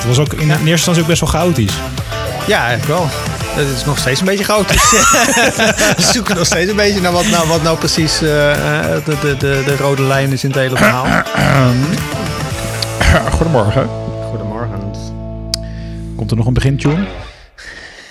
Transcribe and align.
ja, 0.00 0.04
ja, 0.04 0.08
ja. 0.08 0.08
Het 0.08 0.16
was 0.16 0.18
ook 0.18 0.32
in 0.32 0.50
eerste 0.50 0.70
instantie 0.70 1.02
ook 1.02 1.08
best 1.08 1.20
wel 1.20 1.30
chaotisch. 1.30 1.74
Ja, 2.46 2.66
eigenlijk 2.66 2.98
wel. 2.98 3.06
Het 3.48 3.68
is 3.76 3.84
nog 3.84 3.98
steeds 3.98 4.20
een 4.20 4.26
beetje 4.26 4.44
chaotisch. 4.44 4.90
we 5.96 6.02
zoeken 6.12 6.36
nog 6.36 6.46
steeds 6.46 6.70
een 6.70 6.76
beetje 6.76 7.00
naar 7.00 7.12
wat 7.12 7.26
nou, 7.26 7.48
wat 7.48 7.62
nou 7.62 7.78
precies 7.78 8.22
eh, 8.22 8.94
eh, 8.96 9.04
de, 9.04 9.16
de, 9.20 9.36
de, 9.36 9.62
de 9.66 9.76
rode 9.76 10.02
lijn 10.02 10.32
is 10.32 10.44
in 10.44 10.50
het 10.50 10.58
hele 10.58 10.76
verhaal. 10.76 11.06
Goedemorgen. 13.36 13.88
Goedemorgen. 14.28 14.90
Komt 16.16 16.30
er 16.30 16.36
nog 16.36 16.46
een 16.46 16.52
begintune? 16.54 17.06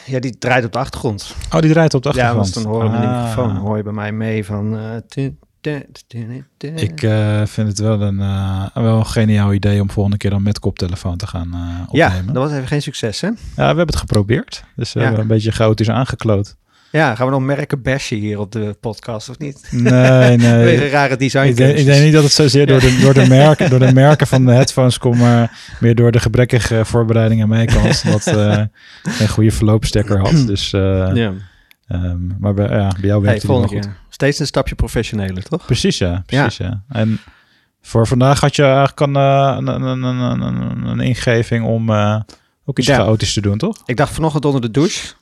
Ja, 0.06 0.20
die 0.20 0.38
draait 0.38 0.66
op 0.66 0.72
de 0.72 0.78
achtergrond. 0.80 1.36
Oh, 1.56 1.60
die 1.62 1.72
draait 1.72 1.94
op 1.94 2.04
de 2.04 2.12
Ja, 2.14 2.30
achtergrond. 2.32 2.54
want 2.54 2.66
dan 2.66 2.74
horen 2.74 2.92
we 2.92 2.98
de 3.00 3.08
Ah. 3.14 3.20
microfoon. 3.28 3.56
hoor 3.58 3.78
je 3.78 3.84
bij 3.84 3.94
mij 3.94 4.12
mee 4.12 4.46
van... 4.46 4.78
eh, 4.78 4.84
Ik 6.76 7.04
eh, 7.04 7.42
vind 7.46 7.68
het 7.68 7.80
wel 7.80 8.02
een, 8.02 8.20
eh, 8.20 8.66
wel 8.74 8.98
een 8.98 9.06
geniaal 9.06 9.54
idee 9.54 9.82
om 9.82 9.90
volgende 9.92 10.18
keer 10.18 10.30
dan 10.30 10.44
met 10.44 10.60
koptelefoon 10.60 11.18
te 11.18 11.28
gaan 11.28 11.50
eh, 11.54 11.60
ja, 11.92 12.08
opnemen. 12.08 12.34
dat 12.34 12.44
was 12.44 12.52
even 12.52 12.68
geen 12.68 12.82
succes, 12.82 13.22
hè? 13.22 13.28
Ja, 13.28 13.36
we 13.56 13.62
hebben 13.64 13.86
het 13.86 13.96
geprobeerd. 13.96 14.64
Dus 14.76 14.94
we 14.94 15.00
Ja. 15.00 15.06
hebben 15.06 15.24
een 15.24 15.30
beetje 15.30 15.52
chaotisch 15.52 15.90
aangekloot. 15.90 16.56
Ja, 16.92 17.16
gaan 17.16 17.26
we 17.26 17.32
nog 17.32 17.42
merken 17.42 17.82
bashen 17.82 18.18
hier 18.18 18.40
op 18.40 18.52
de 18.52 18.76
podcast, 18.80 19.30
of 19.30 19.38
niet? 19.38 19.68
Nee, 19.72 20.38
nee. 20.38 20.64
Wegen 20.64 20.90
rare 20.90 21.16
design 21.18 21.48
Ik 21.48 21.56
denk, 21.56 21.78
ik 21.78 21.86
denk 21.86 22.04
niet 22.04 22.14
dat 22.14 22.24
het 22.24 22.32
zozeer 22.32 22.66
door 22.68 22.80
de, 22.80 22.98
door, 23.02 23.14
de 23.14 23.28
merken, 23.28 23.70
door 23.70 23.80
de 23.80 23.94
merken 23.94 24.28
van 24.28 24.46
de 24.46 24.52
headphones 24.60 24.98
komt, 24.98 25.18
maar 25.20 25.60
meer 25.80 25.96
door 25.96 26.12
de 26.12 26.20
gebrekkige 26.20 26.86
voorbereiding 26.86 27.42
aan 27.42 27.50
mijn 27.50 27.68
kant. 27.68 28.04
Dat 28.12 28.28
eh 28.28 28.64
een 29.20 29.28
goede 29.30 29.52
verloopstekker 29.52 30.20
had. 30.20 30.48
Dus, 30.48 30.74
eh, 30.74 31.10
Ja. 31.14 31.32
Ehm, 31.88 32.28
maar 32.40 32.54
bij, 32.54 32.68
ja, 32.68 32.88
bij 32.88 33.00
jou 33.02 33.12
Hey, 33.12 33.20
werkt 33.20 33.42
het 33.42 33.52
wel 33.52 33.60
volgende 33.60 33.84
goed. 33.84 33.96
Steeds 34.10 34.40
een 34.40 34.46
stapje 34.46 34.76
professioneler, 34.76 35.44
toch? 35.44 35.66
Precies, 35.66 35.98
ja. 35.98 36.24
Precies, 36.26 36.58
ja. 36.58 36.84
En 36.90 37.20
voor 37.88 38.08
vandaag 38.08 38.40
had 38.40 38.56
je 38.56 38.64
eigenlijk 38.64 39.00
een, 39.00 39.16
eh, 39.16 39.56
een, 39.58 39.82
een, 39.82 40.88
een, 40.88 41.00
ingeving 41.00 41.66
om 41.66 41.90
eh, 41.90 42.20
ook 42.66 42.80
iets 42.80 42.88
Ja. 42.88 42.96
chaotisch 42.96 43.34
te 43.34 43.42
doen, 43.42 43.58
toch? 43.58 43.82
Ik 43.86 43.98
dacht 43.98 44.14
vanochtend 44.14 44.46
onder 44.46 44.62
de 44.62 44.72
douche. 44.72 45.14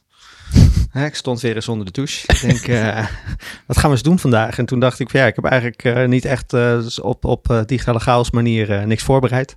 Hè, 0.92 1.06
ik 1.06 1.16
stond 1.16 1.42
weer 1.42 1.56
eens 1.56 1.68
onder 1.68 1.86
de 1.86 1.92
douche. 1.92 2.28
Ik 2.28 2.42
denk, 2.42 2.68
eh, 2.68 3.06
wat 3.68 3.78
gaan 3.78 3.90
we 3.90 3.96
eens 3.96 4.06
doen 4.06 4.20
vandaag? 4.20 4.58
En 4.58 4.66
toen 4.66 4.80
dacht 4.80 5.00
ik, 5.00 5.10
van, 5.10 5.20
ja, 5.20 5.26
ik 5.26 5.36
heb 5.36 5.46
eigenlijk 5.46 6.08
niet 6.08 6.26
echt 6.26 6.54
op, 7.02 7.26
op 7.26 7.64
digitale 7.66 8.00
chaos 8.00 8.32
manier 8.32 8.88
niks 8.88 9.04
voorbereid. 9.04 9.56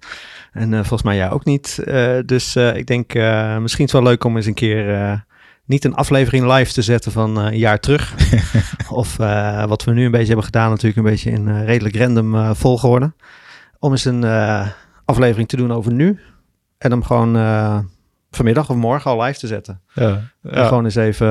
En 0.52 0.70
volgens 0.72 1.02
mij 1.02 1.16
jij 1.16 1.30
ook 1.30 1.44
niet. 1.44 1.78
Dus 2.26 2.56
ik 2.56 2.86
denk, 2.86 3.14
misschien 3.60 3.84
is 3.84 3.92
het 3.92 4.02
wel 4.02 4.02
leuk 4.02 4.24
om 4.24 4.36
eens 4.36 4.46
een 4.46 4.54
keer 4.54 5.24
niet 5.68 5.84
een 5.84 5.94
aflevering 5.94 6.52
live 6.52 6.72
te 6.72 6.82
zetten 6.82 7.12
van 7.12 7.38
eh, 7.38 7.44
een 7.44 7.58
jaar 7.58 7.80
terug. 7.80 8.14
of 8.90 9.18
eh, 9.18 9.64
wat 9.64 9.84
we 9.84 9.92
nu 9.92 10.04
een 10.04 10.10
beetje 10.10 10.26
hebben 10.26 10.44
gedaan, 10.44 10.70
natuurlijk 10.70 10.96
een 10.96 11.12
beetje 11.12 11.30
in 11.30 11.48
eh, 11.48 11.64
redelijk 11.64 11.96
random 11.96 12.54
volgorde. 12.54 13.12
Om 13.78 13.90
eens 13.90 14.04
een 14.04 14.24
aflevering 15.04 15.48
te 15.48 15.56
doen 15.56 15.72
over 15.72 15.92
nu. 15.92 16.20
En 16.78 16.90
hem 16.90 17.02
gewoon 17.02 17.32
vanmiddag 18.30 18.70
of 18.70 18.76
morgen 18.76 19.10
al 19.10 19.22
live 19.22 19.38
te 19.38 19.46
zetten. 19.46 19.80
Ja. 19.94 20.20
En 20.42 20.66
Gewoon 20.66 20.84
eens 20.84 20.94
even. 20.94 21.28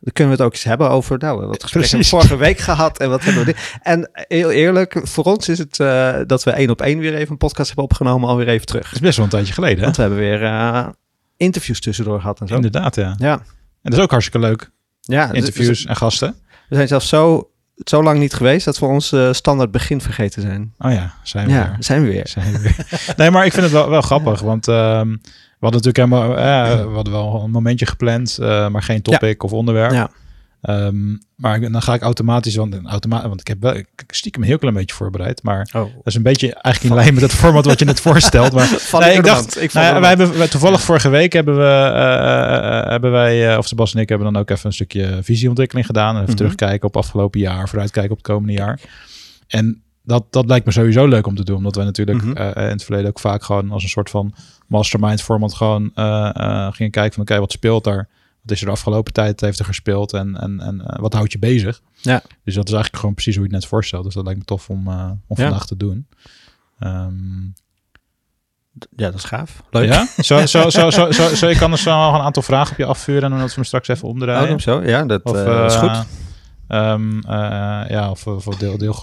dan 0.00 0.12
kunnen 0.12 0.36
we 0.36 0.38
het 0.38 0.46
ook 0.46 0.52
eens 0.52 0.64
hebben 0.64 0.90
over. 0.90 1.18
Nou, 1.18 1.46
wat 1.46 1.62
gesprekken 1.62 1.90
hebben 1.90 2.10
we 2.10 2.16
vorige 2.16 2.36
week 2.36 2.58
gehad 2.58 2.98
en 2.98 3.08
wat 3.08 3.24
hebben 3.24 3.44
we 3.44 3.52
dit. 3.52 3.78
En 3.82 4.10
heel 4.14 4.50
eerlijk, 4.50 5.00
voor 5.02 5.24
ons 5.24 5.48
is 5.48 5.58
het 5.58 5.76
dat 6.28 6.44
we 6.44 6.50
één 6.50 6.70
op 6.70 6.80
één 6.80 6.98
weer 6.98 7.14
even 7.14 7.30
een 7.30 7.36
podcast 7.36 7.66
hebben 7.66 7.84
opgenomen, 7.84 8.28
alweer 8.28 8.48
even 8.48 8.66
terug. 8.66 8.84
Dat 8.84 8.92
is 8.92 9.00
best 9.00 9.16
wel 9.16 9.24
een 9.24 9.30
tijdje 9.30 9.52
geleden, 9.52 9.78
hè? 9.78 9.84
Want 9.84 9.96
we 9.96 10.02
hebben 10.02 10.20
weer 10.20 10.40
interviews 11.38 11.80
tussendoor 11.80 12.20
gehad 12.20 12.40
en 12.40 12.46
zo. 12.48 12.54
Inderdaad, 12.54 12.94
ja. 12.94 13.14
Ja, 13.18 13.32
En 13.32 13.42
dat 13.82 13.92
is 13.92 13.98
ook 14.00 14.10
hartstikke 14.10 14.46
leuk. 14.46 14.70
ja 15.00 15.26
dus- 15.26 15.36
Interviews 15.36 15.66
dus 15.68 15.84
en 15.84 15.96
gasten. 15.96 16.34
we 16.68 16.74
zijn 16.74 16.88
zelfs 16.88 17.08
zo, 17.08 17.50
zo 17.76 18.02
lang 18.02 18.18
niet 18.18 18.34
geweest 18.34 18.64
dat 18.64 18.78
we 18.78 18.86
ons 18.86 19.12
eh, 19.12 19.32
standaard 19.32 19.70
begin 19.70 20.00
vergeten 20.00 20.42
zijn. 20.42 20.74
Oh 20.78 20.92
ja, 20.92 21.14
zijn 21.22 21.46
we 21.46 21.52
Ja, 21.52 21.66
weer. 21.68 21.76
zijn 21.78 22.02
we 22.02 22.08
weer. 22.08 22.28
Zijn 22.28 22.52
we 22.52 22.58
weer. 22.58 22.86
nee, 23.16 23.30
maar 23.30 23.44
ik 23.46 23.52
vind 23.52 23.64
het 23.64 23.72
wel, 23.74 23.90
wel 23.90 24.00
grappig, 24.02 24.40
want 24.40 24.68
ehm, 24.68 25.08
we 25.08 25.66
hadden 25.66 25.82
natuurlijk 25.82 25.96
helemaal, 25.96 26.36
eh, 26.36 26.86
we 26.86 26.94
hadden 26.94 27.12
wel 27.12 27.42
een 27.44 27.50
momentje 27.50 27.86
gepland, 27.86 28.38
eh, 28.38 28.68
maar 28.68 28.82
geen 28.82 29.02
topic 29.02 29.42
of 29.42 29.52
onderwerp. 29.52 29.92
Ja. 29.92 30.10
Ehm, 30.60 31.16
maar 31.36 31.60
dan 31.60 31.82
ga 31.82 31.94
ik 31.94 32.02
automatisch, 32.02 32.56
want, 32.56 32.80
want 33.00 33.40
ik 33.40 33.46
heb 33.48 33.60
wel 33.60 33.74
ik 33.74 33.86
stiekem 34.06 34.42
een 34.42 34.48
heel 34.48 34.58
klein 34.58 34.74
beetje 34.74 34.94
voorbereid, 34.94 35.42
maar 35.42 35.68
Oh. 35.72 35.82
dat 35.82 36.06
is 36.06 36.14
een 36.14 36.22
beetje 36.22 36.54
eigenlijk 36.54 36.94
in 36.94 37.00
lijn 37.00 37.14
met 37.14 37.22
het 37.22 37.32
format 37.32 37.64
wat 37.64 37.78
je 37.78 37.84
net 37.84 38.00
voorstelt. 38.00 38.52
Maar 38.52 38.68
Nee, 38.98 39.16
ik 39.16 39.24
dacht. 39.24 39.62
Ik 39.62 39.72
nou 39.72 40.00
wij 40.00 40.08
hebben 40.08 40.50
toevallig 40.50 40.80
vorige 40.80 41.08
week 41.08 41.32
hebben 41.32 41.56
we, 41.56 41.90
eh, 41.94 42.90
hebben 42.90 43.10
wij, 43.10 43.56
of 43.56 43.66
Sebas 43.66 43.94
en 43.94 44.00
ik 44.00 44.08
hebben 44.08 44.32
dan 44.32 44.42
ook 44.42 44.50
even 44.50 44.66
een 44.66 44.72
stukje 44.72 45.18
visieontwikkeling 45.22 45.86
gedaan. 45.86 46.08
En 46.08 46.16
even 46.16 46.28
Mhm. 46.28 46.36
terugkijken 46.36 46.88
op 46.88 46.96
afgelopen 46.96 47.40
jaar, 47.40 47.68
vooruitkijken 47.68 48.10
op 48.12 48.16
het 48.18 48.26
komende 48.26 48.52
jaar. 48.52 48.80
En 49.46 49.82
dat, 50.04 50.24
dat 50.30 50.46
lijkt 50.46 50.66
me 50.66 50.72
sowieso 50.72 51.06
leuk 51.06 51.26
om 51.26 51.34
te 51.36 51.44
doen, 51.44 51.56
omdat 51.56 51.74
wij 51.74 51.84
natuurlijk 51.84 52.22
Mhm. 52.22 52.36
in 52.38 52.54
het 52.54 52.84
verleden 52.84 53.08
ook 53.08 53.20
vaak 53.20 53.42
gewoon 53.44 53.70
als 53.70 53.82
een 53.82 53.88
soort 53.88 54.10
van 54.10 54.34
mastermind 54.66 55.22
format 55.22 55.54
gewoon 55.54 55.90
gingen 56.74 56.90
kijken 56.92 57.12
van 57.12 57.22
oké, 57.22 57.38
wat 57.38 57.52
speelt 57.52 57.86
er? 57.86 58.08
Wat 58.42 58.50
is 58.56 58.60
er 58.60 58.66
de 58.66 58.72
afgelopen 58.72 59.12
tijd 59.12 59.40
heeft 59.40 59.58
er 59.58 59.64
gespeeld 59.64 60.12
en, 60.12 60.36
en, 60.40 60.60
en 60.60 60.80
eh, 60.86 60.98
wat 61.00 61.12
houdt 61.12 61.32
je 61.32 61.38
bezig? 61.38 61.80
Ja. 62.00 62.22
Dus 62.44 62.54
dat 62.54 62.64
is 62.66 62.72
eigenlijk 62.72 62.96
gewoon 62.96 63.14
precies 63.14 63.34
hoe 63.36 63.44
je 63.44 63.50
het 63.52 63.60
net 63.60 63.70
voorstelt. 63.70 64.04
Dus 64.04 64.14
dat 64.14 64.24
lijkt 64.24 64.38
me 64.38 64.44
tof 64.44 64.68
om, 64.70 64.88
eh, 64.88 65.10
om 65.26 65.36
Ja. 65.36 65.42
vandaag 65.42 65.66
te 65.66 65.76
doen. 65.76 66.06
Ehm, 66.78 67.44
Ja, 68.96 69.04
dat 69.10 69.14
is 69.14 69.24
gaaf. 69.24 69.62
Leuk. 69.70 69.88
ja? 69.92 70.06
Zo, 70.18 70.46
zo, 70.46 70.70
zo, 70.70 70.90
zo, 70.90 71.10
zo, 71.10 71.34
zo, 71.34 71.46
ik 71.48 71.56
kan 71.56 71.72
er 71.72 71.78
zo 71.78 72.04
nog 72.04 72.14
een 72.14 72.20
aantal 72.20 72.42
vragen 72.42 72.72
op 72.72 72.78
je 72.78 72.84
afvuren 72.84 73.22
en 73.22 73.30
dan 73.30 73.38
dat 73.38 73.48
we 73.48 73.54
hem 73.54 73.64
straks 73.64 73.88
even 73.88 74.04
Oh, 74.04 74.10
omdraaien. 74.10 74.48
dan 74.48 74.60
zo. 74.60 74.82
Ja, 74.82 75.04
dat, 75.04 75.22
of, 75.22 75.36
eh, 75.36 75.64
is 75.64 75.74
goed. 75.74 76.04
ehm, 76.68 77.18
eh, 77.18 77.90
ja, 77.90 78.10
of, 78.10 78.26
of 78.26 78.44
deel, 78.44 78.78
deel, 78.78 78.94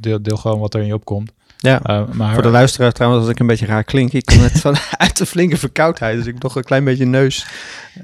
deel, 0.00 0.22
deel 0.22 0.36
gewoon 0.36 0.58
wat 0.58 0.74
er 0.74 0.80
in 0.80 0.86
je 0.86 0.94
opkomt. 0.94 1.32
Ja. 1.62 1.80
Eh, 1.82 2.02
maar, 2.12 2.34
Voor 2.34 2.42
de 2.42 2.48
luisteraar 2.48 2.92
trouwens, 2.92 3.22
als 3.22 3.30
ik 3.32 3.38
een 3.40 3.46
beetje 3.46 3.66
raar 3.66 3.84
klink. 3.84 4.12
Ik 4.12 4.24
kom 4.26 4.40
net 4.40 4.60
van 4.60 4.76
uit 4.96 5.20
een 5.20 5.26
flinke 5.26 5.56
verkoudheid. 5.56 6.16
Dus 6.16 6.26
ik 6.26 6.32
heb 6.32 6.42
nog 6.42 6.56
een 6.56 6.62
klein 6.64 6.84
beetje 6.84 7.04
neus 7.06 7.46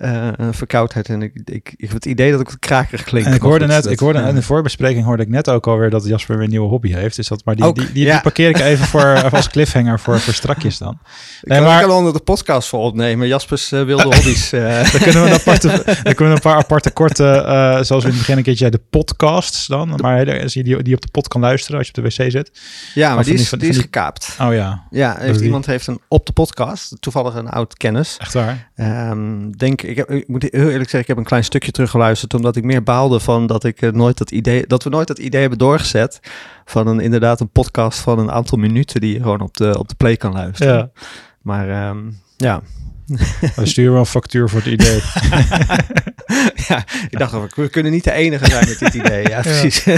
eh, 0.01 0.29
verkoudheid. 0.51 1.09
En 1.09 1.23
ik, 1.23 1.33
ik, 1.45 1.75
ik 1.77 1.81
heb 1.87 1.93
het 1.93 2.07
idee 2.07 2.31
dat 2.31 2.41
ik 2.41 2.47
wat 2.49 2.59
krakerig 2.59 3.05
klink. 3.05 3.27
en 3.27 3.33
ik 3.35 3.41
hoorde 3.41 3.67
net, 3.67 3.83
dat- 3.83 3.93
ik 3.93 3.99
hoorde 3.99 4.19
ja. 4.19 4.27
in 4.29 4.35
de 4.35 4.43
voorbespreking 4.43 5.05
hoorde 5.05 5.23
ik 5.23 5.29
net 5.29 5.51
ook 5.51 5.67
alweer 5.67 5.91
dat 5.91 6.05
Jasper 6.07 6.35
weer 6.37 6.45
een 6.45 6.51
nieuwe 6.51 6.69
hobby 6.69 6.93
heeft. 6.93 7.17
Dus 7.17 7.29
dat, 7.29 7.45
maar 7.45 7.57
die, 7.57 7.65
Ook, 7.65 7.75
die, 7.75 7.93
die, 7.93 8.05
ja. 8.05 8.13
die 8.13 8.21
parkeer 8.23 8.49
ik 8.49 8.59
even 8.61 8.85
voor 8.87 9.23
als 9.33 9.49
cliffhanger 9.49 10.01
voor, 10.01 10.21
voor 10.21 10.35
strakjes 10.35 10.79
dan. 10.79 10.93
Ik 11.43 11.49
Nee, 11.49 11.59
kan, 11.59 11.67
maar- 11.69 11.81
ik 11.81 11.87
kan 11.87 11.97
onder 11.97 12.13
de 12.13 12.21
podcast 12.21 12.69
voor 12.69 12.81
opnemen. 12.81 13.27
Jaspers 13.29 13.73
eh, 13.73 13.83
wilde 13.83 14.03
hobby's. 14.15 14.51
Dan 14.51 15.01
kunnen 15.03 15.23
we 15.23 15.29
een, 15.29 15.33
aparte, 15.35 15.69
dan 16.03 16.15
kunnen 16.15 16.29
we 16.29 16.35
een 16.35 16.51
paar 16.53 16.57
aparte 16.57 16.91
korte, 16.91 17.25
zoals 17.83 17.89
we 17.89 17.97
in 18.11 18.17
het 18.17 18.19
begin 18.19 18.37
een 18.37 18.43
keertje 18.43 18.71
de 18.71 18.81
podcasts 18.91 19.67
dan. 19.67 19.99
Maar 20.03 20.27
je 20.49 20.63
die, 20.63 20.83
die 20.83 20.95
op 20.95 21.01
de 21.01 21.09
pod 21.13 21.29
kan 21.29 21.41
luisteren 21.41 21.79
als 21.79 21.87
je 21.89 21.95
op 22.03 22.05
de 22.05 22.09
wc 22.25 22.31
zit. 22.31 22.51
ja, 22.95 23.15
maar 23.15 23.25
die 23.25 23.35
die- 23.37 23.47
is, 23.53 23.59
van- 23.59 23.59
die 23.59 23.69
is 23.69 23.75
die- 23.75 23.85
gekaapt. 23.85 24.37
Oh 24.41 24.53
ja, 24.55 24.83
Ja, 24.91 25.17
heeft, 25.19 25.41
iemand 25.41 25.67
heeft 25.67 25.87
een 25.87 26.01
op 26.09 26.27
de 26.27 26.33
podcast, 26.33 26.97
toevallig 27.01 27.35
een 27.35 27.49
oud 27.49 27.77
kennis. 27.77 28.17
echt 28.19 28.33
waar. 28.35 28.71
Ehm, 28.75 29.51
denk, 29.51 29.83
ik, 29.83 29.97
heb, 29.97 30.11
ik 30.11 30.29
moet 30.29 30.43
heel 30.43 30.51
eerlijk 30.69 30.79
zeggen, 30.91 31.01
ik 31.01 31.07
heb 31.07 31.17
een 31.17 31.25
klein 31.25 31.45
stukje 31.45 31.71
teruggeluisterd, 31.71 32.35
omdat 32.35 32.57
ik 32.57 32.65
meer 32.65 32.83
baalde 32.83 33.21
van 33.21 33.47
dat 33.47 33.65
ik 33.65 33.81
eh, 33.83 33.91
nooit 33.93 34.19
dat 34.19 34.31
idee, 34.31 34.67
dat 34.67 34.83
we 34.85 34.91
nooit 34.91 35.09
dat 35.09 35.19
idee 35.19 35.41
hebben 35.41 35.59
doorgezet 35.59 36.21
van 36.65 36.87
een 36.87 37.01
inderdaad 37.01 37.41
een 37.41 37.51
podcast 37.51 37.99
van 38.01 38.19
een 38.19 38.31
aantal 38.31 38.59
minuten 38.59 39.01
die 39.01 39.13
je 39.13 39.19
gewoon 39.23 39.41
op 39.41 39.57
de, 39.57 39.79
op 39.79 39.89
de 39.89 39.95
play 39.95 40.17
kan 40.17 40.33
luisteren. 40.33 40.75
Ja. 40.77 40.91
Maar 41.43 41.69
ehm, 41.71 41.99
ja. 42.37 42.61
We 43.57 43.67
sturen 43.67 43.91
wel 43.93 44.01
een 44.01 44.07
factuur 44.07 44.49
voor 44.49 44.59
het 44.63 44.69
idee. 44.73 45.01
ja, 46.69 46.85
ik 47.11 47.19
dacht, 47.19 47.33
we- 47.33 47.49
we 47.55 47.69
kunnen 47.69 47.93
niet 47.93 48.05
de 48.05 48.13
enige 48.13 48.47
zijn 48.51 48.69
met 48.69 48.79
dit 48.79 48.95
idee. 48.95 49.29
Ja, 49.29 49.41
precies. 49.41 49.85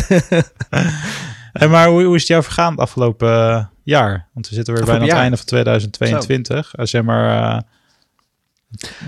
Hey, 1.52 1.68
maar 1.68 1.88
hoe, 1.88 2.02
hoe 2.04 2.14
is 2.14 2.20
het 2.20 2.30
jou 2.30 2.42
vergaan 2.42 2.70
het 2.70 2.80
afgelopen 2.80 3.28
eh, 3.28 3.64
jaar? 3.82 4.28
Want 4.32 4.48
we 4.48 4.54
zitten 4.54 4.74
weer 4.74 4.84
bijna 4.84 5.00
aan 5.02 5.08
het 5.08 5.16
einde 5.18 5.36
van 5.36 5.46
2022. 5.46 6.76
Als 6.76 6.90
zeg 6.90 7.02
maar, 7.02 7.54
eh, 7.54 7.60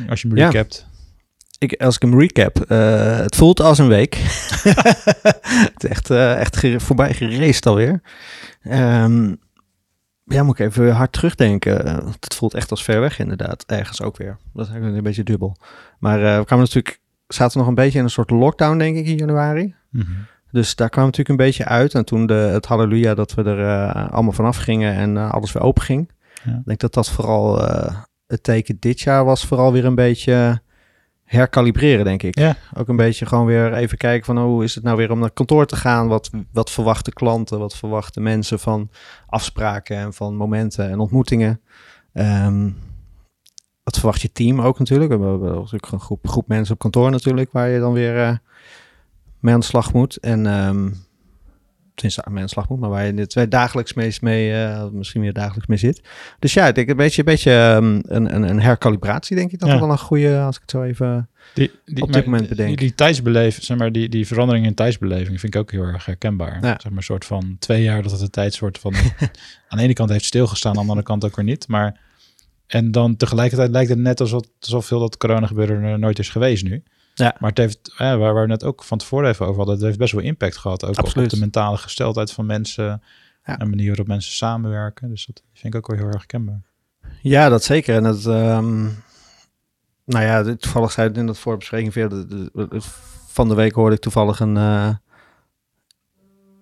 als 0.09 0.23
je 0.23 0.29
hem 0.29 0.37
Ja. 0.37 0.49
recapt. 0.49 0.87
ik, 1.59 1.83
als 1.83 1.95
ik 1.97 2.03
hem 2.03 2.21
recap, 2.21 2.61
eh, 2.61 3.17
het 3.17 3.37
voelt 3.37 3.61
als 3.61 3.79
een 3.79 3.89
week. 3.89 4.15
het 5.75 5.85
is 5.85 5.89
echt, 5.91 6.11
eh, 6.11 6.41
echt 6.41 6.67
voorbij 6.77 7.15
geraced 7.15 7.67
alweer. 7.67 8.01
Ehm, 8.63 9.35
ja, 10.25 10.43
moet 10.43 10.59
ik 10.59 10.67
even 10.67 10.91
hard 10.93 11.13
terugdenken. 11.13 11.85
Eh, 11.87 12.07
het 12.21 12.35
voelt 12.35 12.55
echt 12.55 12.71
als 12.71 12.85
ver 12.85 13.01
weg 13.01 13.19
inderdaad. 13.19 13.65
Ergens 13.67 14.03
ook 14.03 14.17
weer. 14.17 14.37
Dat 14.53 14.65
is 14.65 14.71
eigenlijk 14.71 14.97
een 14.97 15.03
beetje 15.03 15.23
dubbel. 15.25 15.57
Maar 15.99 16.25
eh, 16.25 16.39
we 16.39 16.45
kwamen 16.45 16.65
natuurlijk, 16.65 17.01
zaten 17.29 17.59
nog 17.59 17.69
een 17.69 17.75
beetje 17.75 17.99
in 17.99 18.05
een 18.05 18.11
soort 18.11 18.31
lockdown 18.31 18.79
denk 18.79 18.97
ik 18.97 19.07
in 19.07 19.17
januari. 19.17 19.75
Mhm. 19.91 20.11
Dus 20.53 20.75
daar 20.75 20.89
kwam 20.89 21.05
natuurlijk 21.05 21.31
een 21.31 21.47
beetje 21.47 21.65
uit. 21.65 21.95
En 21.95 22.05
toen 22.05 22.27
de, 22.27 22.35
het 22.35 22.67
halleluja 22.67 23.15
dat 23.15 23.35
we 23.35 23.43
er 23.43 23.91
eh, 23.91 24.13
allemaal 24.13 24.33
vanaf 24.33 24.57
gingen 24.57 24.95
en 24.95 25.17
eh, 25.17 25.31
alles 25.31 25.53
weer 25.53 25.63
open 25.63 25.83
ging. 25.83 26.11
Ja. 26.45 26.53
Ik 26.53 26.65
denk 26.65 26.81
dat 26.81 26.95
dat 26.95 27.11
vooral 27.11 27.69
eh, 27.69 27.97
het 28.27 28.43
teken 28.43 28.77
dit 28.79 29.01
jaar 29.01 29.25
was 29.25 29.47
vooral 29.47 29.73
weer 29.73 29.85
een 29.85 29.95
beetje 29.95 30.61
herkalibreren, 31.25 32.05
denk 32.05 32.23
ik. 32.23 32.39
Ja. 32.39 32.57
Ook 32.75 32.89
een 32.89 32.97
beetje 32.97 33.27
gewoon 33.27 33.47
weer 33.47 33.73
even 33.73 33.99
kijken 33.99 34.25
van 34.25 34.39
oh, 34.39 34.45
hoe 34.45 34.65
is 34.65 34.75
het 34.75 34.85
nou 34.85 34.97
weer 34.97 35.11
om 35.11 35.19
naar 35.19 35.31
kantoor 35.31 35.67
te 35.67 35.77
gaan? 35.77 36.09
Wat, 36.09 36.31
wat 36.53 36.71
verwachten 36.71 37.13
klanten? 37.13 37.59
Wat 37.59 37.77
verwachten 37.77 38.23
mensen 38.23 38.59
van 38.59 38.91
afspraken 39.27 39.97
en 39.97 40.13
van 40.13 40.37
momenten 40.37 40.91
en 40.91 40.99
ontmoetingen? 40.99 41.61
Ehm, 42.13 42.71
wat 43.83 43.99
verwacht 43.99 44.21
je 44.21 44.33
team 44.33 44.61
ook 44.61 44.79
natuurlijk? 44.79 45.11
We 45.11 45.27
hebben 45.27 45.55
natuurlijk 45.55 45.93
een 45.93 46.01
groep, 46.01 46.29
groep 46.29 46.49
mensen 46.49 46.75
op 46.75 46.81
kantoor 46.81 47.11
natuurlijk, 47.11 47.53
waar 47.53 47.69
je 47.69 47.81
dan 47.81 47.93
weer 47.93 48.41
mee 49.43 49.55
aan 49.55 49.61
de 49.61 49.67
slag 49.67 49.93
moet. 49.93 50.17
En 50.17 50.47
um, 50.47 50.95
tenminste 51.95 52.25
aan 52.25 52.35
de 52.35 52.49
slag 52.49 52.69
moet, 52.69 52.81
maar 52.81 52.91
waar 52.91 53.07
je 53.07 53.27
het 53.29 53.51
dagelijks 53.51 53.93
mee, 53.93 54.17
mee 54.21 54.53
uh, 54.53 54.87
misschien 54.93 55.21
weer 55.21 55.33
dagelijks 55.33 55.67
mee 55.67 55.79
zit. 55.79 56.03
Dus 56.39 56.55
ja, 56.55 56.67
ik 56.67 56.75
denk 56.75 56.89
een 56.89 56.97
beetje, 56.97 57.19
een, 57.19 57.25
beetje 57.25 57.75
um, 57.77 58.01
een, 58.07 58.35
een, 58.35 58.43
een 58.43 58.61
herkalibratie, 58.61 59.37
denk 59.37 59.53
ik 59.53 59.59
dat 59.59 59.69
ja. 59.69 59.79
wel 59.81 59.91
een 59.91 59.99
goede, 59.99 60.39
als 60.39 60.55
ik 60.57 60.61
het 60.61 60.71
zo 60.71 60.83
even 60.83 61.29
die, 61.55 61.71
die, 61.85 62.03
op 62.03 62.13
dit 62.13 62.25
moment 62.25 62.49
bedenk. 62.49 62.69
Die, 62.69 62.77
die 62.77 62.95
tijdsbeleving, 62.95 63.65
zeg 63.65 63.79
maar, 63.79 63.93
die, 63.93 64.09
die 64.09 64.27
verandering 64.27 64.67
in 64.67 64.75
tijdsbeleving 64.75 65.41
vind 65.41 65.55
ik 65.55 65.61
ook 65.61 65.71
heel 65.71 65.83
erg 65.83 66.05
herkenbaar. 66.05 66.55
Ja. 66.55 66.61
Zeg 66.61 66.85
maar 66.85 66.97
een 66.97 67.03
soort 67.03 67.25
van 67.25 67.57
twee 67.59 67.83
jaar 67.83 68.03
dat 68.03 68.13
het 68.13 68.21
een 68.21 68.31
tijd 68.31 68.55
soort 68.55 68.79
van 68.79 68.95
aan 69.69 69.79
de 69.79 69.83
ene 69.83 69.93
kant 69.93 70.11
heeft 70.11 70.25
stilgestaan, 70.25 70.71
aan 70.71 70.83
de 70.83 70.89
andere 70.89 71.07
kant 71.07 71.25
ook 71.25 71.37
weer 71.37 71.45
niet. 71.45 71.69
Maar 71.69 72.01
en 72.67 72.91
dan 72.91 73.17
tegelijkertijd 73.17 73.71
lijkt 73.71 73.91
het 73.91 73.99
net 73.99 74.21
alsof, 74.21 74.43
alsof 74.61 74.87
veel 74.87 75.01
dat 75.01 75.17
corona 75.17 75.47
gebeuren 75.47 76.01
nooit 76.01 76.19
is 76.19 76.29
geweest 76.29 76.65
nu. 76.65 76.83
Ja. 77.15 77.37
Maar 77.39 77.49
het 77.51 77.59
heeft, 77.59 77.95
waar, 77.97 78.19
waar 78.19 78.35
we 78.35 78.47
net 78.47 78.65
ook 78.65 78.85
van 78.85 78.99
tevoren 78.99 79.29
even 79.29 79.45
over 79.47 79.57
hadden, 79.57 79.75
het 79.75 79.85
heeft 79.85 79.99
best 79.99 80.13
wel 80.13 80.23
impact 80.23 80.57
gehad. 80.57 80.85
Ook 80.85 80.97
Absoluut. 80.97 81.27
op 81.27 81.33
de 81.33 81.41
mentale 81.41 81.77
gesteldheid 81.77 82.33
van 82.33 82.47
mensen 82.47 82.85
ja. 82.85 83.01
en 83.45 83.59
de 83.59 83.65
manier 83.65 83.87
waarop 83.87 84.07
mensen 84.07 84.33
samenwerken. 84.33 85.09
Dus 85.09 85.27
dat 85.27 85.43
vind 85.53 85.75
ik 85.75 85.81
ook 85.81 85.87
wel 85.87 86.05
heel 86.07 86.15
erg 86.15 86.27
kenbaar. 86.27 86.63
Ja, 87.23 87.49
dat 87.49 87.65
zeker. 87.65 87.97
En 87.97 88.05
het, 88.05 88.25
um, 88.25 89.03
nou 90.05 90.25
ja, 90.25 90.57
toevallig 90.57 90.93
zei 90.93 91.09
het 91.09 91.17
in 91.17 91.27
dat 91.27 91.39
voorbespreking 91.39 91.93
veel. 91.93 92.27
Van 93.27 93.49
de 93.49 93.55
week 93.55 93.73
hoorde 93.73 93.95
ik 93.95 94.01
toevallig 94.01 94.41
een, 94.41 94.57
uh, 94.57 94.95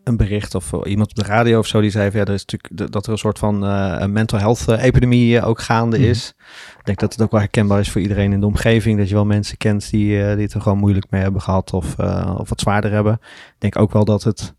een 0.04 0.16
bericht 0.16 0.54
of 0.54 0.72
iemand 0.84 1.10
op 1.10 1.16
de 1.16 1.22
radio 1.22 1.58
of 1.58 1.66
zo 1.66 1.80
die 1.80 1.90
zei: 1.90 2.10
ja, 2.12 2.24
er 2.24 2.32
is 2.32 2.44
natuurlijk 2.44 2.92
dat 2.92 3.06
er 3.06 3.12
een 3.12 3.18
soort 3.18 3.38
van 3.38 3.64
uh, 3.64 3.96
een 3.98 4.12
mental 4.12 4.38
health 4.38 4.68
epidemie 4.68 5.42
ook 5.42 5.60
gaande 5.60 5.98
mm. 5.98 6.04
is. 6.04 6.34
Ik 6.78 6.84
denk 6.84 6.98
dat 6.98 7.12
het 7.12 7.22
ook 7.22 7.30
wel 7.30 7.40
herkenbaar 7.40 7.80
is 7.80 7.90
voor 7.90 8.00
iedereen 8.00 8.32
in 8.32 8.40
de 8.40 8.46
omgeving. 8.46 8.98
Dat 8.98 9.08
je 9.08 9.14
wel 9.14 9.24
mensen 9.24 9.56
kent 9.56 9.90
die, 9.90 10.18
uh, 10.18 10.32
die 10.34 10.42
het 10.42 10.54
er 10.54 10.60
gewoon 10.60 10.78
moeilijk 10.78 11.10
mee 11.10 11.22
hebben 11.22 11.40
gehad 11.40 11.72
of, 11.72 11.98
uh, 12.00 12.34
of 12.38 12.48
wat 12.48 12.60
zwaarder 12.60 12.90
hebben. 12.90 13.12
Ik 13.22 13.54
denk 13.58 13.78
ook 13.78 13.92
wel 13.92 14.04
dat 14.04 14.22
het 14.22 14.54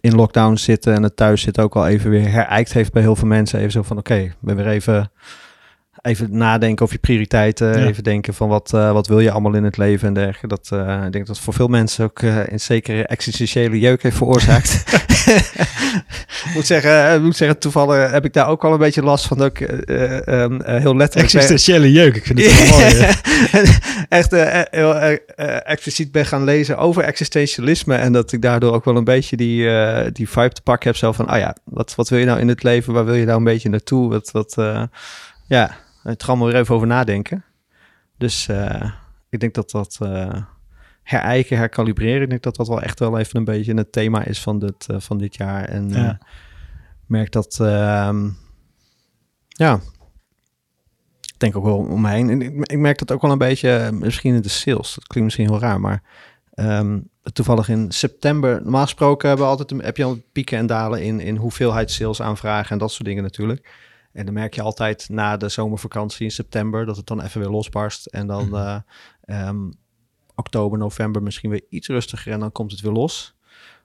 in 0.00 0.14
lockdown 0.14 0.54
zitten 0.54 0.94
en 0.94 1.02
het 1.02 1.16
thuis 1.16 1.42
zitten 1.42 1.62
ook 1.62 1.74
wel 1.74 1.86
even 1.86 2.10
weer 2.10 2.28
herijkt 2.28 2.72
heeft 2.72 2.92
bij 2.92 3.02
heel 3.02 3.16
veel 3.16 3.28
mensen. 3.28 3.58
Even 3.58 3.72
zo 3.72 3.82
van: 3.82 3.98
oké, 3.98 4.12
okay, 4.12 4.34
ben 4.40 4.56
weer 4.56 4.68
even 4.68 5.10
even 6.04 6.36
nadenken 6.36 6.84
over 6.84 6.94
je 6.94 7.00
prioriteiten. 7.00 7.78
Ja. 7.78 7.86
Even 7.86 8.02
denken 8.02 8.34
van 8.34 8.48
wat, 8.48 8.72
uh, 8.74 8.92
wat 8.92 9.06
wil 9.06 9.20
je 9.20 9.30
allemaal 9.30 9.54
in 9.54 9.64
het 9.64 9.76
leven 9.76 10.08
en 10.08 10.14
dergelijke. 10.14 10.46
Dat, 10.46 10.70
uh, 10.72 11.04
ik 11.04 11.12
denk 11.12 11.26
dat 11.26 11.38
voor 11.38 11.54
veel 11.54 11.68
mensen 11.68 12.04
ook 12.04 12.22
uh, 12.22 12.46
een 12.46 12.60
zekere 12.60 13.06
existentiële 13.06 13.78
jeuk 13.78 14.02
heeft 14.02 14.16
veroorzaakt. 14.16 14.84
moet, 16.54 16.66
zeggen, 16.66 17.22
moet 17.22 17.36
zeggen, 17.36 17.58
toevallig 17.58 18.10
heb 18.10 18.24
ik 18.24 18.32
daar 18.32 18.48
ook 18.48 18.64
al 18.64 18.72
een 18.72 18.78
beetje 18.78 19.02
last 19.02 19.26
van. 19.26 19.42
Ook 19.42 19.60
um, 19.60 20.62
heel 20.64 20.96
letterlijk. 20.96 21.34
Existentiële 21.34 21.92
jeuk, 21.92 22.16
ik 22.16 22.24
vind 22.24 22.38
het 22.38 22.68
wel 22.68 22.78
mooi. 22.78 23.06
Echt 24.08 24.30
heel 24.70 24.94
expliciet 25.64 26.12
ben 26.12 26.26
gaan 26.26 26.44
lezen 26.44 26.78
over 26.78 27.02
existentialisme. 27.02 27.94
En 27.94 28.12
dat 28.12 28.32
ik 28.32 28.42
daardoor 28.42 28.72
ook 28.72 28.84
wel 28.84 28.96
een 28.96 29.04
beetje 29.04 29.36
die, 29.36 29.68
die 30.12 30.28
vibe 30.28 30.52
te 30.52 30.62
pakken 30.62 30.88
heb. 30.88 30.98
Zo 30.98 31.12
van, 31.12 31.26
ah 31.26 31.38
ja, 31.38 31.56
wat, 31.64 31.94
wat 31.94 32.08
wil 32.08 32.18
je 32.18 32.24
nou 32.24 32.40
in 32.40 32.48
het 32.48 32.62
leven? 32.62 32.92
Waar 32.92 33.04
wil 33.04 33.14
je 33.14 33.24
nou 33.24 33.38
een 33.38 33.44
beetje 33.44 33.68
naartoe? 33.68 34.10
Wat, 34.10 34.30
wat 34.30 34.54
ja, 35.46 35.76
het 36.04 36.22
gaan 36.22 36.38
we 36.38 36.44
weer 36.44 36.56
even 36.56 36.74
over 36.74 36.86
nadenken. 36.86 37.44
Dus 38.18 38.48
uh, 38.48 38.90
ik 39.28 39.40
denk 39.40 39.54
dat 39.54 39.70
dat 39.70 39.98
uh, 40.02 40.36
herijken, 41.02 41.56
herkalibreren, 41.56 42.22
ik 42.22 42.28
denk 42.28 42.42
dat 42.42 42.56
dat 42.56 42.68
wel 42.68 42.82
echt 42.82 42.98
wel 42.98 43.18
even 43.18 43.36
een 43.38 43.44
beetje 43.44 43.74
het 43.74 43.92
thema 43.92 44.24
is 44.24 44.40
van 44.40 44.58
dit, 44.58 44.86
uh, 44.90 45.00
van 45.00 45.18
dit 45.18 45.36
jaar. 45.36 45.64
En 45.64 45.88
ja. 45.88 46.18
merk 47.06 47.32
dat, 47.32 47.58
ehm, 47.60 48.28
ja, 49.48 49.74
ik 51.20 51.38
denk 51.40 51.56
ook 51.56 51.64
wel 51.64 51.76
om 51.76 52.00
me 52.00 52.10
heen. 52.10 52.30
En 52.30 52.42
ik, 52.42 52.66
ik, 52.66 52.78
merk 52.78 52.98
dat 52.98 53.12
ook 53.12 53.22
wel 53.22 53.30
een 53.30 53.38
beetje, 53.38 53.90
misschien 53.92 54.34
in 54.34 54.42
de 54.42 54.48
sales. 54.48 54.94
Dat 54.94 55.06
klinkt 55.06 55.22
misschien 55.22 55.48
heel 55.48 55.68
raar, 55.68 55.80
maar 55.80 56.02
um, 56.54 57.08
toevallig 57.32 57.68
in 57.68 57.92
september, 57.92 58.62
normaal 58.62 58.82
gesproken 58.82 59.28
hebben 59.28 59.46
we 59.46 59.52
altijd, 59.52 59.82
heb 59.82 59.96
je 59.96 60.04
al 60.04 60.18
pieken 60.32 60.58
en 60.58 60.66
dalen 60.66 61.02
in, 61.02 61.20
in 61.20 61.36
hoeveelheid 61.36 61.90
sales 61.90 62.22
aanvragen 62.22 62.70
en 62.70 62.78
dat 62.78 62.92
soort 62.92 63.04
dingen 63.04 63.22
natuurlijk. 63.22 63.68
En 64.14 64.24
dan 64.24 64.34
merk 64.34 64.54
je 64.54 64.62
altijd 64.62 65.08
na 65.08 65.36
de 65.36 65.48
zomervakantie 65.48 66.24
in 66.24 66.30
september 66.30 66.86
dat 66.86 66.96
het 66.96 67.06
dan 67.06 67.20
even 67.20 67.40
weer 67.40 67.50
losbarst. 67.50 68.06
En 68.06 68.26
dan 68.26 68.48
uh, 68.52 68.78
um, 69.48 69.72
oktober, 70.34 70.78
november 70.78 71.22
misschien 71.22 71.50
weer 71.50 71.64
iets 71.68 71.88
rustiger 71.88 72.32
en 72.32 72.40
dan 72.40 72.52
komt 72.52 72.70
het 72.70 72.80
weer 72.80 72.92
los. 72.92 73.34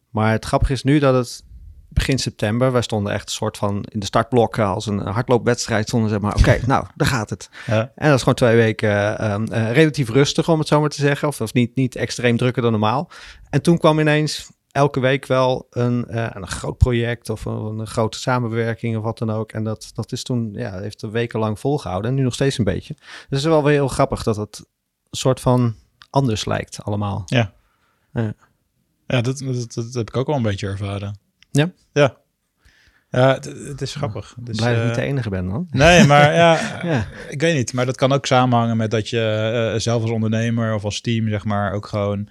Maar 0.09 0.31
het 0.31 0.45
grappige 0.45 0.73
is 0.73 0.83
nu 0.83 0.99
dat 0.99 1.13
het 1.13 1.43
begin 1.89 2.19
september, 2.19 2.71
wij 2.71 2.81
stonden 2.81 3.13
echt 3.13 3.25
een 3.25 3.33
soort 3.33 3.57
van 3.57 3.83
in 3.89 3.99
de 3.99 4.05
startblokken 4.05 4.65
als 4.65 4.85
een 4.85 4.99
hardloopwedstrijd 4.99 5.87
stonden 5.87 6.09
zeg 6.09 6.19
maar, 6.19 6.31
oké, 6.31 6.39
okay, 6.39 6.61
nou, 6.67 6.85
daar 6.95 7.07
gaat 7.07 7.29
het. 7.29 7.49
Ja. 7.65 7.91
En 7.95 8.07
dat 8.07 8.15
is 8.15 8.19
gewoon 8.19 8.33
twee 8.33 8.55
weken 8.55 9.31
um, 9.31 9.45
uh, 9.51 9.71
relatief 9.71 10.09
rustig 10.09 10.49
om 10.49 10.59
het 10.59 10.67
zo 10.67 10.79
maar 10.79 10.89
te 10.89 11.01
zeggen, 11.01 11.27
of, 11.27 11.41
of 11.41 11.53
niet, 11.53 11.75
niet 11.75 11.95
extreem 11.95 12.37
drukker 12.37 12.61
dan 12.61 12.71
normaal. 12.71 13.09
En 13.49 13.61
toen 13.61 13.77
kwam 13.77 13.99
ineens 13.99 14.51
elke 14.79 14.99
week 14.99 15.25
wel 15.25 15.67
een, 15.69 16.05
uh, 16.09 16.27
een 16.29 16.47
groot 16.47 16.77
project 16.77 17.29
of 17.29 17.45
een, 17.45 17.79
een, 17.79 17.87
grote 17.87 18.19
samenwerking 18.19 18.97
of 18.97 19.03
wat 19.03 19.17
dan 19.17 19.29
ook. 19.29 19.51
En 19.51 19.63
dat, 19.63 19.91
dat 19.93 20.11
is 20.11 20.23
toen, 20.23 20.53
ja, 20.53 20.79
heeft 20.79 21.01
er 21.01 21.11
wekenlang 21.11 21.59
volgehouden 21.59 22.11
en 22.11 22.17
nu 22.17 22.23
nog 22.23 22.33
steeds 22.33 22.57
een 22.57 22.63
beetje. 22.63 22.93
Dus 22.93 23.25
het 23.29 23.39
is 23.39 23.43
wel 23.43 23.63
weer 23.63 23.73
heel 23.73 23.87
grappig 23.87 24.23
dat 24.23 24.35
het 24.35 24.65
soort 25.11 25.39
van 25.39 25.75
anders 26.09 26.45
lijkt 26.45 26.83
allemaal. 26.83 27.21
Ja. 27.25 27.53
Ja, 28.13 28.33
ja 29.07 29.21
dat, 29.21 29.37
dat, 29.37 29.73
dat 29.73 29.93
heb 29.93 30.07
ik 30.07 30.17
ook 30.17 30.27
wel 30.27 30.35
een 30.35 30.41
beetje 30.41 30.67
ervaren. 30.67 31.19
Ja? 31.51 31.71
Ja. 31.91 32.17
Ja, 33.11 33.33
het, 33.33 33.45
het 33.45 33.81
is 33.81 33.95
grappig. 33.95 34.35
Dus, 34.39 34.57
Blij 34.57 34.71
dat 34.73 34.81
ik 34.81 34.87
niet 34.87 34.95
de 34.95 35.01
enige 35.01 35.29
ben 35.29 35.49
dan. 35.49 35.67
Nee, 35.69 36.05
maar 36.05 36.33
ja, 36.43 36.79
ja, 36.83 37.07
ik 37.29 37.41
weet 37.41 37.55
niet. 37.55 37.73
Maar 37.73 37.85
dat 37.85 37.95
kan 37.95 38.11
ook 38.11 38.25
samenhangen 38.25 38.77
met 38.77 38.91
dat 38.91 39.09
je 39.09 39.71
uh, 39.73 39.79
zelf 39.79 40.01
als 40.01 40.11
ondernemer 40.11 40.73
of 40.73 40.83
als 40.83 41.01
team, 41.01 41.29
zeg 41.29 41.45
maar, 41.45 41.73
ook 41.73 41.87
gewoon... 41.87 42.29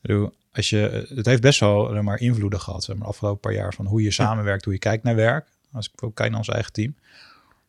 Bedoel, 0.00 0.32
als 0.58 0.70
je, 0.70 1.06
het 1.14 1.26
heeft 1.26 1.42
best 1.42 1.60
wel 1.60 2.02
maar, 2.02 2.20
invloeden 2.20 2.60
gehad, 2.60 2.84
zeg 2.84 2.96
maar, 2.96 3.04
de 3.04 3.10
afgelopen 3.10 3.40
paar 3.40 3.52
jaar, 3.52 3.74
van 3.74 3.86
hoe 3.86 4.02
je 4.02 4.10
samenwerkt, 4.10 4.64
hoe 4.64 4.72
je 4.72 4.78
kijkt 4.78 5.04
naar 5.04 5.14
werk. 5.14 5.48
Als 5.72 5.90
ik 5.92 6.02
ook 6.02 6.14
kijk 6.14 6.30
naar 6.30 6.38
ons 6.38 6.48
eigen 6.48 6.72
team. 6.72 6.94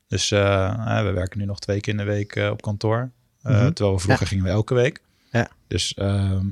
Dus 0.07 0.31
uh, 0.31 1.03
we 1.03 1.11
werken 1.11 1.39
nu 1.39 1.45
nog 1.45 1.59
twee 1.59 1.79
keer 1.79 1.93
in 1.93 1.99
de 1.99 2.05
week 2.05 2.35
uh, 2.35 2.49
op 2.49 2.61
kantoor. 2.61 3.11
Uh, 3.43 3.51
mm-hmm. 3.51 3.73
Terwijl 3.73 3.95
we 3.95 4.01
vroeger 4.01 4.23
ja. 4.23 4.29
gingen 4.29 4.45
we 4.45 4.49
elke 4.49 4.73
week. 4.73 5.01
Ja. 5.31 5.49
Dus 5.67 5.93
ehm, 5.93 6.45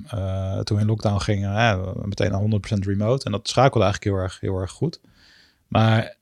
toen 0.64 0.76
we 0.78 0.82
in 0.82 0.88
lockdown 0.88 1.20
gingen, 1.20 1.80
meteen 2.08 2.32
naar 2.32 2.42
100% 2.42 2.80
remote. 2.80 3.26
En 3.26 3.32
dat 3.32 3.48
schakelde 3.48 3.86
eigenlijk 3.86 4.16
heel 4.16 4.24
erg, 4.24 4.40
heel 4.40 4.60
erg 4.62 4.72
goed. 4.72 5.00
Maar 5.68 6.18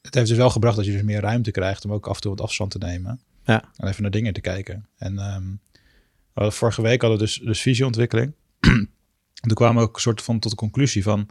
het 0.00 0.14
heeft 0.14 0.28
dus 0.28 0.36
wel 0.36 0.50
gebracht 0.50 0.76
dat 0.76 0.84
je 0.84 0.92
dus 0.92 1.02
meer 1.02 1.20
ruimte 1.20 1.50
krijgt 1.50 1.84
om 1.84 1.92
ook 1.92 2.06
af 2.06 2.14
en 2.14 2.20
toe 2.20 2.30
wat 2.30 2.40
afstand 2.40 2.70
te 2.70 2.78
nemen. 2.78 3.20
Ja. 3.44 3.64
En 3.76 3.88
even 3.88 4.02
naar 4.02 4.10
dingen 4.10 4.32
te 4.32 4.40
kijken. 4.40 4.88
En 4.98 5.18
um, 5.18 5.60
vorige 6.34 6.82
week 6.82 7.00
hadden 7.00 7.18
we 7.18 7.24
dus, 7.24 7.40
dus 7.44 7.60
visieontwikkeling. 7.60 8.32
toen 9.40 9.54
kwamen 9.54 9.82
we 9.82 9.88
ook 9.88 9.94
een 9.94 10.00
soort 10.00 10.22
van 10.22 10.38
tot 10.38 10.50
de 10.50 10.56
conclusie 10.56 11.02
van, 11.02 11.28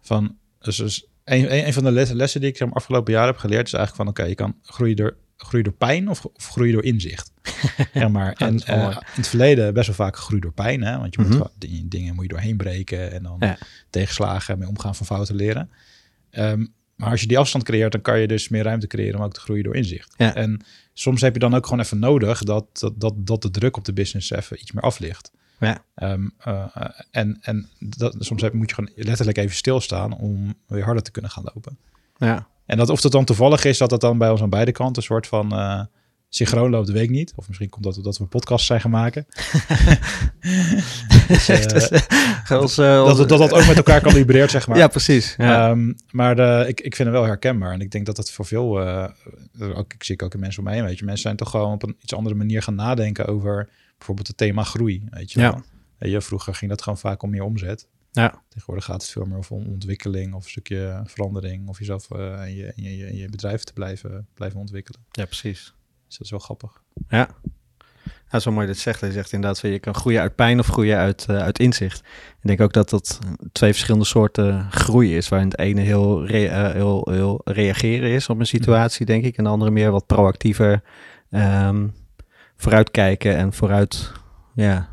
van 0.00 0.36
dus, 0.58 0.76
dus 0.76 1.06
een, 1.24 1.66
een, 1.66 1.72
van 1.72 1.84
de 1.84 1.90
lessen 1.92 2.40
die 2.40 2.50
ik 2.50 2.56
zeg 2.56 2.68
maar, 2.68 2.76
afgelopen 2.76 3.12
jaar 3.12 3.26
heb 3.26 3.36
geleerd 3.36 3.66
is 3.66 3.72
eigenlijk 3.72 4.02
van 4.04 4.08
oké, 4.08 4.28
je 4.28 4.34
kan 4.34 4.56
groeien 4.62 4.96
door, 4.96 5.16
groeien 5.36 5.64
door 5.64 5.74
pijn 5.74 6.08
of, 6.08 6.24
of 6.24 6.48
groeien 6.48 6.72
door 6.72 6.84
inzicht. 6.84 7.32
ja, 7.92 8.08
maar 8.08 8.32
en 8.32 8.54
uh, 8.54 8.84
in 8.90 9.02
het 9.14 9.28
verleden 9.28 9.74
best 9.74 9.86
wel 9.86 9.96
vaak 9.96 10.16
gegroeid 10.16 10.42
door 10.42 10.52
pijn, 10.52 10.82
hè? 10.82 10.98
want 10.98 11.14
je 11.14 11.20
moet 11.20 11.30
mm-hmm. 11.30 11.50
dingen, 11.58 11.88
dingen 11.88 12.14
moet 12.14 12.24
je 12.24 12.30
doorheen 12.30 12.56
breken 12.56 13.12
en 13.12 13.22
dan 13.22 13.36
ja. 13.38 13.58
tegenslagen 13.90 14.58
mee 14.58 14.68
omgaan 14.68 14.94
van 14.94 15.06
fouten 15.06 15.34
leren. 15.34 15.70
Um, 16.30 16.72
maar 16.96 17.10
als 17.10 17.20
je 17.20 17.26
die 17.26 17.38
afstand 17.38 17.64
creëert, 17.64 17.92
dan 17.92 18.00
kan 18.00 18.20
je 18.20 18.26
dus 18.26 18.48
meer 18.48 18.62
ruimte 18.62 18.86
creëren 18.86 19.18
om 19.18 19.24
ook 19.24 19.34
te 19.34 19.40
groeien 19.40 19.64
door 19.64 19.74
inzicht. 19.74 20.14
Ja. 20.16 20.34
En 20.34 20.64
soms 20.92 21.20
heb 21.20 21.32
je 21.32 21.38
dan 21.38 21.54
ook 21.54 21.64
gewoon 21.64 21.80
even 21.80 21.98
nodig 21.98 22.42
dat, 22.42 22.66
dat, 22.72 23.00
dat, 23.00 23.14
dat 23.16 23.42
de 23.42 23.50
druk 23.50 23.76
op 23.76 23.84
de 23.84 23.92
business 23.92 24.30
even 24.30 24.60
iets 24.60 24.72
meer 24.72 24.82
af 24.82 24.98
ligt. 24.98 25.30
Ja. 25.58 25.84
Um, 25.96 26.32
uh, 26.48 26.64
en 27.10 27.38
en 27.40 27.68
dat, 27.78 28.14
soms 28.18 28.42
heb, 28.42 28.52
moet 28.52 28.68
je 28.68 28.74
gewoon 28.74 28.90
letterlijk 28.94 29.38
even 29.38 29.56
stilstaan 29.56 30.16
om 30.16 30.54
weer 30.66 30.84
harder 30.84 31.02
te 31.02 31.10
kunnen 31.10 31.30
gaan 31.30 31.50
lopen. 31.54 31.78
Ja. 32.16 32.46
En 32.66 32.76
dat 32.76 32.90
of 32.90 33.00
dat 33.00 33.12
dan 33.12 33.24
toevallig 33.24 33.64
is 33.64 33.78
dat 33.78 33.90
dat 33.90 34.00
dan 34.00 34.18
bij 34.18 34.30
ons 34.30 34.42
aan 34.42 34.50
beide 34.50 34.72
kanten 34.72 34.96
een 34.96 35.02
soort 35.02 35.26
van 35.26 35.52
uh, 35.52 35.80
synchroon 36.28 36.70
loopt, 36.70 36.90
weet 36.90 37.02
ik 37.02 37.10
niet. 37.10 37.32
Of 37.36 37.46
misschien 37.46 37.68
komt 37.68 37.84
dat 37.84 37.96
omdat 37.96 38.16
we 38.16 38.22
een 38.22 38.28
podcast 38.28 38.66
zijn 38.66 38.80
gaan 38.80 38.90
maken. 38.90 39.26
dus, 41.28 41.48
uh, 41.48 42.60
ons, 42.60 42.74
dat, 42.74 43.16
dat 43.16 43.28
dat 43.28 43.52
ook 43.52 43.66
met 43.66 43.76
elkaar 43.76 44.00
kalibreert, 44.00 44.50
zeg 44.50 44.66
maar. 44.66 44.76
Ja, 44.76 44.88
precies. 44.88 45.34
Ja. 45.36 45.70
Um, 45.70 45.94
maar 46.10 46.36
de, 46.36 46.64
ik, 46.68 46.80
ik 46.80 46.96
vind 46.96 47.08
het 47.08 47.16
wel 47.18 47.26
herkenbaar. 47.26 47.72
En 47.72 47.80
ik 47.80 47.90
denk 47.90 48.06
dat 48.06 48.16
dat 48.16 48.30
voor 48.30 48.46
veel, 48.46 48.80
ook, 49.58 49.92
ik 49.92 50.04
zie 50.04 50.20
ook 50.20 50.34
in 50.34 50.40
mensen 50.40 50.58
om 50.58 50.64
mij 50.64 50.74
heen, 50.74 50.84
weet 50.84 50.98
je, 50.98 51.04
mensen 51.04 51.22
zijn 51.22 51.36
toch 51.36 51.50
gewoon 51.50 51.72
op 51.72 51.82
een 51.82 51.96
iets 52.00 52.14
andere 52.14 52.34
manier 52.34 52.62
gaan 52.62 52.74
nadenken 52.74 53.26
over 53.26 53.68
bijvoorbeeld 54.06 54.28
het 54.28 54.36
thema 54.36 54.62
groei. 54.62 55.06
Weet 55.10 55.32
je, 55.32 55.40
ja. 55.40 55.62
je 55.98 56.20
vroeger 56.20 56.54
ging 56.54 56.70
dat 56.70 56.82
gewoon 56.82 56.98
vaak 56.98 57.22
om 57.22 57.30
meer 57.30 57.42
omzet. 57.42 57.88
Ja. 58.10 58.42
Tegenwoordig 58.48 58.84
gaat 58.84 59.02
het 59.02 59.10
veel 59.10 59.24
meer 59.24 59.38
over 59.38 59.56
ontwikkeling 59.56 60.34
of 60.34 60.44
een 60.44 60.50
stukje 60.50 61.02
verandering 61.04 61.68
of 61.68 61.78
jezelf 61.78 62.10
uh, 62.10 62.40
en, 62.42 62.54
je, 62.54 62.72
en, 62.72 62.96
je, 62.96 63.06
en 63.06 63.16
je 63.16 63.28
bedrijf 63.28 63.64
te 63.64 63.72
blijven, 63.72 64.26
blijven 64.34 64.60
ontwikkelen. 64.60 65.00
Ja, 65.10 65.24
precies. 65.24 65.74
Dus 66.06 66.16
dat 66.16 66.20
is 66.20 66.30
wel 66.30 66.38
grappig. 66.38 66.82
Ja. 67.08 67.28
Ja, 68.30 68.40
zo 68.40 68.52
mooi 68.52 68.66
dat 68.66 68.76
zegt. 68.76 69.00
Hij 69.00 69.10
zegt 69.10 69.32
inderdaad, 69.32 69.60
je 69.60 69.78
kan 69.78 69.94
groeien 69.94 70.20
uit 70.20 70.34
pijn 70.34 70.58
of 70.58 70.66
groeien 70.66 70.96
uit, 70.96 71.26
uh, 71.30 71.36
uit 71.36 71.58
inzicht. 71.58 71.98
Ik 72.40 72.46
denk 72.46 72.60
ook 72.60 72.72
dat 72.72 72.90
dat 72.90 73.18
twee 73.52 73.72
verschillende 73.72 74.06
soorten 74.06 74.70
groei 74.70 75.16
is. 75.16 75.28
Waarin 75.28 75.48
het 75.48 75.58
ene 75.58 75.80
heel, 75.80 76.26
re 76.26 76.44
uh, 76.44 76.70
heel, 76.70 77.08
heel 77.10 77.40
reageren 77.44 78.10
is 78.10 78.28
op 78.28 78.38
een 78.38 78.46
situatie, 78.46 79.06
denk 79.06 79.24
ik. 79.24 79.36
En 79.36 79.44
de 79.44 79.50
andere 79.50 79.70
meer 79.70 79.90
wat 79.90 80.06
proactiever 80.06 80.82
um, 81.30 81.94
vooruitkijken 82.64 83.36
en 83.36 83.52
vooruit, 83.52 84.12
ja, 84.54 84.88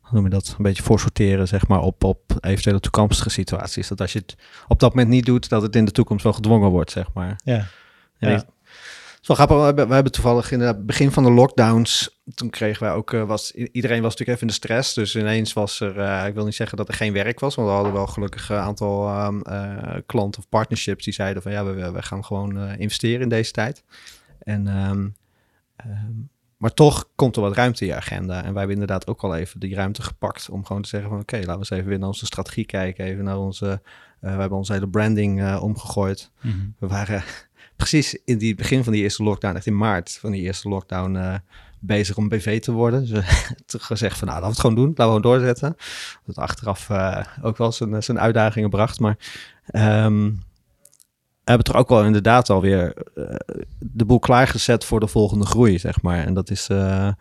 hoe 0.00 0.10
noem 0.12 0.24
je 0.24 0.30
dat? 0.30 0.54
Een 0.58 0.62
beetje 0.62 0.82
voorsorteren, 0.82 1.48
zeg 1.48 1.68
maar, 1.68 1.80
op, 1.80 2.04
op 2.04 2.20
eventuele 2.40 2.80
toekomstige 2.80 3.30
situaties. 3.30 3.88
Dat 3.88 4.00
als 4.00 4.12
je 4.12 4.18
het 4.18 4.36
op 4.68 4.80
dat 4.80 4.94
moment 4.94 5.08
niet 5.08 5.26
doet, 5.26 5.48
dat 5.48 5.62
het 5.62 5.76
in 5.76 5.84
de 5.84 5.90
toekomst 5.90 6.24
wel 6.24 6.32
gedwongen 6.32 6.70
wordt, 6.70 6.90
zeg 6.90 7.12
maar. 7.14 7.40
Ja. 7.44 7.66
ja. 8.18 8.28
ja. 8.28 8.44
Zo 9.20 9.34
grappig, 9.34 9.56
we 9.56 9.62
hebben, 9.62 9.88
we 9.88 9.94
hebben 9.94 10.12
toevallig 10.12 10.50
in 10.50 10.60
het 10.60 10.86
begin 10.86 11.10
van 11.10 11.22
de 11.22 11.30
lockdowns, 11.30 12.20
toen 12.34 12.50
kregen 12.50 12.82
wij 12.82 12.92
ook, 12.92 13.12
uh, 13.12 13.24
was, 13.24 13.52
iedereen 13.52 14.02
was 14.02 14.16
natuurlijk 14.16 14.28
even 14.28 14.40
in 14.40 14.46
de 14.46 14.52
stress. 14.52 14.94
Dus 14.94 15.16
ineens 15.16 15.52
was 15.52 15.80
er, 15.80 15.96
uh, 15.96 16.26
ik 16.26 16.34
wil 16.34 16.44
niet 16.44 16.54
zeggen 16.54 16.76
dat 16.76 16.88
er 16.88 16.94
geen 16.94 17.12
werk 17.12 17.40
was, 17.40 17.54
want 17.54 17.68
we 17.68 17.74
hadden 17.74 17.92
wel 17.92 18.06
gelukkig 18.06 18.48
een 18.48 18.56
aantal 18.56 19.24
um, 19.26 19.42
uh, 19.48 19.94
klanten 20.06 20.40
of 20.40 20.48
partnerships 20.48 21.04
die 21.04 21.14
zeiden 21.14 21.42
van 21.42 21.52
ja, 21.52 21.64
we, 21.64 21.90
we 21.90 22.02
gaan 22.02 22.24
gewoon 22.24 22.58
investeren 22.58 23.20
in 23.20 23.28
deze 23.28 23.52
tijd. 23.52 23.84
En, 24.38 24.66
um, 24.66 25.14
um, 25.86 26.30
maar 26.58 26.74
toch 26.74 27.08
komt 27.14 27.36
er 27.36 27.42
wat 27.42 27.56
ruimte 27.56 27.80
in 27.80 27.86
je 27.86 27.96
agenda. 27.96 28.36
En 28.36 28.42
wij 28.42 28.58
hebben 28.58 28.70
inderdaad 28.70 29.06
ook 29.06 29.22
al 29.22 29.36
even 29.36 29.60
die 29.60 29.74
ruimte 29.74 30.02
gepakt 30.02 30.48
om 30.50 30.64
gewoon 30.64 30.82
te 30.82 30.88
zeggen 30.88 31.10
van 31.10 31.20
oké, 31.20 31.34
okay, 31.34 31.46
laten 31.46 31.60
we 31.60 31.66
eens 31.66 31.70
even 31.70 31.88
weer 31.88 31.98
naar 31.98 32.08
onze 32.08 32.26
strategie 32.26 32.66
kijken, 32.66 33.04
even 33.04 33.24
naar 33.24 33.38
onze, 33.38 33.80
we 34.20 34.28
hebben 34.28 34.58
onze 34.58 34.72
hele 34.72 34.88
branding 34.88 35.56
omgegooid. 35.56 36.30
Mm 36.40 36.50
-hmm. 36.50 36.74
We 36.78 36.86
waren 36.86 37.22
precies 37.76 38.18
in 38.24 38.38
die 38.38 38.54
begin 38.54 38.84
van 38.84 38.92
die 38.92 39.02
eerste 39.02 39.22
lockdown, 39.22 39.56
echt 39.56 39.66
in 39.66 39.76
maart 39.76 40.18
van 40.20 40.30
die 40.30 40.42
eerste 40.42 40.68
lockdown, 40.68 41.14
uh, 41.14 41.34
bezig 41.80 42.16
om 42.16 42.28
BV 42.28 42.60
te 42.60 42.72
worden. 42.72 43.00
Dus 43.00 43.10
we 43.66 43.78
gezegd 43.78 44.18
van 44.18 44.28
nou, 44.28 44.40
laten 44.40 44.56
we 44.56 44.60
het 44.60 44.60
gewoon 44.60 44.76
doen, 44.76 44.88
laten 44.88 45.04
we 45.04 45.20
gewoon 45.20 45.38
doorzetten. 45.38 45.76
Dat 46.26 46.36
achteraf 46.36 46.88
uh, 46.88 47.24
ook 47.42 47.56
wel 47.56 47.72
zijn, 47.72 48.02
zijn 48.02 48.20
uitdagingen 48.20 48.70
bracht. 48.70 49.00
Maar 49.00 49.16
um, 50.04 50.42
hebben 51.48 51.64
toch 51.64 51.76
ook 51.76 51.88
wel 51.88 52.04
inderdaad 52.04 52.50
alweer 52.50 52.94
uh, 53.14 53.24
de 53.78 54.04
boel 54.04 54.18
klaargezet 54.18 54.84
voor 54.84 55.00
de 55.00 55.06
volgende 55.06 55.46
groei, 55.46 55.78
zeg 55.78 56.02
maar. 56.02 56.24
En 56.24 56.34
dat 56.34 56.50
is 56.50 56.66
ja. 56.66 57.16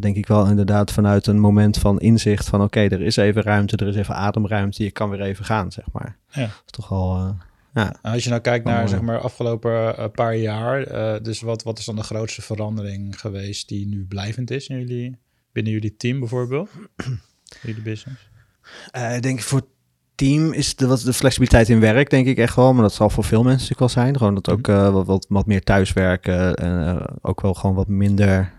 denk 0.00 0.16
ik 0.16 0.26
wel 0.26 0.46
inderdaad 0.46 0.92
vanuit 0.92 1.26
een 1.26 1.40
moment 1.40 1.78
van 1.78 2.00
inzicht 2.00 2.48
van 2.48 2.62
oké, 2.62 2.78
okay, 2.78 2.98
er 2.98 3.06
is 3.06 3.16
even 3.16 3.42
ruimte, 3.42 3.76
er 3.76 3.88
is 3.88 3.96
even 3.96 4.14
ademruimte, 4.14 4.84
je 4.84 4.90
kan 4.90 5.10
weer 5.10 5.20
even 5.20 5.44
gaan, 5.44 5.72
zeg 5.72 5.84
maar. 5.92 6.16
Ja. 6.30 6.40
Dat 6.40 6.62
is 6.64 6.70
toch 6.70 6.92
al... 6.92 7.36
Ja. 7.74 7.94
Als 8.02 8.24
je 8.24 8.30
nou 8.30 8.42
kijkt 8.42 8.64
naar 8.64 8.82
oh, 8.82 8.88
zeg 8.88 9.00
maar 9.00 9.20
afgelopen 9.20 9.98
uh, 9.98 10.04
paar 10.14 10.36
jaar, 10.36 10.92
uh, 10.92 11.22
dus 11.22 11.40
wat, 11.40 11.62
wat 11.62 11.78
is 11.78 11.84
dan 11.84 11.96
de 11.96 12.02
grootste 12.02 12.42
verandering 12.42 13.20
geweest 13.20 13.68
die 13.68 13.86
nu 13.86 14.04
blijvend 14.04 14.50
is 14.50 14.66
in 14.66 14.78
jullie, 14.78 15.16
binnen 15.52 15.72
jullie 15.72 15.96
team 15.96 16.18
bijvoorbeeld? 16.18 16.70
jullie 17.62 17.82
business? 17.82 18.28
Uh, 18.96 19.16
ik 19.16 19.22
denk 19.22 19.40
voor 19.40 19.66
team 20.18 20.52
is 20.52 20.76
de, 20.76 20.86
wat, 20.86 21.00
de 21.00 21.12
flexibiliteit 21.12 21.68
in 21.68 21.80
werk 21.80 22.10
denk 22.10 22.26
ik 22.26 22.38
echt 22.38 22.56
wel, 22.56 22.72
maar 22.72 22.82
dat 22.82 22.92
zal 22.92 23.10
voor 23.10 23.24
veel 23.24 23.42
mensen 23.42 23.68
natuurlijk 23.68 23.94
wel 23.94 24.04
zijn. 24.04 24.16
Gewoon 24.16 24.34
dat 24.34 24.50
ook 24.50 24.68
uh, 24.68 24.90
wat, 24.90 25.06
wat, 25.06 25.26
wat 25.28 25.46
meer 25.46 25.62
thuiswerken 25.62 26.54
en 26.54 26.96
uh, 26.96 27.04
ook 27.22 27.40
wel 27.40 27.54
gewoon 27.54 27.76
wat 27.76 27.88
minder. 27.88 28.52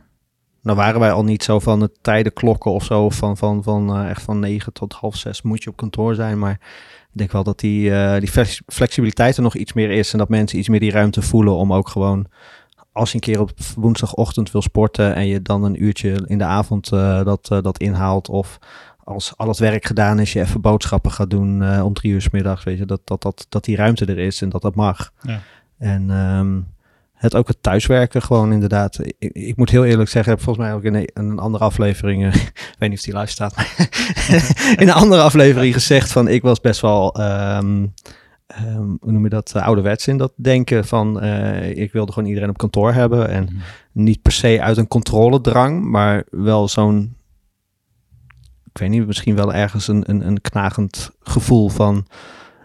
Nou 0.61 0.77
waren 0.77 0.99
wij 0.99 1.11
al 1.11 1.23
niet 1.23 1.43
zo 1.43 1.59
van 1.59 1.79
de 1.79 1.91
tijdenklokken 2.01 2.71
of 2.71 2.83
zo, 2.83 3.09
van, 3.09 3.37
van, 3.37 3.63
van 3.63 3.97
uh, 3.97 4.09
echt 4.09 4.21
van 4.21 4.39
negen 4.39 4.73
tot 4.73 4.93
half 4.93 5.15
zes 5.15 5.41
moet 5.41 5.63
je 5.63 5.69
op 5.69 5.75
kantoor 5.75 6.15
zijn, 6.15 6.39
maar 6.39 6.59
ik 7.11 7.17
denk 7.17 7.31
wel 7.31 7.43
dat 7.43 7.59
die, 7.59 7.91
die 8.19 8.31
flexibiliteit 8.65 9.37
er 9.37 9.43
nog 9.43 9.55
iets 9.55 9.73
meer 9.73 9.91
is. 9.91 10.11
En 10.11 10.17
dat 10.17 10.29
mensen 10.29 10.59
iets 10.59 10.69
meer 10.69 10.79
die 10.79 10.91
ruimte 10.91 11.21
voelen 11.21 11.55
om 11.55 11.73
ook 11.73 11.89
gewoon. 11.89 12.25
Als 12.91 13.09
je 13.09 13.15
een 13.15 13.21
keer 13.21 13.39
op 13.39 13.51
woensdagochtend 13.75 14.51
wil 14.51 14.61
sporten 14.61 15.15
en 15.15 15.27
je 15.27 15.41
dan 15.41 15.63
een 15.63 15.83
uurtje 15.83 16.23
in 16.25 16.37
de 16.37 16.43
avond 16.43 16.91
uh, 16.91 17.23
dat, 17.23 17.49
uh, 17.53 17.61
dat 17.61 17.77
inhaalt. 17.77 18.29
Of 18.29 18.59
als 19.09 19.33
al 19.37 19.47
het 19.47 19.57
werk 19.57 19.85
gedaan 19.85 20.19
is, 20.19 20.33
je 20.33 20.39
even 20.39 20.61
boodschappen 20.61 21.11
gaat 21.11 21.29
doen 21.29 21.81
om 21.81 21.93
drie 21.93 22.11
uur 22.11 22.21
s 22.21 22.29
middags. 22.29 22.63
Weet 22.63 22.77
je, 22.77 22.85
dat, 22.85 23.01
dat, 23.03 23.21
dat, 23.21 23.45
dat 23.49 23.63
die 23.63 23.75
ruimte 23.75 24.05
er 24.05 24.17
is 24.17 24.41
en 24.41 24.49
dat 24.49 24.61
dat 24.61 24.75
mag. 24.75 25.11
Ja. 25.21 25.39
En 25.77 26.09
um, 26.09 26.67
het 27.19 27.35
ook 27.35 27.47
het 27.47 27.63
thuiswerken 27.63 28.21
gewoon 28.21 28.51
inderdaad. 28.51 28.99
Ik, 29.03 29.31
ik, 29.33 29.55
moet 29.55 29.69
heel 29.69 29.85
eerlijk 29.85 30.09
zeggen, 30.09 30.33
heb 30.33 30.41
volgens 30.41 30.65
mij 30.65 30.75
ook 30.75 30.83
in 30.83 30.93
een, 30.93 31.05
in 31.05 31.29
een 31.29 31.39
andere 31.39 31.63
aflevering, 31.63 32.23
uh, 32.23 32.35
ik 32.73 32.75
weet 32.77 32.89
niet 32.89 32.97
of 32.97 33.05
die 33.05 33.17
live 33.17 33.31
staat, 33.31 33.55
maar 33.55 33.89
in 34.81 34.87
een 34.87 34.93
andere 34.93 35.21
aflevering 35.21 35.73
gezegd 35.73 36.11
van 36.11 36.27
ik 36.27 36.41
was 36.41 36.61
best 36.61 36.81
wel, 36.81 37.21
um, 37.21 37.93
um, 38.65 38.97
hoe 39.01 39.11
noem 39.11 39.23
je 39.23 39.29
dat, 39.29 39.53
uh, 39.55 39.65
ouderwets 39.65 40.07
in 40.07 40.17
dat 40.17 40.31
denken 40.35 40.85
van 40.85 41.23
uh, 41.23 41.77
ik 41.77 41.91
wilde 41.91 42.11
gewoon 42.11 42.27
iedereen 42.27 42.49
op 42.49 42.57
kantoor 42.57 42.93
hebben 42.93 43.29
en 43.29 43.47
mm. 43.51 43.59
niet 43.91 44.21
per 44.21 44.31
se 44.31 44.61
uit 44.61 44.77
een 44.77 44.87
controledrang, 44.87 45.83
maar 45.83 46.23
wel 46.29 46.67
zo'n, 46.67 47.15
ik 48.79 48.87
weet 48.87 48.99
niet, 48.99 49.07
misschien 49.07 49.35
wel 49.35 49.53
ergens 49.53 49.87
een, 49.87 50.03
een, 50.09 50.27
een 50.27 50.41
knagend 50.41 51.11
gevoel 51.21 51.69
van 51.69 52.05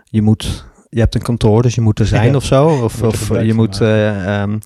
je 0.05 0.23
moet 0.23 0.65
je 0.89 1.01
hebt 1.01 1.15
een 1.15 1.23
kantoor, 1.23 1.63
dus 1.63 1.75
je 1.75 1.81
moet 1.81 1.99
er 1.99 2.07
zijn 2.07 2.31
ja. 2.31 2.37
of 2.37 2.45
zo. 2.45 2.67
Of 2.67 2.97
je 2.97 3.05
moet, 3.05 3.13
of, 3.13 3.43
je 3.43 3.55
moet 3.55 3.81
uh, 3.81 4.43
um, 4.43 4.59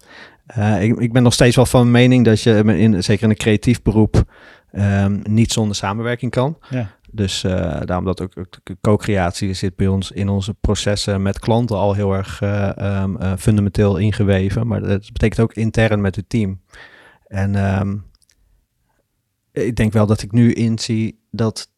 uh, 0.58 0.82
ik, 0.82 0.98
ik 0.98 1.12
ben 1.12 1.22
nog 1.22 1.32
steeds 1.32 1.56
wel 1.56 1.66
van 1.66 1.90
mening 1.90 2.24
dat 2.24 2.42
je, 2.42 2.62
in, 2.64 3.04
zeker 3.04 3.24
in 3.24 3.30
een 3.30 3.36
creatief 3.36 3.82
beroep, 3.82 4.24
um, 4.72 5.20
niet 5.24 5.52
zonder 5.52 5.76
samenwerking 5.76 6.30
kan. 6.30 6.58
Ja. 6.70 6.90
Dus 7.10 7.44
uh, 7.44 7.80
daarom 7.84 8.04
dat 8.04 8.20
ook, 8.20 8.32
ook 8.38 8.58
co-creatie 8.80 9.54
zit 9.54 9.76
bij 9.76 9.86
ons 9.86 10.10
in 10.10 10.28
onze 10.28 10.54
processen 10.54 11.22
met 11.22 11.38
klanten 11.38 11.76
al 11.76 11.94
heel 11.94 12.12
erg 12.12 12.40
um, 12.78 13.38
fundamenteel 13.38 13.96
ingeweven. 13.96 14.66
Maar 14.66 14.80
dat 14.80 15.12
betekent 15.12 15.40
ook 15.40 15.54
intern 15.54 16.00
met 16.00 16.16
het 16.16 16.28
team. 16.28 16.60
En 17.26 17.54
ik 19.52 19.76
denk 19.76 19.92
wel 19.92 20.06
dat 20.06 20.22
ik 20.22 20.32
nu 20.32 20.52
inzie 20.52 21.17
dat 21.30 21.70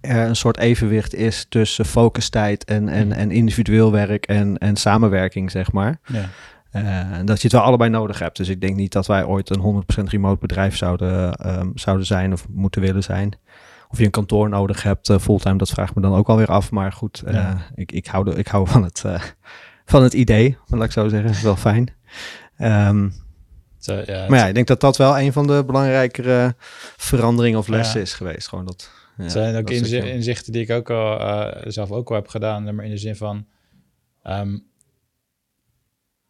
er 0.00 0.26
een 0.26 0.36
soort 0.36 0.58
evenwicht 0.58 1.14
is 1.14 1.46
tussen 1.48 1.84
focustijd 1.84 2.64
en, 2.64 2.88
en, 2.88 3.12
en 3.12 3.30
individueel 3.30 3.92
werk 3.92 4.26
en, 4.26 4.58
en 4.58 4.76
samenwerking, 4.76 5.50
zeg 5.50 5.72
maar. 5.72 5.98
Ja. 6.06 6.28
Uh, 6.72 7.18
dat 7.24 7.36
je 7.36 7.42
het 7.42 7.52
wel 7.52 7.62
allebei 7.62 7.90
nodig 7.90 8.18
hebt. 8.18 8.36
Dus 8.36 8.48
ik 8.48 8.60
denk 8.60 8.76
niet 8.76 8.92
dat 8.92 9.06
wij 9.06 9.24
ooit 9.24 9.50
een 9.50 9.84
100% 10.00 10.04
remote 10.04 10.40
bedrijf 10.40 10.76
zouden, 10.76 11.46
um, 11.58 11.72
zouden 11.74 12.06
zijn 12.06 12.32
of 12.32 12.46
moeten 12.48 12.80
willen 12.80 13.02
zijn. 13.02 13.38
Of 13.88 13.98
je 13.98 14.04
een 14.04 14.10
kantoor 14.10 14.48
nodig 14.48 14.82
hebt, 14.82 15.08
uh, 15.08 15.18
fulltime, 15.18 15.58
dat 15.58 15.70
vraagt 15.70 15.94
me 15.94 16.00
dan 16.02 16.14
ook 16.14 16.28
alweer 16.28 16.46
af. 16.46 16.70
Maar 16.70 16.92
goed, 16.92 17.22
uh, 17.26 17.32
ja. 17.32 17.56
ik, 17.74 17.92
ik, 17.92 18.06
hou 18.06 18.24
de, 18.24 18.34
ik 18.34 18.46
hou 18.46 18.68
van 18.68 18.84
het, 18.84 19.04
van 19.92 20.02
het 20.02 20.12
idee, 20.12 20.58
laat 20.66 20.84
ik 20.84 20.92
zo 20.92 21.08
zeggen. 21.08 21.30
is 21.30 21.42
wel 21.42 21.56
fijn. 21.56 21.90
Um, 22.58 23.12
Zo, 23.84 24.02
ja, 24.06 24.28
maar 24.28 24.38
ja, 24.38 24.46
ik 24.46 24.54
denk 24.54 24.66
dat 24.66 24.80
dat 24.80 24.96
wel 24.96 25.18
een 25.18 25.32
van 25.32 25.46
de 25.46 25.62
belangrijkere 25.66 26.54
veranderingen 26.96 27.58
of 27.58 27.68
lessen 27.68 27.98
ja. 27.98 28.04
is 28.04 28.12
geweest. 28.12 28.48
Gewoon 28.48 28.64
dat 28.64 28.90
ja, 29.16 29.22
het 29.22 29.32
zijn 29.32 29.56
ook 29.56 29.70
inzichten, 29.70 30.12
inzichten 30.12 30.52
die 30.52 30.62
ik 30.62 30.70
ook 30.70 30.90
al 30.90 31.20
uh, 31.20 31.62
zelf 31.64 31.90
ook 31.90 32.08
al 32.08 32.14
heb 32.14 32.28
gedaan, 32.28 32.74
maar 32.74 32.84
in 32.84 32.90
de 32.90 32.96
zin 32.96 33.16
van 33.16 33.46
um, 34.26 34.66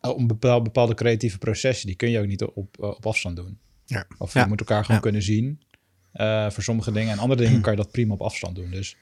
om 0.01 0.27
bepaalde, 0.27 0.65
bepaalde 0.65 0.95
creatieve 0.95 1.39
processen, 1.39 1.87
die 1.87 1.97
kun 1.97 2.11
je 2.11 2.19
ook 2.21 2.27
niet 2.27 2.45
op, 2.45 2.83
op 2.83 3.07
afstand 3.07 3.37
doen. 3.37 3.59
Ja. 3.85 4.07
Of 4.19 4.35
je 4.35 4.45
moet 4.49 4.61
elkaar 4.61 4.85
gewoon 4.85 5.01
kunnen 5.01 5.23
zien 5.23 5.61
uh, 6.15 6.51
voor 6.51 6.63
sommige 6.63 6.93
dingen. 6.93 7.13
En 7.13 7.19
andere 7.19 7.43
dingen 7.43 7.61
kan 7.67 7.73
je 7.73 7.79
dat 7.79 7.91
prima 7.91 8.15
op 8.15 8.21
afstand 8.21 8.57
doen. 8.57 8.71
Dus 8.71 8.97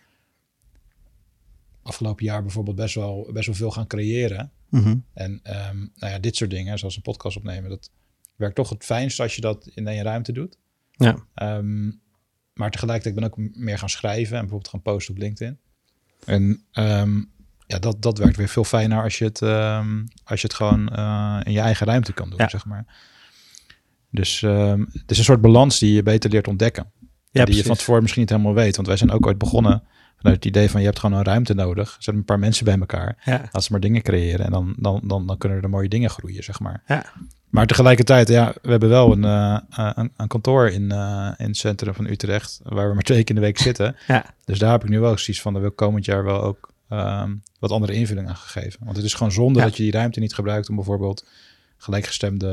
afgelopen 1.82 2.24
jaar 2.24 2.42
bijvoorbeeld 2.42 2.76
best 2.76 2.94
wel, 2.94 3.28
best 3.32 3.46
wel 3.46 3.54
veel 3.54 3.70
gaan 3.70 3.86
creëren. 3.86 4.50
Mm 4.68 4.82
-hmm. 4.82 5.04
En 5.12 5.32
um, 5.32 5.92
nou 5.96 6.12
ja, 6.12 6.18
dit 6.18 6.36
soort 6.36 6.50
dingen, 6.50 6.78
zoals 6.78 6.96
een 6.96 7.02
podcast 7.02 7.36
opnemen, 7.36 7.70
dat 7.70 7.90
werkt 8.42 8.56
toch 8.56 8.68
het 8.68 8.84
fijnst 8.84 9.20
als 9.20 9.34
je 9.34 9.40
dat 9.40 9.70
in 9.74 9.86
één 9.86 10.02
ruimte 10.02 10.32
doet. 10.32 10.58
Ja. 10.90 11.16
Um, 11.56 12.00
maar 12.52 12.70
tegelijkertijd 12.70 13.14
ben 13.14 13.24
ik 13.24 13.38
ook 13.38 13.56
meer 13.56 13.78
gaan 13.78 13.88
schrijven 13.88 14.34
en 14.34 14.40
bijvoorbeeld 14.40 14.68
gaan 14.68 14.82
posten 14.82 15.14
op 15.14 15.20
LinkedIn. 15.20 15.58
En 16.24 16.64
um, 16.72 17.30
ja, 17.66 17.78
dat, 17.78 18.02
dat 18.02 18.18
werkt 18.18 18.36
weer 18.36 18.48
veel 18.48 18.64
fijner 18.64 19.02
als 19.02 19.18
je 19.18 19.24
het, 19.24 19.40
um, 19.40 20.08
als 20.24 20.40
je 20.40 20.46
het 20.46 20.56
gewoon 20.56 20.92
uh, 20.92 21.40
in 21.42 21.52
je 21.52 21.60
eigen 21.60 21.86
ruimte 21.86 22.12
kan 22.12 22.30
doen, 22.30 22.38
ja. 22.38 22.48
zeg 22.48 22.66
maar. 22.66 22.86
Dus 24.10 24.40
het 24.40 25.10
is 25.10 25.18
een 25.18 25.24
soort 25.24 25.40
balans 25.40 25.78
die 25.78 25.92
je 25.92 26.02
beter 26.02 26.30
leert 26.30 26.48
ontdekken. 26.48 26.92
Ja, 26.92 27.08
die 27.30 27.42
precies. 27.42 27.60
je 27.62 27.66
van 27.66 27.76
tevoren 27.76 28.00
misschien 28.00 28.22
niet 28.22 28.30
helemaal 28.30 28.54
weet. 28.54 28.76
Want 28.76 28.88
wij 28.88 28.96
zijn 28.96 29.10
ook 29.10 29.26
ooit 29.26 29.38
begonnen 29.38 29.82
vanuit 30.16 30.36
het 30.36 30.44
idee 30.44 30.70
van 30.70 30.80
je 30.80 30.86
hebt 30.86 30.98
gewoon 30.98 31.18
een 31.18 31.24
ruimte 31.24 31.54
nodig. 31.54 31.96
Zet 31.98 32.14
een 32.14 32.24
paar 32.24 32.38
mensen 32.38 32.64
bij 32.64 32.78
elkaar. 32.78 33.22
Ja. 33.24 33.48
Laat 33.52 33.64
ze 33.64 33.72
maar 33.72 33.80
dingen 33.80 34.02
creëren. 34.02 34.44
En 34.46 34.50
dan, 34.50 34.74
dan, 34.78 35.00
dan, 35.04 35.26
dan 35.26 35.38
kunnen 35.38 35.62
er 35.62 35.68
mooie 35.68 35.88
dingen 35.88 36.10
groeien, 36.10 36.44
zeg 36.44 36.60
maar. 36.60 36.82
Ja. 36.86 37.12
Maar 37.52 37.66
tegelijkertijd, 37.66 38.28
ja, 38.28 38.54
we 38.62 38.70
hebben 38.70 38.88
wel 38.88 39.12
een, 39.12 39.24
uh, 39.24 39.58
een, 39.94 40.12
een, 40.16 40.26
kantoor 40.26 40.68
in, 40.68 40.82
uh, 40.82 41.30
in 41.36 41.46
het 41.46 41.56
centrum 41.56 41.94
van 41.94 42.06
Utrecht, 42.06 42.60
waar 42.62 42.88
we 42.88 42.94
maar 42.94 43.02
twee 43.02 43.24
keer 43.24 43.34
in 43.34 43.40
de 43.40 43.46
week 43.46 43.58
zitten. 43.58 43.96
Ja. 44.06 44.34
Dus 44.44 44.58
daar 44.58 44.70
heb 44.70 44.82
ik 44.82 44.88
nu 44.88 45.00
wel 45.00 45.18
zoiets 45.18 45.42
van, 45.42 45.52
dat 45.52 45.62
wil 45.62 45.70
komend 45.72 46.04
jaar 46.04 46.24
wel 46.24 46.42
ook 46.42 46.72
um, 46.90 47.42
wat 47.58 47.70
andere 47.70 47.92
invulling 47.92 48.28
aan 48.28 48.36
gegeven. 48.36 48.80
Want 48.84 48.96
het 48.96 49.06
is 49.06 49.14
gewoon 49.14 49.32
zonde 49.32 49.58
ja. 49.58 49.64
dat 49.64 49.76
je 49.76 49.82
die 49.82 49.92
ruimte 49.92 50.20
niet 50.20 50.34
gebruikt 50.34 50.68
om 50.68 50.74
bijvoorbeeld 50.74 51.26
gelijkgestemde 51.76 52.46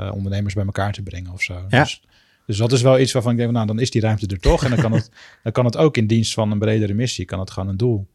uh, 0.00 0.12
ondernemers 0.14 0.54
bij 0.54 0.64
elkaar 0.64 0.92
te 0.92 1.02
brengen 1.02 1.32
of 1.32 1.42
zo. 1.42 1.64
Ja. 1.68 1.82
Dus 1.82 2.02
Dus 2.46 2.56
dat 2.56 2.72
is 2.72 2.82
wel 2.82 2.98
iets 2.98 3.12
waarvan 3.12 3.32
ik 3.32 3.38
denk, 3.38 3.52
nou, 3.52 3.66
dan 3.66 3.78
is 3.78 3.90
die 3.90 4.00
ruimte 4.00 4.26
er 4.26 4.40
toch. 4.40 4.64
En 4.64 4.70
dan 4.70 4.80
kan 4.80 4.92
het, 4.92 5.10
dan 5.42 5.52
kan 5.52 5.64
het 5.64 5.76
ook 5.76 5.96
in 5.96 6.06
dienst 6.06 6.34
van 6.34 6.50
een 6.50 6.58
bredere 6.58 6.94
missie, 6.94 7.24
kan 7.24 7.40
het 7.40 7.50
gewoon 7.50 7.68
een 7.68 7.76
doel 7.76 8.06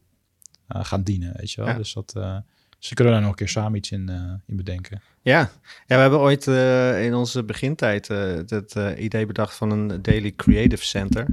eh, 0.66 0.84
gaan 0.84 1.02
dienen, 1.02 1.34
weet 1.36 1.52
je 1.52 1.60
wel. 1.60 1.70
Ja. 1.70 1.76
Dus 1.76 1.92
dat, 1.92 2.12
eh, 2.16 2.36
ze 2.78 2.94
kunnen 2.94 3.12
daar 3.12 3.22
nog 3.22 3.30
een 3.30 3.36
keer 3.36 3.48
samen 3.48 3.76
iets 3.78 3.90
in, 3.90 4.08
eh, 4.08 4.32
in 4.46 4.56
bedenken. 4.56 5.02
Ja. 5.22 5.38
ja, 5.86 5.94
we 5.94 5.94
hebben 5.94 6.18
ooit 6.18 6.46
eh, 6.46 7.04
in 7.04 7.14
onze 7.14 7.44
begintijd 7.44 8.10
eh, 8.10 8.34
het 8.46 8.74
idee 8.98 9.26
bedacht 9.26 9.54
van 9.54 9.70
een 9.70 10.02
Daily 10.02 10.32
Creative 10.36 10.84
Center. 10.84 11.26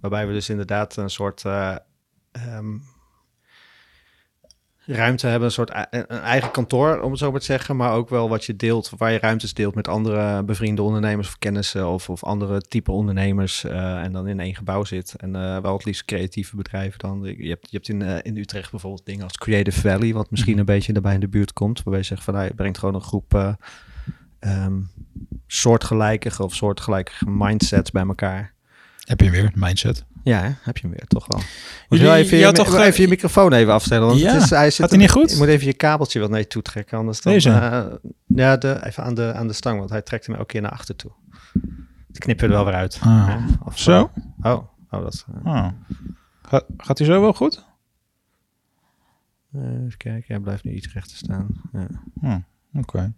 Waarbij 0.00 0.26
we 0.26 0.32
dus 0.32 0.48
inderdaad 0.48 0.96
een 0.96 1.10
soort 1.10 1.44
eh, 1.44 1.76
ehm, 2.32 2.78
ruimte 4.94 5.26
hebben, 5.26 5.46
een 5.46 5.54
soort 5.54 5.86
een 5.90 6.06
eigen 6.06 6.50
kantoor, 6.50 7.00
om 7.00 7.10
het 7.10 7.18
zo 7.18 7.30
maar 7.30 7.40
te 7.40 7.46
zeggen. 7.46 7.76
Maar 7.76 7.92
ook 7.92 8.08
wel 8.08 8.28
wat 8.28 8.44
je 8.44 8.56
deelt, 8.56 8.92
waar 8.96 9.12
je 9.12 9.18
ruimtes 9.18 9.54
deelt 9.54 9.74
met 9.74 9.88
andere 9.88 10.42
bevriende 10.44 10.82
ondernemers 10.82 11.28
of 11.28 11.38
kennissen 11.38 11.88
of, 11.88 12.08
of 12.08 12.24
andere 12.24 12.60
type 12.60 12.92
ondernemers. 12.92 13.64
eh, 13.64 14.02
en 14.02 14.12
dan 14.12 14.28
in 14.28 14.40
één 14.40 14.54
gebouw 14.54 14.84
zit. 14.84 15.14
En 15.16 15.36
eh, 15.36 15.58
wel 15.58 15.72
het 15.72 15.84
liefst 15.84 16.04
creatieve 16.04 16.56
bedrijven 16.56 16.98
dan. 16.98 17.22
Je 17.22 17.48
hebt, 17.48 17.70
je 17.70 17.76
hebt 17.76 17.88
in, 17.88 18.02
eh, 18.02 18.18
in 18.22 18.36
Utrecht 18.36 18.70
bijvoorbeeld 18.70 19.06
dingen 19.06 19.24
als 19.24 19.36
Creative 19.36 19.80
Valley, 19.80 20.12
wat 20.12 20.30
misschien 20.30 20.58
een 20.58 20.64
beetje 20.64 20.92
daarbij 20.92 21.14
in 21.14 21.20
de 21.20 21.28
buurt 21.28 21.52
komt. 21.52 21.76
Waarbij 21.76 21.98
je 21.98 22.06
zegt 22.06 22.24
van, 22.24 22.34
nou, 22.34 22.46
je 22.46 22.54
brengt 22.54 22.78
gewoon 22.78 22.94
een 22.94 23.00
groep 23.00 23.34
eh, 23.34 23.52
ehm, 24.38 24.80
soortgelijke 25.46 26.42
of 26.42 26.54
soortgelijke 26.54 27.12
mindsets 27.26 27.90
bij 27.90 28.06
elkaar. 28.06 28.54
Heb 29.04 29.20
je 29.20 29.30
weer 29.30 29.52
mindset? 29.54 30.04
Ja, 30.30 30.54
heb 30.62 30.76
je 30.76 30.82
hem 30.86 30.90
weer, 30.96 31.06
toch 31.06 31.26
wel. 31.26 31.38
Moet 31.40 31.48
Jullie- 31.88 32.04
je 32.04 32.10
wel 32.10 32.20
even, 32.20 32.38
je 32.38 32.52
toch, 32.52 32.74
even 32.76 33.02
je 33.02 33.08
microfoon 33.08 33.52
even 33.52 33.72
afstellen. 33.72 34.06
Want 34.06 34.20
Ja, 34.20 34.32
het 34.32 34.42
is, 34.42 34.50
hij 34.50 34.70
zit 34.70 34.80
gaat 34.80 34.90
hij 34.90 34.98
niet 34.98 35.10
goed? 35.10 35.30
Je 35.30 35.36
moet 35.36 35.46
even 35.46 35.66
je 35.66 35.74
kabeltje 35.74 36.20
wat 36.20 36.38
je 36.38 36.46
toe 36.46 36.62
trekken. 36.62 36.98
Anders 36.98 37.20
dan, 37.20 37.32
Deze? 37.32 37.50
eh, 37.50 37.86
ja, 38.26 38.56
de, 38.56 38.80
even 38.84 39.04
aan 39.04 39.14
de, 39.14 39.32
aan 39.32 39.46
de 39.46 39.52
stang, 39.52 39.78
want 39.78 39.90
hij 39.90 40.02
trekt 40.02 40.26
hem 40.26 40.34
elke 40.34 40.46
keer 40.46 40.60
naar 40.60 40.70
achter 40.70 40.96
toe. 40.96 41.10
Dat 42.08 42.18
knippen 42.18 42.46
er 42.46 42.52
wel 42.54 42.64
weer 42.64 42.74
uit. 42.74 42.98
Ah? 43.02 43.36
Of, 43.64 43.78
Zo? 43.78 44.10
eh, 44.42 44.52
oh, 44.52 44.64
oh, 44.90 45.02
dat... 45.02 45.26
Oh. 45.44 45.68
Ga- 46.42 46.62
gaat 46.76 46.98
hij 46.98 47.06
zo 47.06 47.20
wel 47.20 47.32
goed? 47.32 47.68
even 49.54 49.96
kijken, 49.96 50.24
hij 50.26 50.38
blijft 50.40 50.64
nu 50.64 50.72
iets 50.72 50.92
rechter 50.92 51.16
staan. 51.16 51.46
Ja. 51.72 51.86
Oh, 52.22 52.34
Oké. 52.74 53.12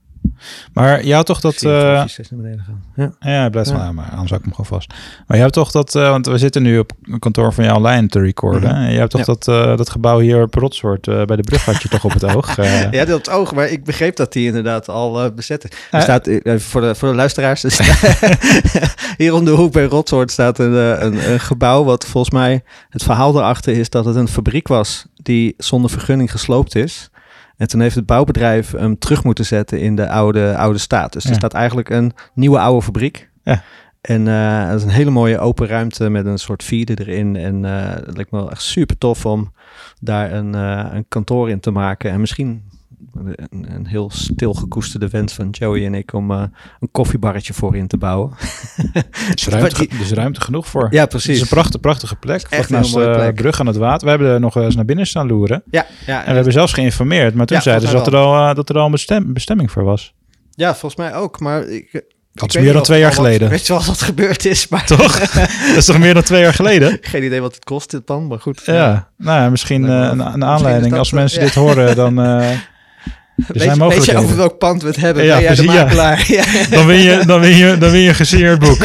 Maar 0.72 1.04
je 1.04 1.14
had 1.14 1.26
toch 1.26 1.40
dat... 1.40 1.54
Gaan. 1.58 2.82
Ja. 2.96 3.12
Ja, 3.20 3.48
blijft 3.48 3.70
Ja. 3.70 3.92
maar 3.92 4.10
anders 4.10 4.30
hou 4.30 4.40
ik 4.40 4.44
hem 4.44 4.54
gewoon 4.54 4.66
vast. 4.80 4.92
Maar 5.26 5.36
je 5.36 5.42
hebt 5.42 5.54
toch 5.54 5.70
dat, 5.70 5.94
eh, 5.94 6.08
want 6.08 6.26
we 6.26 6.38
zitten 6.38 6.62
nu 6.62 6.78
op 6.78 6.92
een 7.02 7.18
kantoor 7.18 7.52
van 7.52 7.64
jou 7.64 7.76
online 7.76 8.06
te 8.06 8.20
recorden. 8.20 8.70
Mhm. 8.70 8.80
En 8.82 8.92
je 8.92 8.98
hebt 8.98 9.10
toch 9.10 9.20
Ja. 9.20 9.26
dat, 9.26 9.48
eh, 9.48 9.76
dat 9.76 9.90
gebouw 9.90 10.18
hier 10.18 10.42
op 10.42 10.54
Rotsoort 10.54 11.04
bij 11.04 11.36
de 11.36 11.42
brug 11.42 11.64
had 11.64 11.82
je 11.82 11.88
toch 11.88 12.04
op 12.04 12.12
het 12.12 12.24
oog. 12.24 12.56
Ja, 12.90 13.04
dat 13.04 13.14
op 13.16 13.24
het 13.24 13.30
oog, 13.30 13.54
maar 13.54 13.68
ik 13.68 13.84
begreep 13.84 14.16
dat 14.16 14.32
die 14.32 14.46
inderdaad 14.46 14.88
al 14.88 15.32
bezet 15.34 15.64
is. 15.64 15.70
Er 15.90 16.02
staat, 16.02 16.28
voor, 16.56 16.80
de, 16.80 16.94
voor 16.94 17.08
de 17.08 17.14
luisteraars, 17.14 17.64
er 17.64 17.98
hier 19.16 19.34
om 19.34 19.44
de 19.44 19.50
hoek 19.50 19.72
bij 19.72 19.84
Rotsoort 19.84 20.30
staat 20.30 20.58
een, 20.58 20.72
een, 21.04 21.30
een 21.32 21.40
gebouw 21.40 21.84
wat 21.84 22.06
volgens 22.06 22.34
mij, 22.34 22.62
het 22.88 23.02
verhaal 23.02 23.36
erachter 23.36 23.76
is 23.76 23.90
dat 23.90 24.04
het 24.04 24.16
een 24.16 24.28
fabriek 24.28 24.68
was 24.68 25.06
die 25.22 25.54
zonder 25.58 25.90
vergunning 25.90 26.30
gesloopt 26.30 26.74
is. 26.74 27.10
En 27.56 27.68
toen 27.68 27.80
heeft 27.80 27.94
het 27.94 28.06
bouwbedrijf 28.06 28.70
hem 28.72 28.98
terug 28.98 29.24
moeten 29.24 29.44
zetten 29.44 29.80
in 29.80 29.96
de 29.96 30.08
oude, 30.08 30.56
oude 30.56 30.78
staat. 30.78 31.12
Dus 31.12 31.24
er 31.24 31.30
Ja. 31.30 31.36
staat 31.36 31.54
eigenlijk 31.54 31.90
een 31.90 32.12
nieuwe 32.34 32.58
oude 32.58 32.82
fabriek. 32.82 33.30
Ja. 33.42 33.62
En 34.00 34.28
eh 34.28 34.66
het 34.68 34.76
is 34.78 34.82
een 34.82 34.88
hele 34.90 35.10
mooie 35.10 35.38
open 35.38 35.66
ruimte 35.66 36.08
met 36.08 36.26
een 36.26 36.38
soort 36.38 36.62
feeder 36.62 37.00
erin. 37.00 37.36
En 37.36 37.64
eh 37.64 37.90
het 38.06 38.14
lijkt 38.16 38.30
me 38.30 38.38
wel 38.38 38.50
echt 38.50 38.62
super 38.62 38.98
tof 38.98 39.26
om 39.26 39.52
daar 40.00 40.32
een, 40.32 40.54
eh, 40.54 40.86
een 40.92 41.04
kantoor 41.08 41.50
in 41.50 41.60
te 41.60 41.70
maken. 41.70 42.10
En 42.10 42.20
misschien 42.20 42.62
een, 43.14 43.66
een 43.74 43.86
heel 43.86 44.10
stil 44.14 44.54
gekoesterde 44.54 45.08
wens 45.08 45.32
van 45.34 45.48
Joey 45.50 45.86
en 45.86 45.94
ik 45.94 46.12
om 46.12 46.30
eh, 46.30 46.42
een 46.80 46.88
koffiebarretje 46.90 47.52
voor 47.54 47.76
in 47.76 47.86
te 47.86 47.96
bouwen. 47.96 48.32
Er 48.92 49.04
is 49.34 49.46
ruimte, 49.54 49.86
is 50.00 50.10
ruimte 50.12 50.40
genoeg 50.40 50.66
voor. 50.66 50.86
Ja, 50.90 51.00
Het 51.04 51.14
is 51.14 51.22
precies. 51.24 51.42
een 51.42 51.48
prachtige, 51.48 51.78
prachtige 51.78 52.16
plek. 52.16 52.46
echt 52.50 52.70
een 52.70 52.76
naast 52.76 52.94
mooie 52.94 53.14
plek. 53.14 53.34
brug 53.34 53.60
aan 53.60 53.66
het 53.66 53.76
water. 53.76 54.04
We 54.04 54.10
hebben 54.10 54.28
er 54.28 54.40
nog 54.40 54.56
eens 54.56 54.74
naar 54.74 54.84
binnen 54.84 55.06
staan 55.06 55.26
loeren. 55.26 55.62
Ja, 55.70 55.86
ja, 56.06 56.20
En 56.20 56.28
we 56.28 56.34
hebben 56.34 56.52
zelfs 56.52 56.72
geïnformeerd. 56.72 57.34
Maar 57.34 57.46
toen 57.46 57.56
Ja, 57.56 57.62
zeiden 57.62 57.88
ze 57.88 57.94
dat 57.94 58.06
er, 58.06 58.16
al, 58.16 58.48
eh, 58.48 58.54
dat 58.54 58.68
er 58.68 58.78
al 58.78 58.84
een 58.84 58.90
bestem- 58.90 59.32
bestemming 59.32 59.70
voor 59.70 59.84
was. 59.84 60.14
ja, 60.54 60.70
volgens 60.70 60.96
mij 60.96 61.14
ook. 61.14 61.40
Maar 61.40 61.68
ik, 61.68 62.04
Dat 62.32 62.54
is 62.54 62.62
meer 62.62 62.72
dan 62.72 62.82
twee 62.82 62.98
jaar 62.98 63.08
wat- 63.08 63.16
geleden. 63.18 63.48
Weet 63.48 63.66
je 63.66 63.72
wel 63.72 63.82
wat 63.84 64.02
gebeurd 64.02 64.44
is, 64.44 64.68
maar 64.68 64.86
Toch? 64.86 65.18
dat 65.30 65.76
is 65.76 65.84
toch 65.84 65.98
meer 65.98 66.14
dan 66.14 66.22
twee 66.22 66.40
jaar 66.42 66.54
geleden? 66.54 66.98
geen 67.00 67.24
idee 67.24 67.40
wat 67.40 67.54
het 67.54 67.64
kost 67.64 67.90
dit 67.90 68.04
pan, 68.04 68.26
maar 68.26 68.40
goed. 68.40 68.62
Ja, 68.64 69.08
nou 69.16 69.40
ja, 69.42 69.50
misschien 69.50 69.84
eh, 69.84 69.90
een, 69.90 70.20
een 70.20 70.44
aanleiding. 70.44 70.90
dat, 70.90 70.98
Als 70.98 71.08
eh, 71.12 71.14
mensen 71.18 71.40
dit 71.40 71.54
horen, 71.54 71.96
dan... 71.96 72.20
eh, 72.40 72.50
er 73.36 73.44
Weet, 73.48 73.62
zijn 73.62 73.62
je- 73.62 73.66
weet 73.66 73.74
je 73.74 73.78
mogelijkheden. 73.78 74.22
over 74.22 74.36
welk 74.36 74.58
pand 74.58 74.82
we 74.82 74.88
het 74.88 74.96
hebben? 74.96 75.24
Ja, 75.24 75.34
ben 75.34 75.42
jij 75.42 75.54
de 75.54 75.62
makelaar? 75.62 76.24
Ja. 76.32 76.44
Dan 76.70 76.86
win 76.86 76.98
je, 76.98 77.22
dan 77.26 77.40
win 77.40 77.56
je, 77.56 77.78
dan 77.78 77.90
win 77.90 78.00
je 78.00 78.08
een 78.08 78.14
gesigneerd 78.14 78.58
boek. 78.58 78.78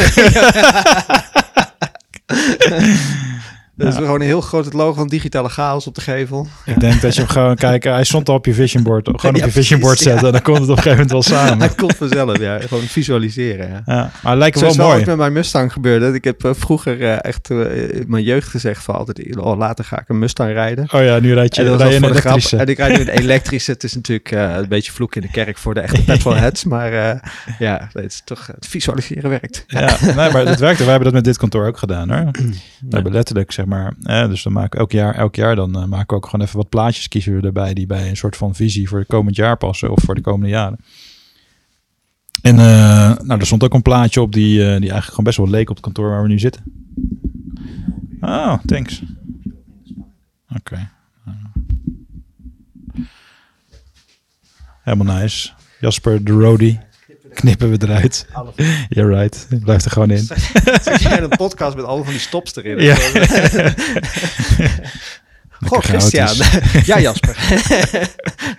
Dat 3.78 3.92
is 3.92 3.94
gewoon 3.94 4.20
een 4.20 4.26
heel 4.26 4.40
groot 4.40 4.64
het 4.64 4.74
logo 4.74 4.94
van 4.94 5.08
digitale 5.08 5.48
chaos 5.48 5.86
op 5.86 5.94
de 5.94 6.00
gevel. 6.00 6.46
Ik 6.64 6.80
denk 6.80 7.00
dat 7.00 7.14
je 7.14 7.20
hem 7.20 7.30
gewoon 7.30 7.56
kijken. 7.56 7.92
Hij 7.92 8.04
stond 8.04 8.28
al 8.28 8.34
op 8.34 8.46
je 8.46 8.54
vision 8.54 8.82
board. 8.82 9.08
Gewoon 9.20 9.36
op 9.36 9.44
je 9.44 9.50
vision 9.50 9.80
board 9.80 9.98
zetten. 9.98 10.32
Dan 10.32 10.42
komt 10.42 10.58
het 10.58 10.68
op 10.68 10.76
een 10.76 10.82
gegeven 10.82 11.06
moment 11.06 11.10
wel 11.10 11.22
samen. 11.38 11.60
Het 11.60 11.74
komt 11.74 11.96
vanzelf, 11.96 12.38
ja. 12.38 12.58
Gewoon 12.58 12.84
visualiseren, 12.84 13.68
ja. 13.68 13.82
Ja, 13.86 14.10
maar 14.22 14.32
het 14.32 14.38
lijkt 14.38 14.58
Zo 14.58 14.64
wel 14.64 14.70
is 14.70 14.76
mooi. 14.76 15.04
met 15.04 15.16
mijn 15.16 15.32
Mustang 15.32 15.72
gebeurde. 15.72 16.12
Ik 16.12 16.24
heb 16.24 16.44
eh, 16.44 16.50
vroeger 16.54 17.02
eh, 17.02 17.24
echt 17.24 17.50
eh, 17.50 17.94
in 17.94 18.04
mijn 18.06 18.24
jeugd 18.24 18.48
gezegd 18.48 18.82
van 18.84 18.94
altijd, 18.94 19.36
oh, 19.36 19.58
later 19.58 19.84
ga 19.84 20.00
ik 20.00 20.08
een 20.08 20.18
Mustang 20.18 20.52
rijden. 20.52 20.88
Oh 20.92 21.02
ja, 21.02 21.18
nu 21.18 21.34
rijd 21.34 21.54
je, 21.54 21.62
En 21.62 21.68
dat 21.68 21.80
rij 21.80 21.90
je 21.92 22.06
een 22.06 22.14
grap. 22.14 22.40
En 22.40 22.66
ik 22.66 22.76
rijd 22.76 22.96
nu 22.96 23.00
een 23.00 23.18
elektrische. 23.18 23.70
Het 23.70 23.84
is 23.84 23.94
natuurlijk 23.94 24.30
een 24.30 24.68
beetje 24.68 24.92
vloek 24.92 25.14
in 25.14 25.22
de 25.22 25.30
kerk 25.30 25.58
voor 25.58 25.74
de 25.74 25.80
echte 25.80 26.04
petrolheads. 26.12 26.64
Maar 26.64 26.92
eh, 26.92 27.20
ja, 27.58 27.88
het 27.92 28.04
is 28.04 28.22
toch, 28.24 28.46
het 28.46 28.66
visualiseren 28.66 29.30
werkt. 29.30 29.64
Ja, 29.66 29.96
nee, 30.00 30.14
maar 30.14 30.46
het 30.46 30.58
werkte. 30.58 30.82
Wij 30.82 30.90
hebben 30.92 31.04
dat 31.04 31.12
met 31.12 31.24
dit 31.24 31.36
kantoor 31.36 31.66
ook 31.66 31.78
gedaan 31.78 32.10
hoor. 32.10 32.30
We 32.88 32.94
hebben 32.94 33.12
letterlijk, 33.12 33.52
zeg 33.52 33.66
maar, 33.68 33.94
dus 34.28 34.42
dan 34.42 34.52
maken 34.52 34.70
we 34.70 34.78
elk 34.78 34.92
jaar, 34.92 35.14
elk 35.14 35.34
jaar 35.34 35.56
dan 35.56 35.74
eh, 35.74 35.84
maken 35.84 36.08
we 36.08 36.14
ook 36.14 36.26
gewoon 36.30 36.46
even 36.46 36.56
wat 36.56 36.68
plaatjes 36.68 37.08
kiezen 37.08 37.40
we 37.40 37.46
erbij 37.46 37.74
die 37.74 37.86
bij 37.86 38.08
een 38.08 38.16
soort 38.16 38.36
van 38.36 38.54
visie 38.54 38.88
voor 38.88 38.98
het 38.98 39.08
komend 39.08 39.36
jaar 39.36 39.56
passen 39.56 39.90
of 39.90 40.02
voor 40.02 40.14
de 40.14 40.20
komende 40.20 40.48
jaren. 40.48 40.78
En 42.42 42.58
eh, 42.58 43.18
nou, 43.18 43.40
er 43.40 43.46
stond 43.46 43.64
ook 43.64 43.74
een 43.74 43.82
plaatje 43.82 44.20
op 44.20 44.32
die, 44.32 44.58
eh, 44.60 44.66
die 44.66 44.90
eigenlijk 44.90 45.08
gewoon 45.08 45.24
best 45.24 45.36
wel 45.36 45.48
leek 45.48 45.70
op 45.70 45.76
het 45.76 45.84
kantoor 45.84 46.10
waar 46.10 46.22
we 46.22 46.28
nu 46.28 46.38
zitten. 46.38 46.62
Oh, 48.20 48.54
thanks. 48.66 49.02
Oké. 50.56 50.90
Helemaal 54.82 55.20
nice. 55.20 55.50
Jasper 55.80 56.24
de 56.24 56.32
Roadie. 56.32 56.78
Knippen 57.40 57.70
we 57.70 57.86
eruit. 57.86 58.26
You're 58.88 59.16
right. 59.18 59.46
Blijft 59.64 59.84
er 59.84 59.90
gewoon 59.90 60.10
in. 60.10 60.28
Zit 60.82 61.02
jij 61.02 61.16
in 61.16 61.22
een 61.22 61.28
podcast 61.36 61.76
met 61.76 61.84
alle 61.84 62.02
van 62.04 62.12
die 62.12 62.20
stops 62.20 62.56
erin? 62.56 62.78
Ja. 62.78 62.96
Goh, 65.66 65.78
Christian. 65.78 66.28
ja, 66.84 67.00
Jasper. 67.00 67.36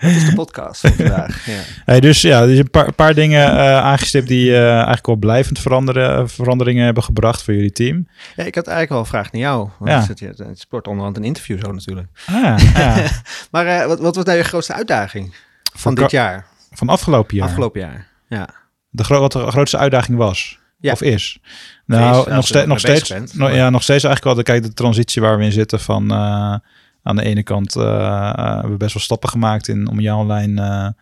dat 0.01 0.11
is 0.11 0.25
de 0.25 0.31
podcast 0.35 0.81
van 0.81 0.91
vandaag. 0.93 1.45
Ja. 1.45 1.59
Hey, 1.85 1.99
dus 1.99 2.21
ja, 2.21 2.41
er 2.41 2.49
is 2.49 2.59
een 2.59 2.69
paar, 2.69 2.93
paar 2.93 3.13
dingen 3.13 3.47
eh, 3.51 3.77
aangestipt 3.77 4.27
die 4.27 4.55
eh, 4.55 4.71
eigenlijk 4.73 5.05
wel 5.05 5.15
blijvend 5.15 5.59
veranderen, 5.59 6.29
veranderingen 6.29 6.85
hebben 6.85 7.03
gebracht 7.03 7.43
voor 7.43 7.53
jullie 7.53 7.71
team. 7.71 8.07
ja, 8.35 8.43
ik 8.43 8.55
had 8.55 8.67
eigenlijk 8.67 8.89
wel 8.89 8.99
een 8.99 9.05
vraag 9.05 9.31
naar 9.31 9.41
jou. 9.41 9.69
Want 9.79 10.19
Ja. 10.19 10.27
het, 10.27 10.59
sport 10.59 10.87
onderhand 10.87 11.17
een 11.17 11.23
interview 11.23 11.59
zo 11.65 11.71
natuurlijk. 11.71 12.07
Ah, 12.25 12.57
ja. 12.73 12.95
Maar 13.51 13.65
eh, 13.65 13.85
wat, 13.85 13.99
wat 13.99 14.15
was 14.15 14.25
nou 14.25 14.37
je 14.37 14.43
grootste 14.43 14.73
uitdaging 14.73 15.33
van 15.73 15.91
Voor 15.93 16.01
dit 16.01 16.11
jaar? 16.11 16.45
Van 16.71 16.89
afgelopen 16.89 17.37
jaar. 17.37 17.47
Afgelopen 17.47 17.81
jaar. 17.81 18.07
Ja. 18.27 18.49
De 18.89 19.03
gro 19.03 19.19
wat 19.19 19.31
de 19.31 19.39
grootste 19.51 19.77
uitdaging 19.77 20.17
was. 20.17 20.57
Ja. 20.79 20.91
Of 20.91 21.01
is. 21.01 21.39
Nou, 21.85 22.31
nog, 22.33 22.47
ste 22.47 22.65
nog 22.67 22.79
steeds. 22.79 23.09
bent. 23.09 23.33
ja, 23.37 23.69
nog 23.69 23.83
steeds 23.83 24.03
eigenlijk 24.03 24.23
wel. 24.23 24.33
de- 24.35 24.43
Kijk, 24.43 24.63
de 24.63 24.73
transitie 24.73 25.21
waar 25.21 25.37
we 25.37 25.43
in 25.43 25.51
zitten 25.51 25.79
van. 25.79 26.11
eh, 26.11 26.55
aan 27.03 27.15
de 27.15 27.23
ene 27.23 27.43
kant 27.43 27.75
eh, 27.75 27.83
eh, 27.83 28.35
we 28.35 28.59
hebben 28.59 28.77
best 28.77 28.93
wel 28.93 29.03
stappen 29.03 29.29
gemaakt 29.29 29.67
in, 29.67 29.89
om 29.89 29.99
jou 29.99 30.19
online 30.21 30.93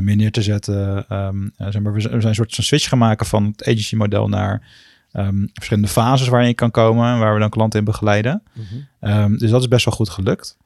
meer 0.00 0.16
neer 0.16 0.30
te 0.32 0.42
zetten. 0.42 1.08
Eh, 1.08 1.28
zeg 1.56 1.80
maar, 1.82 1.92
we 1.92 2.00
zijn 2.00 2.12
we 2.14 2.20
zijn 2.20 2.26
een 2.28 2.34
soort 2.34 2.54
van 2.54 2.64
switch 2.64 2.88
gaan 2.88 2.98
maken 2.98 3.26
van 3.26 3.44
het 3.44 3.62
agency 3.68 3.96
model 3.96 4.28
naar 4.28 4.66
ehm, 5.12 5.46
verschillende 5.52 5.88
fases 5.88 6.28
waarin 6.28 6.48
je 6.48 6.54
kan 6.54 6.70
komen, 6.70 7.18
waar 7.18 7.34
we 7.34 7.40
dan 7.40 7.50
klanten 7.50 7.78
in 7.78 7.84
begeleiden. 7.84 8.42
Mhm. 8.52 8.64
Ehm, 9.00 9.36
dus 9.36 9.50
dat 9.50 9.60
is 9.60 9.68
best 9.68 9.84
wel 9.84 9.94
goed 9.94 10.08
gelukt. 10.10 10.56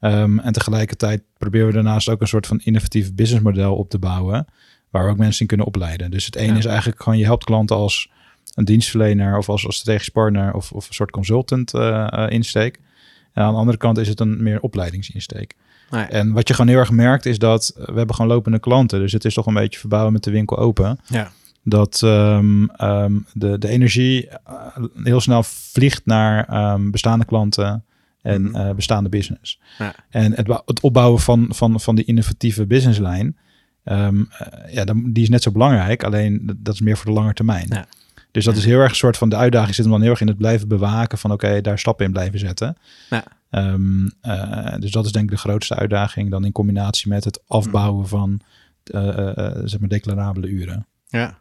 En 0.00 0.52
tegelijkertijd 0.52 1.22
proberen 1.38 1.66
we 1.66 1.72
daarnaast 1.72 2.08
ook 2.08 2.20
een 2.20 2.28
soort 2.28 2.46
van 2.46 2.60
innovatief 2.64 3.14
businessmodel 3.14 3.76
op 3.76 3.90
te 3.90 3.98
bouwen, 3.98 4.46
waar 4.90 5.04
we 5.04 5.10
ook 5.10 5.16
mensen 5.18 5.40
in 5.40 5.46
kunnen 5.46 5.66
opleiden. 5.66 6.10
Dus 6.10 6.24
het 6.26 6.36
ene 6.36 6.52
Ja. 6.52 6.58
is 6.58 6.64
eigenlijk 6.64 7.02
gewoon 7.02 7.18
je 7.18 7.24
helpt 7.24 7.44
klanten 7.44 7.76
als 7.76 8.10
een 8.54 8.64
dienstverlener 8.64 9.38
of 9.38 9.48
als, 9.48 9.66
als 9.66 9.76
strategisch 9.76 10.08
partner 10.08 10.54
of, 10.54 10.72
of 10.72 10.88
een 10.88 10.94
soort 10.94 11.10
consultant 11.10 11.74
eh, 11.74 12.06
eh, 12.12 12.30
insteek. 12.30 12.80
En 13.32 13.42
aan 13.44 13.52
de 13.52 13.58
andere 13.58 13.78
kant 13.78 13.98
is 13.98 14.08
het 14.08 14.20
een 14.20 14.42
meer 14.42 14.60
opleidingsinsteek. 14.60 15.54
Nou 15.90 16.02
ja. 16.02 16.10
En 16.10 16.32
wat 16.32 16.48
je 16.48 16.54
gewoon 16.54 16.70
heel 16.70 16.78
erg 16.80 16.90
merkt 16.90 17.26
is 17.26 17.38
dat 17.38 17.68
eh, 17.76 17.84
we 17.86 17.92
hebben 17.96 18.14
gewoon 18.14 18.30
lopende 18.30 18.58
klanten. 18.58 19.00
Dus 19.00 19.12
het 19.12 19.24
is 19.24 19.34
toch 19.34 19.46
een 19.46 19.54
beetje 19.54 19.78
verbouwen 19.80 20.12
met 20.12 20.24
de 20.24 20.30
winkel 20.30 20.58
open. 20.58 20.98
Ja. 21.06 21.30
Dat 21.64 22.02
ehm, 22.02 22.64
ehm, 22.64 23.12
de, 23.32 23.58
de 23.58 23.68
energie 23.68 24.28
heel 25.02 25.20
snel 25.20 25.42
vliegt 25.42 26.06
naar 26.06 26.48
ehm, 26.48 26.90
bestaande 26.90 27.24
klanten 27.24 27.84
en 28.22 28.42
Mhm. 28.42 28.74
bestaande 28.74 29.08
business. 29.08 29.60
Ja. 29.78 29.94
En 30.10 30.32
het 30.64 30.80
opbouwen 30.80 31.20
van, 31.20 31.46
van, 31.50 31.80
van 31.80 31.94
die 31.94 32.04
innovatieve 32.04 32.66
businesslijn, 32.66 33.36
ehm, 33.88 34.24
eh, 34.38 34.72
ja, 34.74 34.84
dan, 34.84 35.12
die 35.12 35.22
is 35.22 35.28
net 35.28 35.42
zo 35.42 35.50
belangrijk. 35.50 36.02
Alleen 36.04 36.56
dat- 36.56 36.74
is 36.74 36.80
meer 36.80 36.96
voor 36.96 37.06
de 37.06 37.12
lange 37.12 37.32
termijn. 37.32 37.66
Ja. 37.68 37.86
Dus 38.30 38.44
dat 38.44 38.56
is 38.56 38.64
heel 38.64 38.78
erg 38.78 38.90
een 38.90 38.96
soort 38.96 39.16
van 39.16 39.28
de 39.28 39.36
uitdaging 39.36 39.74
zit 39.74 39.84
hem 39.84 39.92
dan 39.92 40.02
heel 40.02 40.10
erg 40.10 40.20
in 40.20 40.26
het 40.26 40.36
blijven 40.36 40.68
bewaken 40.68 41.18
van 41.18 41.32
oké, 41.32 41.60
daar 41.60 41.78
stappen 41.78 42.06
in 42.06 42.12
blijven 42.12 42.38
zetten. 42.38 42.76
Ja. 43.10 43.24
Ehm, 43.50 44.06
eh, 44.20 44.74
dus 44.78 44.90
dat 44.90 45.04
is 45.06 45.12
denk 45.12 45.24
ik 45.24 45.30
de 45.30 45.36
grootste 45.40 45.74
uitdaging 45.74 46.30
dan 46.30 46.44
in 46.44 46.52
combinatie 46.52 47.08
met 47.08 47.24
het 47.24 47.42
afbouwen 47.46 48.08
van 48.08 48.40
eh, 48.84 49.08
eh, 49.08 49.38
eh, 49.38 49.56
zeg 49.64 49.80
maar 49.80 49.88
declarabele 49.88 50.46
uren. 50.46 50.86
Ja. 51.06 51.38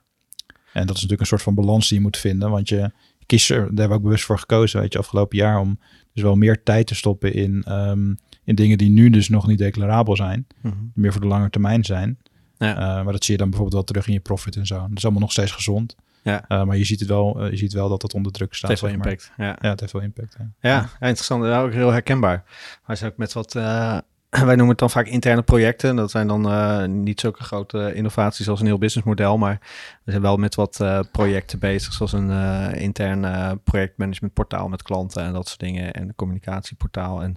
En 0.74 0.86
dat 0.86 0.96
is 0.96 1.02
natuurlijk 1.02 1.20
een 1.22 1.26
soort 1.28 1.42
van 1.42 1.56
balans 1.56 1.88
die 1.88 1.98
je 1.98 2.04
moet 2.04 2.18
vinden. 2.18 2.50
Want 2.50 2.70
je 2.70 2.92
kiest 3.26 3.50
er, 3.50 3.58
daar 3.58 3.66
hebben 3.68 3.88
we 3.88 3.94
ook 3.94 4.02
bewust 4.02 4.24
voor 4.26 4.40
gekozen, 4.40 4.80
weet 4.82 4.94
je, 4.94 5.00
afgelopen 5.00 5.38
jaar 5.38 5.60
om 5.60 5.80
dus 6.14 6.24
wel 6.24 6.36
meer 6.36 6.64
tijd 6.64 6.88
te 6.88 6.96
stoppen 6.96 7.34
in, 7.34 7.64
ehm, 7.64 8.14
in 8.44 8.56
dingen 8.56 8.78
die 8.78 8.90
nu 8.90 9.10
dus 9.10 9.30
nog 9.30 9.48
niet 9.48 9.58
declarabel 9.58 10.16
zijn. 10.16 10.48
Mhm. 10.62 10.76
Meer 10.94 11.12
voor 11.12 11.22
de 11.22 11.28
lange 11.28 11.50
termijn 11.50 11.84
zijn. 11.84 12.18
Ja. 12.58 12.76
Eh, 12.76 13.04
maar 13.04 13.14
dat 13.14 13.24
zie 13.24 13.34
je 13.34 13.40
dan 13.40 13.50
bijvoorbeeld 13.50 13.78
wel 13.78 13.84
terug 13.94 14.08
in 14.08 14.14
je 14.14 14.20
profit 14.20 14.56
en 14.56 14.66
zo. 14.66 14.80
Dat 14.80 14.98
is 14.98 15.04
allemaal 15.04 15.22
nog 15.22 15.32
steeds 15.32 15.52
gezond. 15.52 15.96
Ja. 16.22 16.46
Eh, 16.48 16.64
maar 16.64 16.78
je 16.78 16.84
ziet, 16.84 17.00
het 17.00 17.10
wel, 17.10 17.42
eh, 17.42 17.52
je 17.52 17.58
ziet 17.58 17.74
wel 17.74 17.90
dat 17.90 18.02
het 18.02 18.14
onder 18.14 18.32
druk 18.32 18.48
Het 18.48 18.58
staat. 18.58 18.70
heeft 18.70 18.82
wel 18.82 18.92
maar. 18.92 19.08
impact. 19.08 19.32
Ja. 19.38 19.58
Ja, 19.62 19.70
het 19.70 19.80
heeft 19.80 19.92
wel 19.92 20.02
impact. 20.02 20.36
Ja. 20.38 20.50
Ja, 20.60 20.76
ja, 21.00 21.08
interessant. 21.08 21.44
Ook 21.46 21.72
heel 21.72 21.92
herkenbaar. 21.92 22.44
Wij 22.86 22.96
zijn 22.96 23.12
ook 23.12 23.18
met 23.18 23.34
wat, 23.34 23.54
wij 23.54 24.02
noemen 24.30 24.68
het 24.68 24.78
dan 24.78 24.90
vaak 24.90 25.08
interne 25.08 25.42
projecten. 25.42 25.96
Dat 25.96 26.12
zijn 26.12 26.28
dan 26.28 27.04
niet 27.04 27.20
zulke 27.20 27.44
grote 27.44 27.94
innovaties 27.94 28.50
als 28.50 28.60
een 28.60 28.66
heel 28.66 28.78
businessmodel, 28.78 29.38
maar 29.38 29.60
we 30.04 30.12
zijn 30.12 30.24
wel 30.24 30.38
met 30.38 30.56
wat 30.56 30.84
projecten 31.12 31.60
bezig, 31.60 31.94
zoals 31.94 32.14
een 32.14 32.32
intern 32.74 33.60
projectmanagementportaal 33.64 34.68
met 34.68 34.82
klanten 34.82 35.24
en 35.24 35.34
dat 35.34 35.48
soort 35.48 35.60
dingen, 35.60 35.94
en 35.94 36.08
een 36.08 36.16
communicatieportaal. 36.16 37.24
En 37.24 37.36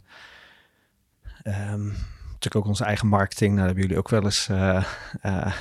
ehm, 1.42 1.88
natuurlijk 2.40 2.64
ook 2.64 2.70
onze 2.72 2.84
eigen 2.84 3.08
marketing. 3.08 3.54
Nou, 3.54 3.56
daar 3.56 3.66
hebben 3.66 3.82
jullie 3.82 3.98
ook 3.98 4.08
wel 4.08 4.24
eens 4.24 4.48
eh, 4.48 4.84
eh, 5.20 5.52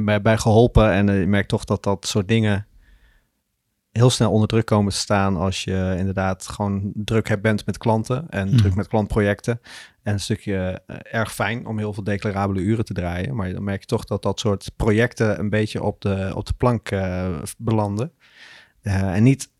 bij, 0.00 0.22
bij 0.22 0.38
geholpen. 0.38 0.90
En 0.92 1.06
je 1.20 1.26
merkt 1.26 1.48
toch 1.48 1.64
dat 1.64 1.82
dat 1.82 2.06
soort 2.06 2.28
dingen 2.28 2.66
heel 3.92 4.10
snel 4.10 4.30
onder 4.32 4.48
druk 4.48 4.66
komen 4.66 4.92
te 4.92 4.98
staan 4.98 5.36
als 5.36 5.64
je 5.64 5.94
inderdaad 5.98 6.48
gewoon 6.48 6.92
druk 6.94 7.28
hebt 7.28 7.42
bent 7.42 7.66
met 7.66 7.78
klanten 7.78 8.26
en 8.30 8.48
Mhm. 8.48 8.56
druk 8.56 8.74
met 8.74 8.88
klantprojecten. 8.88 9.60
En 10.02 10.12
een 10.12 10.20
stukje 10.20 10.82
erg 11.02 11.32
fijn 11.34 11.66
om 11.66 11.78
heel 11.78 11.92
veel 11.92 12.04
declarabele 12.04 12.60
uren 12.60 12.84
te 12.84 12.92
draaien. 12.92 13.36
Maar 13.36 13.52
dan 13.52 13.64
merk 13.64 13.80
je 13.80 13.86
toch 13.86 14.04
dat 14.04 14.22
dat 14.22 14.40
soort 14.40 14.70
projecten 14.76 15.38
een 15.38 15.50
beetje 15.50 15.82
op 15.82 16.00
de, 16.00 16.32
op 16.34 16.46
de 16.46 16.54
plank 16.56 16.90
belanden. 17.58 18.12
En 18.82 19.22
niet 19.22 19.50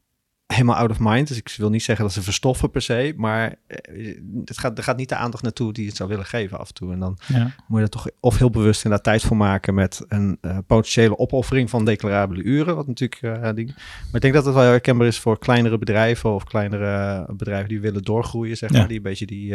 helemaal 0.46 0.76
out 0.76 0.90
of 0.90 0.96
mind. 1.00 1.28
Dus 1.28 1.36
ik 1.36 1.54
wil 1.58 1.70
niet 1.70 1.82
zeggen 1.82 2.04
dat 2.04 2.14
ze 2.14 2.22
verstoffen 2.22 2.70
per 2.70 2.82
se. 2.82 3.12
Maar 3.16 3.54
eh, 3.66 4.16
het 4.44 4.58
gaat, 4.58 4.78
er 4.78 4.84
gaat 4.84 4.96
niet 4.96 5.08
de 5.08 5.14
aandacht 5.16 5.42
naartoe 5.42 5.72
die 5.72 5.86
het 5.86 5.96
zou 5.96 6.08
willen 6.08 6.24
geven 6.26 6.58
af 6.58 6.68
en 6.68 6.74
toe. 6.74 6.92
En 6.92 6.98
dan 6.98 7.18
Ja. 7.26 7.54
moet 7.68 7.78
je 7.78 7.84
er 7.84 7.90
toch 7.90 8.08
of 8.20 8.38
heel 8.38 8.50
bewust 8.50 8.84
inderdaad 8.84 9.04
tijd 9.12 9.22
voor 9.22 9.36
maken 9.36 9.74
met 9.74 10.04
een 10.08 10.38
eh, 10.40 10.58
potentiële 10.66 11.18
opoffering 11.18 11.70
van 11.70 11.84
declarabele 11.84 12.42
uren. 12.42 12.76
Wat 12.76 12.86
natuurlijk 12.86 13.22
eh, 13.22 13.54
ding. 13.54 13.68
Maar 13.76 14.14
ik 14.14 14.20
denk 14.20 14.34
dat 14.34 14.44
het 14.44 14.54
wel 14.54 14.62
herkenbaar 14.64 15.06
is 15.06 15.18
voor 15.18 15.38
kleinere 15.38 15.78
bedrijven 15.78 16.34
of 16.34 16.44
kleinere 16.44 17.26
bedrijven 17.36 17.68
die 17.68 17.80
willen 17.80 18.02
doorgroeien, 18.02 18.56
zeg 18.56 18.70
Ja. 18.72 18.78
maar, 18.78 18.88
die 18.88 18.96
een 18.96 19.02
beetje 19.02 19.26
die, 19.26 19.54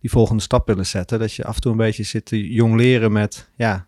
die 0.00 0.10
volgende 0.10 0.42
stap 0.42 0.66
willen 0.66 0.86
zetten. 0.86 1.18
Dat 1.18 1.32
je 1.34 1.44
af 1.44 1.54
en 1.54 1.60
toe 1.60 1.70
een 1.72 1.78
beetje 1.78 2.02
zit 2.02 2.24
te 2.24 2.52
jongleren 2.52 3.12
met 3.12 3.50
ja. 3.56 3.86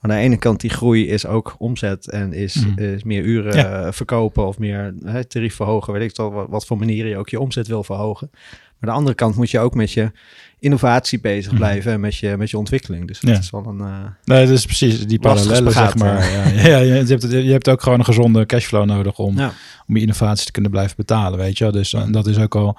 Aan 0.00 0.10
de 0.10 0.16
ene 0.16 0.36
kant 0.36 0.60
die 0.60 0.70
groei 0.70 1.08
is 1.08 1.26
ook 1.26 1.54
omzet 1.58 2.10
en 2.10 2.32
is, 2.32 2.54
Mhm. 2.66 2.82
is 2.82 3.02
meer 3.04 3.22
uren 3.22 3.56
Ja. 3.56 3.92
verkopen 3.92 4.46
of 4.46 4.58
meer 4.58 4.94
hè, 5.04 5.24
tarief 5.24 5.54
verhogen. 5.54 5.92
Weet 5.92 6.10
ik 6.10 6.16
wel 6.16 6.32
wat, 6.32 6.46
wat 6.48 6.66
voor 6.66 6.78
manieren 6.78 7.10
je 7.10 7.16
ook 7.18 7.28
je 7.28 7.40
omzet 7.40 7.66
wil 7.66 7.84
verhogen. 7.84 8.28
Maar 8.32 8.40
aan 8.80 8.88
de 8.88 8.92
andere 9.00 9.14
kant 9.14 9.36
moet 9.36 9.50
je 9.50 9.58
ook 9.58 9.74
met 9.74 9.92
je 9.92 10.10
innovatie 10.58 11.20
bezig 11.20 11.46
Mhm. 11.52 11.60
blijven 11.60 11.92
en 11.92 12.00
met 12.00 12.16
je, 12.16 12.36
met 12.36 12.50
je 12.50 12.58
ontwikkeling. 12.58 13.06
Dus 13.06 13.20
dat 13.20 13.30
Ja. 13.30 13.38
is 13.38 13.50
wel 13.50 13.66
een... 13.66 13.80
eh, 13.80 14.04
Nee, 14.24 14.46
dat 14.46 14.54
is 14.54 14.64
precies 14.64 15.06
die 15.06 15.18
parallellen, 15.18 15.72
zeg 15.72 15.96
maar. 15.96 16.30
Ja, 16.32 16.68
ja, 16.68 16.78
je, 16.78 16.92
hebt, 16.92 17.22
je 17.30 17.52
hebt 17.52 17.68
ook 17.68 17.82
gewoon 17.82 17.98
een 17.98 18.04
gezonde 18.04 18.46
cashflow 18.46 18.84
nodig 18.84 19.18
om, 19.18 19.38
Ja. 19.38 19.52
om 19.88 19.94
je 19.96 20.00
innovaties 20.00 20.44
te 20.44 20.52
kunnen 20.52 20.70
blijven 20.70 20.96
betalen, 20.96 21.38
weet 21.38 21.58
je 21.58 21.64
wel. 21.64 21.72
Dus 21.72 21.94
dat 22.10 22.26
is 22.26 22.38
ook 22.38 22.54
al... 22.54 22.78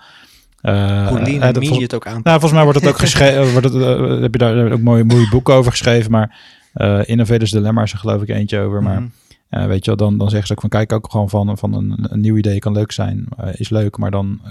eh, 0.62 1.08
hoe 1.08 1.20
eh, 1.20 1.54
dat 1.54 1.68
je 1.68 1.82
het 1.82 1.94
ook 1.94 2.08
aan. 2.08 2.20
Nou, 2.24 2.40
volgens 2.40 2.52
mij 2.52 2.64
wordt 2.64 2.80
het 2.80 2.90
ook 2.90 3.00
geschreven. 3.08 3.52
wordt 3.52 3.74
het, 3.74 4.22
heb 4.22 4.32
je 4.34 4.38
daar 4.40 4.72
ook 4.72 4.82
mooie, 4.82 5.04
mooie 5.04 5.30
boeken 5.30 5.54
over 5.54 5.72
geschreven. 5.72 6.12
Maar 6.12 6.38
eh 6.78 7.00
Innovators 7.06 7.52
Dilemma 7.52 7.84
is 7.84 7.92
er 7.92 7.98
geloof 7.98 8.22
ik 8.22 8.30
eentje 8.30 8.60
over. 8.60 8.84
Maar 8.84 9.02
Mhm. 9.02 9.10
eh, 9.50 9.66
weet 9.66 9.86
je 9.86 9.96
wel, 9.96 10.08
dan, 10.08 10.18
dan 10.18 10.30
zeggen 10.30 10.48
ze 10.48 10.54
ook 10.54 10.60
van 10.62 10.70
kijk 10.70 10.92
ook 10.92 11.12
gewoon 11.12 11.30
van, 11.30 11.58
van 11.58 11.74
een, 11.74 12.06
een 12.10 12.20
nieuw 12.20 12.38
idee 12.38 12.60
kan 12.60 12.74
leuk 12.74 12.92
zijn. 12.92 13.28
eh, 13.38 13.50
is 13.60 13.70
leuk, 13.70 13.98
maar 13.98 14.12
dan 14.12 14.42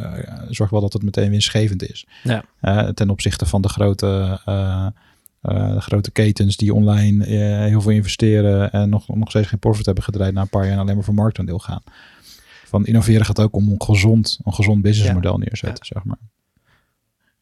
zorg 0.48 0.70
wel 0.70 0.80
dat 0.80 0.92
het 0.92 1.02
meteen 1.02 1.30
winstgevend 1.30 1.82
is. 1.90 2.06
Ja. 2.22 2.44
Ten 2.94 3.10
opzichte 3.10 3.46
van 3.46 3.62
de 3.62 3.68
grote, 3.68 4.40
de 5.40 5.80
grote 5.80 6.10
ketens 6.10 6.56
die 6.56 6.74
online 6.74 7.24
heel 7.68 7.80
veel 7.80 7.90
investeren. 7.92 8.72
En 8.72 8.88
nog, 8.88 9.08
nog 9.16 9.28
steeds 9.30 9.48
geen 9.48 9.58
profit 9.58 9.86
hebben 9.86 10.04
gedraaid 10.04 10.34
na 10.34 10.40
een 10.40 10.48
paar 10.48 10.64
jaar 10.64 10.72
en 10.72 10.78
alleen 10.78 10.94
maar 10.94 11.04
voor 11.04 11.14
marktaandeel 11.14 11.58
gaan. 11.58 11.82
Van 12.64 12.86
innoveren 12.86 13.24
gaat 13.26 13.40
ook 13.40 13.54
om 13.56 13.68
een 13.68 13.82
gezond, 13.82 14.38
een 14.44 14.54
gezond 14.54 14.82
businessmodel 14.82 15.38
neerzetten, 15.38 15.86
zeg 15.86 16.04
maar. 16.04 16.18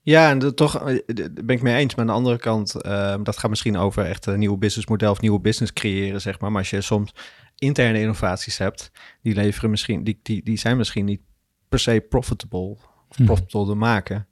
Ja, 0.05 0.31
en 0.31 0.39
dat 0.39 0.57
toch 0.57 0.77
eh, 0.89 0.99
ben 1.33 1.57
ik 1.57 1.63
mee 1.63 1.75
eens. 1.77 1.95
Maar 1.95 2.05
aan 2.05 2.11
de 2.11 2.17
andere 2.17 2.39
kant, 2.39 2.75
eh, 2.83 3.15
dat 3.23 3.39
gaat 3.39 3.51
misschien 3.51 3.77
over 3.77 4.05
echt 4.07 4.27
een 4.27 4.39
nieuw 4.39 4.57
businessmodel 4.57 5.11
of 5.11 5.21
nieuwe 5.21 5.41
business 5.41 5.73
creëren, 5.73 6.21
zeg 6.21 6.41
maar. 6.41 6.51
Maar 6.51 6.61
als 6.61 6.71
je 6.71 6.81
soms 6.81 7.15
interne 7.59 8.01
innovaties 8.01 8.59
hebt, 8.59 8.91
die 9.23 9.35
leveren 9.35 9.71
misschien, 9.71 10.05
die, 10.05 10.21
die, 10.23 10.43
die 10.45 10.59
zijn 10.59 10.77
misschien 10.77 11.05
niet 11.05 11.21
per 11.69 11.79
se 11.79 12.07
profitable 12.09 12.59
of 13.09 13.19
Mhm. 13.19 13.25
profitable 13.25 13.67
te 13.67 13.75
maken. 13.75 14.27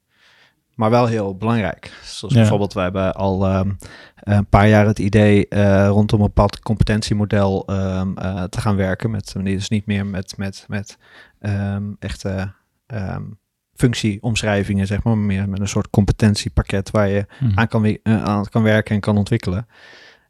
Maar 0.75 0.91
wel 0.91 1.07
heel 1.07 1.37
belangrijk. 1.37 1.93
Zoals 2.05 2.35
Ja. 2.35 2.41
bijvoorbeeld, 2.41 2.73
wij 2.73 2.83
hebben 2.85 3.15
al 3.15 3.47
ehm, 3.47 3.71
een 4.15 4.47
paar 4.47 4.69
jaar 4.69 4.87
het 4.87 4.99
idee 4.99 5.49
eh, 5.49 5.87
rondom 5.89 6.21
een 6.21 6.27
bepaald 6.27 6.59
competentiemodel 6.61 7.67
ehm, 7.67 8.17
eh, 8.19 8.43
te 8.45 8.61
gaan 8.61 8.77
werken. 8.77 9.11
Met, 9.11 9.35
dus 9.43 9.69
niet 9.69 9.87
meer 9.87 10.07
met, 10.07 10.37
met, 10.37 10.65
met 10.69 10.99
ehm, 11.39 11.93
echte 11.99 12.53
ehm, 12.87 13.23
functieomschrijvingen, 13.83 14.87
zeg 14.87 15.03
maar, 15.03 15.19
meer 15.19 15.49
met 15.49 15.61
een 15.61 15.69
soort 15.69 15.91
competentiepakket 15.91 16.91
waar 16.91 17.09
je 17.09 17.27
Mhm. 17.41 17.59
aan 17.59 17.69
kan, 17.69 17.85
eh, 17.85 18.23
aan 18.23 18.49
kan 18.49 18.63
werken 18.63 18.95
en 18.95 19.01
kan 19.01 19.17
ontwikkelen. 19.17 19.67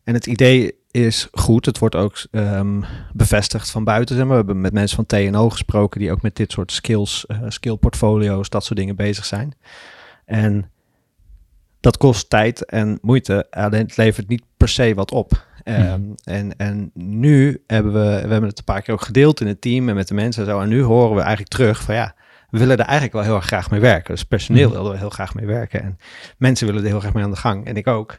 En 0.04 0.14
het 0.14 0.26
idee 0.26 0.74
is 0.90 1.28
goed. 1.32 1.66
Het 1.66 1.78
wordt 1.78 1.94
ook 1.94 2.26
ehm, 2.30 2.80
bevestigd 3.12 3.70
van 3.70 3.84
buiten. 3.84 4.16
Zeg 4.16 4.24
maar. 4.24 4.32
We 4.38 4.44
hebben 4.44 4.60
met 4.60 4.72
mensen 4.72 4.96
van 4.96 5.06
TNO 5.06 5.50
gesproken 5.50 6.00
die 6.00 6.10
ook 6.10 6.22
met 6.22 6.36
dit 6.36 6.52
soort 6.52 6.72
skills, 6.72 7.26
eh 7.26 7.38
skill 7.48 7.76
portfolio's, 7.76 8.48
dat 8.48 8.64
soort 8.64 8.78
dingen 8.78 8.96
bezig 8.96 9.24
zijn. 9.24 9.54
En 10.24 10.70
dat 11.80 11.96
kost 11.96 12.30
tijd 12.30 12.64
en 12.64 12.98
moeite. 13.02 13.46
Alleen 13.50 13.82
het 13.82 13.96
levert 13.96 14.28
niet 14.28 14.42
per 14.56 14.68
se 14.68 14.94
wat 14.94 15.10
op. 15.12 15.46
Ehm, 15.62 16.00
en, 16.24 16.56
en 16.56 16.90
nu 16.94 17.62
hebben 17.66 17.92
we, 17.92 17.98
we 17.98 18.30
hebben 18.30 18.48
het 18.48 18.58
een 18.58 18.64
paar 18.64 18.82
keer 18.82 18.94
ook 18.94 19.02
gedeeld 19.02 19.40
in 19.40 19.46
het 19.46 19.60
team 19.60 19.88
en 19.88 19.94
met 19.94 20.08
de 20.08 20.14
mensen 20.14 20.42
en 20.42 20.48
zo. 20.50 20.60
En 20.60 20.68
nu 20.68 20.82
horen 20.82 21.14
we 21.14 21.20
eigenlijk 21.20 21.50
terug 21.50 21.82
van 21.82 21.94
ja, 21.94 22.14
we 22.52 22.58
willen 22.58 22.76
er 22.78 22.84
eigenlijk 22.84 23.12
wel 23.12 23.22
heel 23.22 23.34
erg 23.34 23.44
graag 23.46 23.70
mee 23.70 23.80
werken. 23.80 24.14
Dus 24.14 24.24
personeel 24.24 24.68
Mhm. 24.68 24.76
willen 24.76 24.92
we 24.92 24.98
heel 24.98 25.10
graag 25.10 25.34
mee 25.34 25.46
werken. 25.46 25.82
En 25.82 25.98
mensen 26.38 26.66
willen 26.66 26.82
er 26.82 26.88
heel 26.88 27.00
graag 27.00 27.12
mee 27.12 27.24
aan 27.24 27.30
de 27.30 27.36
gang. 27.36 27.66
En 27.66 27.76
ik 27.76 27.86
ook. 27.86 28.18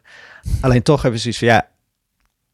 Alleen 0.62 0.82
toch 0.82 1.02
hebben 1.02 1.22
we 1.22 1.32
zoiets 1.32 1.39
van 1.39 1.48
ja, 1.48 1.67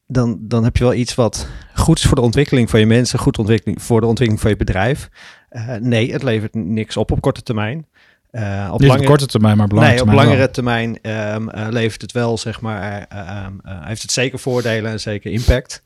dan, 0.08 0.38
dan 0.42 0.64
heb 0.64 0.78
je 0.78 0.84
wel 0.84 0.94
iets 0.94 1.16
wat 1.16 1.48
goed 1.76 1.98
is 1.98 2.06
voor 2.06 2.16
de 2.16 2.22
ontwikkeling 2.22 2.70
van 2.70 2.80
je 2.80 2.86
mensen, 2.86 3.20
goed 3.20 3.38
ontwikkeling 3.38 3.82
voor 3.82 4.02
de 4.02 4.08
ontwikkeling 4.08 4.42
van 4.42 4.52
je 4.52 4.58
bedrijf. 4.58 5.10
Eh, 5.50 5.76
nee, 5.76 6.12
het 6.12 6.24
levert 6.24 6.54
niks 6.56 6.98
op 6.98 7.12
op 7.12 7.22
korte 7.22 7.42
termijn. 7.42 7.88
Eh, 8.32 8.70
op 8.72 8.80
Niet 8.80 8.90
lange, 8.90 9.02
op 9.02 9.08
korte 9.08 9.26
termijn, 9.28 9.58
maar 9.58 9.68
nee, 9.68 10.02
op 10.02 10.06
wel. 10.08 10.16
langere 10.16 10.50
termijn 10.52 11.02
eh, 11.02 11.36
levert 11.70 12.02
het 12.02 12.12
wel, 12.12 12.38
zeg 12.38 12.62
maar, 12.62 12.82
eh, 13.10 13.20
ehm, 13.20 13.54
eh, 13.64 13.86
heeft 13.86 14.02
het 14.02 14.12
zeker 14.12 14.40
voordelen 14.40 14.92
en 14.92 15.00
zeker 15.00 15.32
impact. 15.32 15.84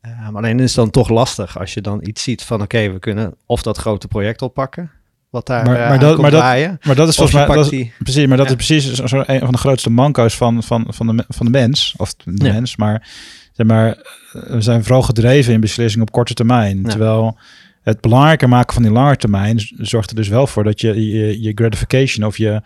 Ehm, 0.00 0.36
alleen 0.36 0.60
is 0.60 0.66
het 0.66 0.74
dan 0.74 0.90
toch 0.90 1.08
lastig 1.08 1.58
als 1.58 1.74
je 1.74 1.80
dan 1.80 2.00
iets 2.06 2.22
ziet 2.22 2.42
van, 2.42 2.62
oké, 2.62 2.92
we 2.92 2.98
kunnen 2.98 3.34
of 3.46 3.62
dat 3.62 3.78
grote 3.78 4.08
project 4.08 4.42
oppakken, 4.42 4.90
wat 5.36 5.46
daar 5.46 5.64
Maar- 5.64 5.74
eh, 5.74 5.80
maar 5.80 5.90
aan 5.92 5.98
dat- 5.98 6.08
komt 6.08 6.20
maar 6.22 6.30
dat- 6.30 6.40
draaien. 6.40 6.78
Maar 6.82 6.94
dat 6.94 7.08
is 7.08 7.14
volgens 7.16 7.38
je 7.40 7.46
mij... 7.46 7.56
Dat 7.56 7.72
is, 7.72 7.86
precies, 7.98 8.26
maar 8.26 8.36
dat 8.36 8.46
Ja. 8.46 8.56
is 8.56 8.66
precies 8.66 8.92
zo, 8.92 9.06
zo 9.06 9.22
een 9.26 9.40
van 9.40 9.52
de 9.52 9.58
grootste 9.58 9.90
manco's 9.90 10.36
van, 10.36 10.62
van, 10.62 10.86
van, 10.88 11.16
de, 11.16 11.24
van 11.28 11.46
de 11.46 11.52
mens. 11.52 11.94
Of 11.96 12.14
de 12.14 12.32
Ja. 12.46 12.52
mens, 12.52 12.76
maar, 12.76 13.08
zeg 13.52 13.66
maar 13.66 13.88
eh, 13.88 14.42
we 14.50 14.60
zijn 14.60 14.82
vooral 14.84 15.02
gedreven 15.02 15.52
in 15.52 15.60
beslissingen 15.60 16.06
op 16.06 16.12
korte 16.12 16.34
termijn. 16.34 16.76
Ja. 16.82 16.88
Terwijl 16.88 17.38
het 17.82 18.00
belangrijker 18.00 18.48
maken 18.48 18.74
van 18.74 18.82
die 18.82 18.92
lange 18.92 19.16
termijn 19.16 19.60
zorgt 19.76 20.10
er 20.10 20.16
dus 20.16 20.28
wel 20.28 20.46
voor 20.46 20.64
dat 20.64 20.80
je 20.80 21.06
je, 21.10 21.42
je 21.42 21.52
gratification 21.54 22.26
of 22.26 22.36
je... 22.38 22.60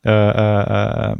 eh, 0.00 1.12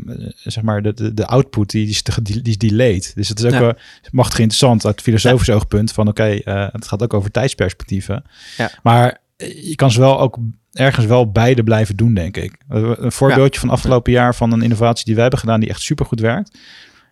zeg 0.44 0.62
maar, 0.62 0.82
de, 0.82 0.94
de, 0.94 1.14
de 1.14 1.26
output 1.26 1.70
die, 1.70 1.82
die, 1.84 1.90
is 1.94 2.02
te- 2.02 2.22
die 2.22 2.40
is 2.42 2.58
delayed. 2.58 3.12
Dus 3.14 3.28
het 3.28 3.38
is 3.38 3.44
ook 3.44 3.52
Ja. 3.52 3.60
wel 3.60 3.72
machtig 4.10 4.38
interessant 4.38 4.86
uit 4.86 5.00
filosofisch 5.00 5.50
oogpunt 5.50 5.92
van 5.92 6.08
oké, 6.08 6.24
eh, 6.28 6.66
het 6.72 6.86
gaat 6.88 7.02
ook 7.02 7.14
over 7.14 7.30
tijdsperspectieven. 7.30 8.24
Ja. 8.56 8.70
Maar 8.82 9.18
je 9.46 9.72
kan 9.74 9.90
ze 9.90 10.00
wel 10.00 10.20
ook 10.20 10.38
ergens 10.72 11.06
wel 11.06 11.30
beide 11.30 11.62
blijven 11.62 11.96
doen, 11.96 12.14
denk 12.14 12.36
ik. 12.36 12.54
Een 12.68 13.12
voorbeeldje 13.12 13.60
van 13.60 13.70
afgelopen 13.70 14.12
jaar 14.12 14.34
van 14.34 14.52
een 14.52 14.62
innovatie 14.62 15.04
die 15.04 15.14
wij 15.14 15.22
hebben 15.22 15.40
gedaan 15.40 15.60
die 15.60 15.68
echt 15.68 15.80
supergoed 15.80 16.20
werkt, 16.20 16.58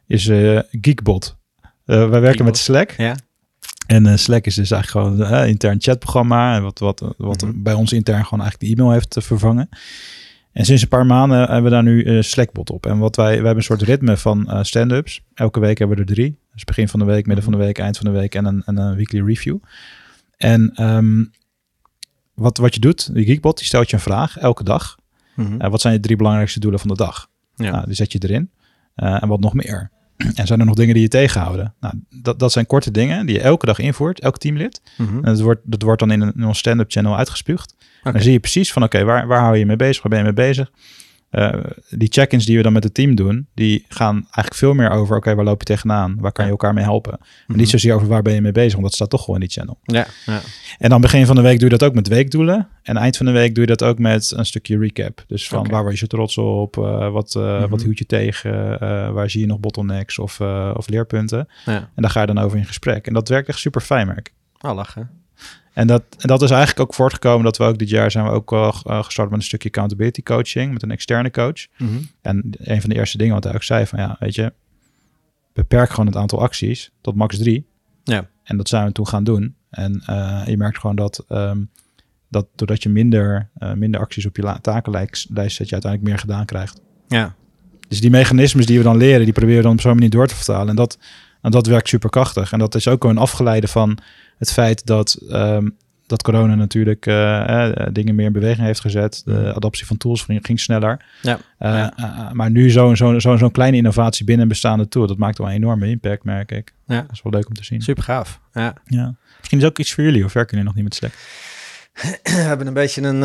is 0.06 0.28
eh, 0.28 0.58
Geekbot. 0.70 1.36
Eh, 1.60 1.68
wij 1.84 2.08
werken 2.08 2.20
Geekbot. 2.26 2.46
met 2.46 2.56
Slack. 2.58 2.90
ja, 2.96 3.16
En 3.86 4.06
eh, 4.06 4.16
Slack 4.16 4.44
is 4.46 4.54
dus 4.54 4.70
eigenlijk 4.70 5.06
gewoon 5.18 5.32
een 5.32 5.48
intern 5.48 5.80
chatprogramma. 5.80 6.60
Wat, 6.60 6.78
wat, 6.78 7.14
wat 7.16 7.42
Mhm. 7.42 7.62
bij 7.62 7.74
ons 7.74 7.92
intern 7.92 8.24
gewoon 8.24 8.40
eigenlijk 8.44 8.70
de 8.70 8.76
e-mail 8.80 8.92
heeft 8.94 9.16
vervangen. 9.20 9.68
En 10.52 10.64
sinds 10.64 10.82
een 10.82 10.88
paar 10.88 11.06
maanden 11.06 11.38
hebben 11.38 11.62
we 11.62 11.70
daar 11.70 11.82
nu 11.82 12.22
Slackbot 12.22 12.70
op. 12.70 12.86
En 12.86 12.98
wat 12.98 13.16
wij, 13.16 13.26
wij 13.26 13.34
hebben 13.34 13.56
een 13.56 13.62
soort 13.62 13.82
ritme 13.82 14.16
van 14.16 14.64
stand-ups. 14.64 15.20
Elke 15.34 15.60
week 15.60 15.78
hebben 15.78 15.96
we 15.96 16.02
er 16.02 16.08
drie. 16.14 16.38
Dus 16.54 16.64
begin 16.64 16.88
van 16.88 17.00
de 17.00 17.06
week, 17.06 17.26
midden 17.26 17.44
van 17.44 17.52
de 17.52 17.58
week, 17.58 17.78
eind 17.78 17.96
van 17.96 18.06
de 18.12 18.18
week 18.18 18.34
en 18.34 18.44
een, 18.44 18.62
en 18.66 18.76
een 18.76 18.94
weekly 18.96 19.20
review. 19.26 19.56
En 20.36 20.70
ehm, 20.74 21.24
wat, 22.36 22.58
wat 22.58 22.74
je 22.74 22.80
doet, 22.80 23.14
die 23.14 23.24
Geekbot, 23.24 23.56
die 23.56 23.66
stelt 23.66 23.90
je 23.90 23.96
een 23.96 24.02
vraag 24.02 24.38
elke 24.38 24.64
dag. 24.64 24.96
Mhm. 25.34 25.60
Eh, 25.60 25.70
wat 25.70 25.80
zijn 25.80 25.94
je 25.94 26.00
drie 26.00 26.16
belangrijkste 26.16 26.60
doelen 26.60 26.80
van 26.80 26.88
de 26.88 26.96
dag? 26.96 27.28
Ja. 27.54 27.70
Nou, 27.70 27.86
die 27.86 27.94
zet 27.94 28.12
je 28.12 28.18
erin. 28.22 28.50
Eh, 28.94 29.22
en 29.22 29.28
wat 29.28 29.40
nog 29.40 29.54
meer? 29.54 29.90
En 30.34 30.46
zijn 30.46 30.60
er 30.60 30.66
nog 30.66 30.74
dingen 30.74 30.94
die 30.94 31.02
je 31.02 31.08
tegenhouden? 31.08 31.74
Nou, 31.80 31.94
dat, 32.22 32.38
dat 32.38 32.52
zijn 32.52 32.66
korte 32.66 32.90
dingen 32.90 33.26
die 33.26 33.34
je 33.34 33.40
elke 33.40 33.66
dag 33.66 33.78
invoert, 33.78 34.20
elk 34.20 34.38
teamlid. 34.38 34.82
Mhm. 34.96 35.16
En 35.16 35.22
dat 35.22 35.40
wordt, 35.40 35.60
dat 35.64 35.82
wordt 35.82 36.00
dan 36.00 36.10
in, 36.10 36.20
een, 36.20 36.32
in 36.36 36.44
ons 36.44 36.58
stand-up 36.58 36.90
channel 36.90 37.16
uitgespuugd. 37.16 37.74
Dan 38.02 38.20
zie 38.20 38.32
je 38.32 38.40
precies 38.40 38.72
van, 38.72 38.82
oké, 38.82 39.04
waar, 39.04 39.26
waar 39.26 39.40
hou 39.40 39.52
je 39.52 39.58
je 39.58 39.66
mee 39.66 39.76
bezig? 39.76 40.02
Waar 40.02 40.10
ben 40.10 40.18
je 40.18 40.24
mee 40.24 40.46
bezig? 40.46 40.70
Eh, 41.30 41.52
die 41.90 42.08
check-ins 42.12 42.46
die 42.46 42.56
we 42.56 42.62
dan 42.62 42.72
met 42.72 42.84
het 42.84 42.94
team 42.94 43.14
doen, 43.14 43.46
die 43.54 43.84
gaan 43.88 44.14
eigenlijk 44.14 44.54
veel 44.54 44.74
meer 44.74 44.90
over, 44.90 45.16
oké, 45.16 45.34
waar 45.34 45.44
loop 45.44 45.58
je 45.58 45.64
tegenaan? 45.66 46.16
Waar 46.20 46.32
kan 46.32 46.44
je 46.44 46.50
elkaar 46.50 46.74
mee 46.74 46.84
helpen? 46.84 47.12
En 47.12 47.18
Mhm. 47.46 47.58
niet 47.58 47.68
zozeer 47.68 47.94
over 47.94 48.08
waar 48.08 48.22
ben 48.22 48.34
je 48.34 48.40
mee 48.40 48.52
bezig, 48.52 48.72
want 48.72 48.84
dat 48.84 48.94
staat 48.94 49.10
toch 49.10 49.24
gewoon 49.24 49.40
in 49.40 49.46
die 49.46 49.56
channel. 49.56 49.78
Ja, 49.82 50.06
ja. 50.26 50.40
En 50.78 50.88
dan 50.90 51.00
begin 51.00 51.26
van 51.26 51.36
de 51.36 51.42
week 51.42 51.58
doe 51.60 51.70
je 51.70 51.76
dat 51.76 51.88
ook 51.88 51.94
met 51.94 52.08
weekdoelen. 52.08 52.68
En 52.82 52.96
eind 52.96 53.16
van 53.16 53.26
de 53.26 53.32
week 53.32 53.54
doe 53.54 53.64
je 53.66 53.76
dat 53.76 53.82
ook 53.88 53.98
met 53.98 54.32
een 54.36 54.46
stukje 54.46 54.78
recap. 54.78 55.24
Dus 55.26 55.48
van 55.48 55.58
Oké. 55.58 55.70
waar 55.70 55.82
word 55.82 55.98
je 55.98 56.06
trots 56.06 56.38
op? 56.38 56.76
eh, 56.78 57.10
wat, 57.10 57.34
Mhm. 57.34 57.68
wat 57.68 57.82
hield 57.82 57.98
je 57.98 58.06
tegen? 58.06 58.78
waar 59.14 59.30
zie 59.30 59.40
je 59.40 59.46
nog 59.46 59.60
bottlenecks 59.60 60.18
of, 60.18 60.40
of 60.74 60.88
leerpunten? 60.88 61.48
ja. 61.64 61.74
En 61.76 62.02
daar 62.02 62.10
ga 62.10 62.20
je 62.20 62.26
dan 62.26 62.38
over 62.38 62.58
in 62.58 62.64
gesprek. 62.66 63.06
En 63.06 63.12
dat 63.12 63.28
werkt 63.28 63.48
echt 63.48 63.58
super 63.58 63.80
fijn, 63.80 64.06
merk. 64.06 64.32
Oh, 64.60 64.74
lachen. 64.74 65.10
En 65.76 65.86
dat, 65.86 66.02
en 66.18 66.28
dat 66.28 66.42
is 66.42 66.50
eigenlijk 66.50 66.80
ook 66.80 66.94
voortgekomen 66.94 67.44
dat 67.44 67.56
we 67.56 67.64
ook 67.64 67.78
dit 67.78 67.88
jaar 67.88 68.10
zijn 68.10 68.24
we 68.24 68.30
ook 68.30 68.52
al 68.52 68.74
eh, 68.82 69.04
gestart 69.04 69.30
met 69.30 69.38
een 69.38 69.44
stukje 69.44 69.68
accountability 69.68 70.22
coaching 70.22 70.72
met 70.72 70.82
een 70.82 70.90
externe 70.90 71.30
coach. 71.30 71.66
Mhm. 71.78 71.90
En 72.22 72.50
een 72.58 72.80
van 72.80 72.90
de 72.90 72.96
eerste 72.96 73.18
dingen 73.18 73.34
wat 73.34 73.44
hij 73.44 73.54
ook 73.54 73.62
zei 73.62 73.86
van 73.86 73.98
ja, 73.98 74.16
weet 74.18 74.34
je, 74.34 74.52
beperk 75.52 75.90
gewoon 75.90 76.06
het 76.06 76.16
aantal 76.16 76.40
acties 76.40 76.90
tot 77.00 77.14
max 77.14 77.38
drie. 77.38 77.66
Ja. 78.04 78.28
En 78.42 78.56
dat 78.56 78.68
zijn 78.68 78.86
we 78.86 78.92
toen 78.92 79.06
gaan 79.06 79.24
doen. 79.24 79.54
En 79.70 80.02
eh, 80.06 80.42
je 80.46 80.56
merkt 80.56 80.78
gewoon 80.78 80.96
dat, 80.96 81.24
ehm, 81.28 81.60
dat 82.28 82.46
doordat 82.54 82.82
je 82.82 82.88
minder, 82.88 83.50
eh, 83.54 83.72
minder 83.72 84.00
acties 84.00 84.26
op 84.26 84.36
je 84.36 84.58
takenlijst 84.60 85.28
lijst 85.30 85.56
zet, 85.56 85.66
je 85.68 85.72
uiteindelijk 85.72 86.12
meer 86.12 86.20
gedaan 86.20 86.44
krijgt. 86.44 86.80
Ja. 87.08 87.34
Dus 87.88 88.00
die 88.00 88.10
mechanismes 88.10 88.66
die 88.66 88.78
we 88.78 88.84
dan 88.84 88.96
leren, 88.96 89.24
die 89.24 89.32
proberen 89.32 89.56
we 89.56 89.62
dan 89.62 89.72
op 89.72 89.80
zo'n 89.80 89.94
manier 89.94 90.10
door 90.10 90.26
te 90.26 90.34
vertalen. 90.34 90.68
En 90.68 90.76
dat, 90.76 90.98
en 91.42 91.50
dat 91.50 91.66
werkt 91.66 91.88
super 91.88 92.10
krachtig. 92.10 92.52
En 92.52 92.58
dat 92.58 92.74
is 92.74 92.88
ook 92.88 93.04
een 93.04 93.18
afgeleide 93.18 93.68
van 93.68 93.98
het 94.38 94.52
feit 94.52 94.86
dat, 94.86 95.18
ehm, 95.30 95.68
dat 96.06 96.22
corona 96.22 96.54
natuurlijk 96.54 97.06
eh, 97.06 97.70
eh, 97.70 97.86
dingen 97.92 98.14
meer 98.14 98.26
in 98.26 98.32
beweging 98.32 98.66
heeft 98.66 98.80
gezet. 98.80 99.22
De 99.24 99.32
Mhm. 99.32 99.46
adoptie 99.46 99.86
van 99.86 99.96
tools 99.96 100.22
ging, 100.22 100.46
ging 100.46 100.60
sneller. 100.60 101.04
Ja. 101.22 101.38
Eh, 101.58 101.70
Ja. 101.96 102.30
maar 102.32 102.50
nu 102.50 102.70
zo'n 102.70 102.96
zo, 102.96 103.18
zo, 103.18 103.36
zo'n 103.36 103.50
kleine 103.50 103.76
innovatie 103.76 104.24
binnen 104.24 104.42
een 104.42 104.48
bestaande 104.50 104.88
tool, 104.88 105.06
dat 105.06 105.16
maakt 105.18 105.38
wel 105.38 105.46
een 105.48 105.52
enorme 105.54 105.88
impact, 105.88 106.24
merk 106.24 106.52
ik. 106.52 106.72
Ja. 106.86 107.00
Dat 107.00 107.12
is 107.12 107.22
wel 107.22 107.32
leuk 107.32 107.48
om 107.48 107.54
te 107.54 107.64
zien. 107.64 107.80
Super 107.80 108.02
gaaf. 108.02 108.40
Ja. 108.52 108.74
Ja. 108.84 109.14
Misschien 109.38 109.58
is 109.58 109.64
ook 109.64 109.78
iets 109.78 109.94
voor 109.94 110.04
jullie, 110.04 110.24
of 110.24 110.32
werken 110.32 110.50
jullie 110.58 110.66
nog 110.66 110.74
niet 110.74 110.84
met 110.84 110.94
Slack? 110.94 111.12
We 112.36 112.42
hebben 112.42 112.66
een 112.66 112.74
beetje 112.74 113.02
een. 113.02 113.22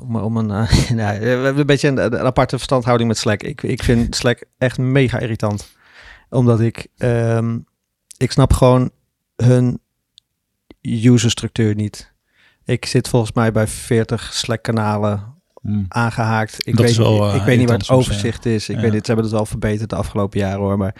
om, 0.00 0.16
om 0.16 0.36
een 0.36 0.46
we 0.96 1.02
hebben 1.02 1.58
een 1.58 1.66
beetje 1.66 1.88
een, 1.88 1.98
een 1.98 2.18
aparte 2.18 2.56
verstandhouding 2.56 3.08
met 3.08 3.18
Slack. 3.18 3.42
Ik, 3.42 3.62
ik 3.62 3.82
vind 3.82 4.16
Slack 4.16 4.44
echt 4.58 4.78
mega 4.78 5.18
irritant. 5.18 5.68
Omdat 6.28 6.60
ik. 6.60 6.86
ehm, 6.98 7.58
ik 8.16 8.32
snap 8.32 8.52
gewoon 8.52 8.90
hun 9.44 9.80
userstructuur 10.82 11.74
niet. 11.74 12.12
Ik 12.64 12.84
zit 12.84 13.08
volgens 13.08 13.32
mij 13.32 13.52
bij 13.52 13.66
40 13.66 14.32
Slack-kanalen 14.32 15.38
Hmm. 15.62 15.84
aangehaakt. 15.88 16.66
Ik 16.66 16.76
Dat 16.76 16.86
weet, 16.86 16.96
wel, 16.96 17.12
niet, 17.24 17.32
eh, 17.32 17.34
ik 17.38 17.42
weet 17.42 17.58
niet 17.58 17.68
waar 17.68 17.78
het 17.78 17.86
ja. 17.86 17.94
overzicht 17.94 18.46
is. 18.46 18.68
Ik 18.68 18.76
Ja. 18.76 18.82
weet 18.82 18.92
niet, 18.92 19.00
ze 19.00 19.06
hebben 19.06 19.24
het 19.24 19.34
wel 19.34 19.46
verbeterd 19.46 19.90
de 19.90 19.96
afgelopen 19.96 20.38
jaren 20.38 20.58
hoor. 20.60 20.78
Maar 20.78 20.94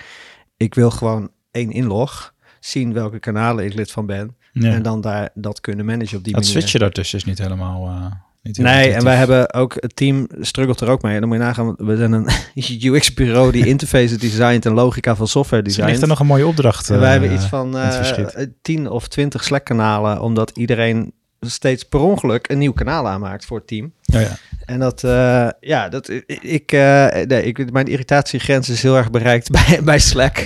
ik 0.56 0.74
wil 0.74 0.90
gewoon 0.90 1.30
één 1.50 1.70
inlog. 1.70 2.34
Zien 2.60 2.92
welke 2.92 3.18
kanalen 3.18 3.64
ik 3.64 3.74
lid 3.74 3.90
van 3.90 4.06
ben. 4.06 4.36
Ja. 4.52 4.72
En 4.72 4.82
dan 4.82 5.00
daar 5.00 5.30
dat 5.34 5.60
kunnen 5.60 5.84
managen 5.84 6.16
op 6.18 6.24
die 6.24 6.32
dat 6.32 6.42
manier. 6.42 6.58
switchen 6.58 6.80
daartussen 6.80 7.18
is 7.18 7.24
niet 7.24 7.38
helemaal... 7.38 7.86
eh, 7.86 8.12
Nee, 8.42 8.92
en 8.92 9.04
wij 9.04 9.16
hebben 9.16 9.54
ook, 9.54 9.74
het 9.76 9.96
team 9.96 10.26
struggelt 10.40 10.80
er 10.80 10.88
ook 10.88 11.02
mee. 11.02 11.14
En 11.14 11.20
dan 11.20 11.28
moet 11.28 11.38
je 11.38 11.44
nagaan, 11.44 11.74
we 11.76 11.96
zijn 11.96 12.12
een 12.12 12.28
UX-bureau 12.94 13.52
die 13.52 13.66
interfaces 13.74 14.18
designt 14.18 14.66
en 14.66 14.72
logica 14.72 15.16
van 15.16 15.28
software 15.28 15.62
designt. 15.62 15.88
ligt 15.88 16.02
er 16.02 16.08
nog 16.08 16.20
een 16.20 16.26
mooie 16.26 16.46
opdracht. 16.46 16.90
En 16.90 16.98
wij 16.98 17.04
eh, 17.04 17.10
hebben 17.20 17.32
iets 17.32 17.44
van 17.44 17.74
het 17.74 17.94
eh 17.94 17.96
verschiet. 17.96 18.48
10 18.62 18.90
of 18.90 19.08
20 19.08 19.44
Slack-kanalen, 19.44 20.20
omdat 20.20 20.50
iedereen 20.54 21.12
steeds 21.40 21.84
per 21.84 22.00
ongeluk 22.00 22.48
een 22.48 22.58
nieuw 22.58 22.72
kanaal 22.72 23.08
aanmaakt 23.08 23.44
voor 23.44 23.58
het 23.58 23.66
team. 23.66 23.92
Ja, 24.00 24.20
ja. 24.20 24.36
En 24.64 24.78
dat, 24.78 25.04
eh, 25.04 25.48
ja, 25.60 25.88
dat, 25.88 26.08
ik, 26.40 26.72
eh, 26.72 27.06
nee, 27.26 27.42
ik, 27.42 27.72
mijn 27.72 27.86
irritatiegrens 27.86 28.68
is 28.68 28.82
heel 28.82 28.96
erg 28.96 29.10
bereikt 29.10 29.50
bij, 29.66 29.80
bij 29.82 29.98
Slack. 29.98 30.42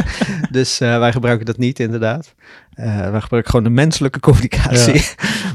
dus 0.50 0.80
eh, 0.80 0.98
wij 0.98 1.12
gebruiken 1.12 1.46
dat 1.46 1.58
niet, 1.58 1.80
inderdaad. 1.80 2.34
Eh, 2.74 3.10
wij 3.10 3.20
gebruiken 3.20 3.50
gewoon 3.50 3.64
de 3.64 3.70
menselijke 3.82 4.20
communicatie. 4.20 5.04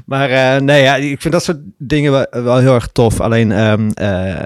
Maar 0.10 0.30
eh, 0.30 0.62
nee, 0.62 0.82
ja, 0.82 0.96
ik 0.96 1.22
vind 1.22 1.34
dat 1.34 1.44
soort 1.44 1.60
dingen 1.78 2.12
wel, 2.12 2.28
wel 2.30 2.58
heel 2.58 2.74
erg 2.74 2.88
tof. 2.88 3.20
Alleen, 3.20 3.52
ehm, 3.52 3.90
eh, 3.90 4.46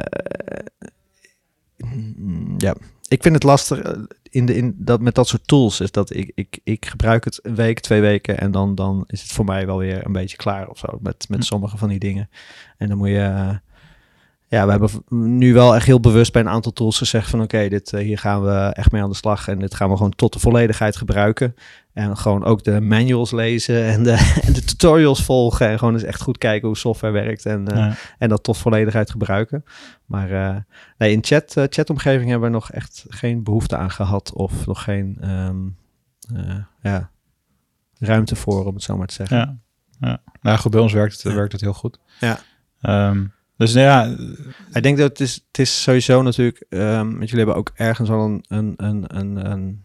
mm, 2.18 2.54
ja, 2.58 2.76
ik 3.08 3.22
vind 3.22 3.34
het 3.34 3.44
lastig 3.44 3.80
eh, 3.80 3.92
in 4.30 4.46
de, 4.46 4.56
in 4.56 4.76
dat, 4.78 5.02
met 5.02 5.16
dat 5.16 5.28
soort 5.28 5.48
tools. 5.48 5.80
Is 5.80 5.92
dat 5.92 6.16
ik, 6.16 6.32
ik, 6.36 6.60
ik 6.64 6.86
gebruik 6.86 7.24
het 7.24 7.40
een 7.44 7.56
week, 7.56 7.80
twee 7.80 8.02
weken 8.02 8.40
en 8.40 8.52
dan, 8.52 8.76
dan 8.76 9.04
is 9.08 9.22
het 9.22 9.32
voor 9.32 9.46
mij 9.46 9.66
wel 9.66 9.78
weer 9.78 10.06
een 10.06 10.12
beetje 10.12 10.38
klaar 10.38 10.68
of 10.70 10.78
zo. 10.78 11.00
Met, 11.02 11.26
met 11.30 11.40
Hm. 11.40 11.46
sommige 11.46 11.78
van 11.78 11.90
die 11.90 12.00
dingen. 12.00 12.30
En 12.78 12.88
dan 12.88 12.98
moet 12.98 13.08
je. 13.08 13.60
Ja, 14.54 14.66
we 14.66 14.72
hebben 14.72 14.90
nu 15.38 15.54
wel 15.54 15.76
echt 15.76 15.86
heel 15.86 16.00
bewust 16.00 16.32
bij 16.32 16.42
een 16.42 16.50
aantal 16.50 16.74
tools 16.74 16.98
gezegd 16.98 17.30
van 17.30 17.42
oké, 17.42 17.68
dit 17.68 17.94
eh, 17.94 18.04
hier 18.04 18.18
gaan 18.18 18.44
we 18.44 18.72
echt 18.74 18.92
mee 18.92 19.02
aan 19.02 19.10
de 19.10 19.16
slag 19.16 19.48
en 19.48 19.60
dit 19.60 19.76
gaan 19.76 19.90
we 19.90 19.96
gewoon 19.96 20.16
tot 20.16 20.34
de 20.34 20.40
volledigheid 20.40 20.96
gebruiken. 20.96 21.56
En 21.94 22.18
gewoon 22.18 22.44
ook 22.44 22.64
de 22.64 22.82
manuals 22.82 23.32
lezen 23.32 23.86
en 23.86 24.04
de, 24.04 24.34
en 24.46 24.54
de 24.54 24.64
tutorials 24.64 25.24
volgen 25.24 25.68
en 25.68 25.78
gewoon 25.80 25.94
eens 25.94 26.04
echt 26.04 26.22
goed 26.22 26.38
kijken 26.38 26.68
hoe 26.68 26.78
software 26.78 27.14
werkt 27.14 27.46
en, 27.46 27.68
eh, 27.68 27.94
en 28.18 28.30
dat 28.30 28.44
tot 28.44 28.58
volledigheid 28.58 29.12
gebruiken. 29.12 29.64
Maar 30.06 30.32
eh, 30.32 30.56
nee, 30.98 31.12
in 31.12 31.24
chat, 31.24 31.58
eh, 31.58 31.64
chatomgeving 31.70 32.30
hebben 32.30 32.50
we 32.50 32.56
nog 32.56 32.72
echt 32.72 33.06
geen 33.08 33.44
behoefte 33.44 33.78
aan 33.78 33.92
gehad 33.92 34.34
of 34.34 34.66
nog 34.66 34.84
geen 34.84 35.18
ehm, 35.22 35.68
eh, 36.36 36.56
ja, 36.82 37.10
ruimte 38.00 38.36
voor, 38.36 38.66
om 38.66 38.74
het 38.74 38.84
zo 38.84 38.98
maar 38.98 39.08
te 39.08 39.14
zeggen. 39.14 39.38
Ja, 39.38 39.58
ja. 40.00 40.22
Nou 40.42 40.58
goed, 40.58 40.72
bij 40.72 40.82
ons 40.82 40.94
werkt 40.94 41.24
het, 41.24 41.34
werkt 41.34 41.52
het 41.52 41.62
heel 41.62 41.74
goed. 41.74 42.00
Ja. 42.20 42.40
Ehm, 42.82 43.26
dus 43.66 43.74
nou 43.74 43.86
ja, 43.86 44.16
Ik 44.74 44.84
denk 44.84 44.98
dat 44.98 45.10
het 45.10 45.20
is, 45.20 45.34
het 45.48 45.60
is 45.60 45.82
sowieso 45.82 46.22
natuurlijk, 46.22 46.66
ehm 46.70 47.06
want 47.12 47.30
jullie 47.30 47.38
hebben 47.38 47.56
ook 47.56 47.72
ergens 47.76 48.10
wel 48.10 48.22
een, 48.26 48.44
een, 48.48 48.74
een, 48.78 49.18
een, 49.18 49.52
een 49.52 49.84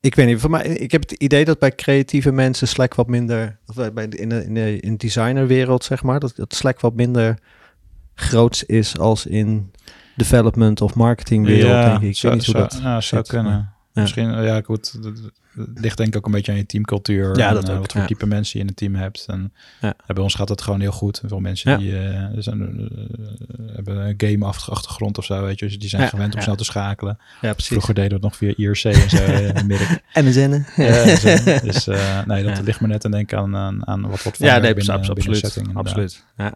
ik 0.00 0.14
weet 0.14 0.26
niet, 0.26 0.40
voor 0.40 0.50
mij, 0.50 0.64
ik 0.64 0.90
heb 0.92 1.00
het 1.00 1.12
idee 1.12 1.44
dat 1.44 1.58
bij 1.58 1.74
creatieve 1.74 2.32
mensen 2.32 2.68
Slack 2.68 2.94
wat 2.94 3.06
minder, 3.08 3.58
of 3.66 3.92
bij- 3.92 4.08
de, 4.08 4.16
in 4.16 4.28
de, 4.28 4.44
in 4.44 4.54
de 4.54 4.80
in 4.80 4.90
de 4.90 4.96
designerwereld 4.96 5.84
zeg 5.84 6.02
maar, 6.02 6.20
dat, 6.20 6.32
dat 6.36 6.54
Slack 6.54 6.80
wat 6.80 6.94
minder 6.94 7.38
groots 8.14 8.64
is 8.64 8.98
als 8.98 9.26
in 9.26 9.70
development 10.16 10.80
of 10.80 10.94
marketingwereld, 10.94 11.84
denk 11.84 12.02
ik. 12.02 12.08
Ik 12.08 12.16
zou, 12.16 12.34
weet 12.34 12.46
niet 12.46 12.52
hoe 12.56 12.60
zou, 12.60 12.68
dat 12.74 12.82
nou, 12.82 13.02
zou 13.02 13.22
zit, 13.22 13.28
kunnen. 13.32 13.52
maar- 13.52 13.72
ja. 13.92 14.00
Misschien, 14.00 14.42
ja, 14.42 14.60
goed. 14.60 14.98
Ligt 15.74 15.96
denk 15.96 16.08
ik 16.08 16.16
ook 16.16 16.26
een 16.26 16.32
beetje 16.32 16.52
aan 16.52 16.58
je 16.58 16.66
teamcultuur. 16.66 17.38
Ja, 17.38 17.48
en, 17.48 17.54
dat 17.54 17.68
eh, 17.68 17.74
ook, 17.74 17.80
Wat 17.80 17.92
voor 17.92 18.00
ja. 18.00 18.06
type 18.06 18.26
mensen 18.26 18.52
je 18.54 18.60
in 18.60 18.66
het 18.68 18.76
team 18.76 18.94
hebt. 18.94 19.24
En 19.28 19.52
Ja. 19.80 19.94
bij 20.06 20.22
ons 20.22 20.34
gaat 20.34 20.48
het 20.48 20.62
gewoon 20.62 20.80
heel 20.80 20.92
goed. 20.92 21.22
Veel 21.26 21.40
mensen 21.40 21.70
Ja. 21.70 21.76
die 21.76 21.98
eh, 21.98 22.24
zijn, 22.38 22.60
eh, 22.60 23.74
hebben 23.74 23.96
een 23.96 24.14
game-achtergrond 24.16 25.18
of 25.18 25.24
zo, 25.24 25.42
weet 25.42 25.58
je. 25.58 25.66
Dus 25.66 25.78
die 25.78 25.88
zijn 25.88 26.08
gewend 26.08 26.34
om 26.34 26.40
snel 26.40 26.56
te 26.56 26.64
schakelen. 26.64 27.18
Ja, 27.40 27.52
precies. 27.52 27.66
Vroeger 27.66 27.94
deden 27.94 28.08
we 28.08 28.14
het 28.14 28.24
nog 28.24 28.36
via 28.36 28.52
IRC 28.56 28.84
en 28.84 29.10
zo. 29.10 29.62
midden. 29.66 30.00
En 30.12 30.24
de 30.24 30.32
zinnen. 30.32 30.66
Ja, 30.76 31.16
zo. 31.16 31.28
dus 31.68 31.86
nee, 32.26 32.44
dat 32.44 32.60
ligt 32.62 32.80
me 32.80 32.86
net 32.86 33.04
aan 33.04 33.10
denken 33.10 33.38
aan, 33.38 33.56
aan, 33.56 33.86
aan 33.86 34.08
wat 34.10 34.22
wat 34.22 34.38
Ja, 34.38 34.58
nee, 34.58 34.74
binnen, 34.74 34.94
absoluut. 34.94 35.36
setting, 35.36 35.76
absoluut. 35.76 36.24
Ja. 36.36 36.54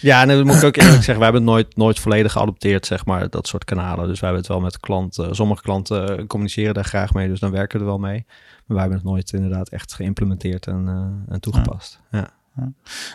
Ja, 0.00 0.22
en 0.22 0.28
dan 0.28 0.46
moet 0.46 0.56
ik 0.56 0.64
ook 0.64 0.76
eerlijk 0.76 0.94
zeggen, 0.94 1.18
we 1.18 1.22
hebben 1.24 1.42
het 1.42 1.50
nooit, 1.50 1.76
nooit 1.76 1.98
volledig 1.98 2.32
geadopteerd, 2.32 2.86
zeg 2.86 3.04
maar, 3.04 3.30
dat 3.30 3.46
soort 3.46 3.64
kanalen. 3.64 4.08
Dus 4.08 4.20
wij 4.20 4.30
hebben 4.30 4.38
het 4.38 4.46
wel 4.46 4.60
met 4.60 4.80
klanten, 4.80 5.34
sommige 5.34 5.62
klanten 5.62 6.18
eh, 6.18 6.26
communiceren 6.26 6.74
daar 6.74 6.84
graag 6.84 7.12
mee, 7.12 7.28
dus 7.28 7.40
dan 7.40 7.50
werken 7.50 7.78
we 7.78 7.84
er 7.84 7.90
wel 7.90 8.00
mee. 8.00 8.24
Maar 8.26 8.76
wij 8.76 8.80
hebben 8.80 8.98
het 8.98 9.06
nooit 9.06 9.32
inderdaad 9.32 9.68
echt 9.68 9.94
geïmplementeerd 9.94 10.66
en, 10.66 10.84
eh, 10.88 11.34
en 11.34 11.40
toegepast. 11.40 12.00
Ja. 12.10 12.30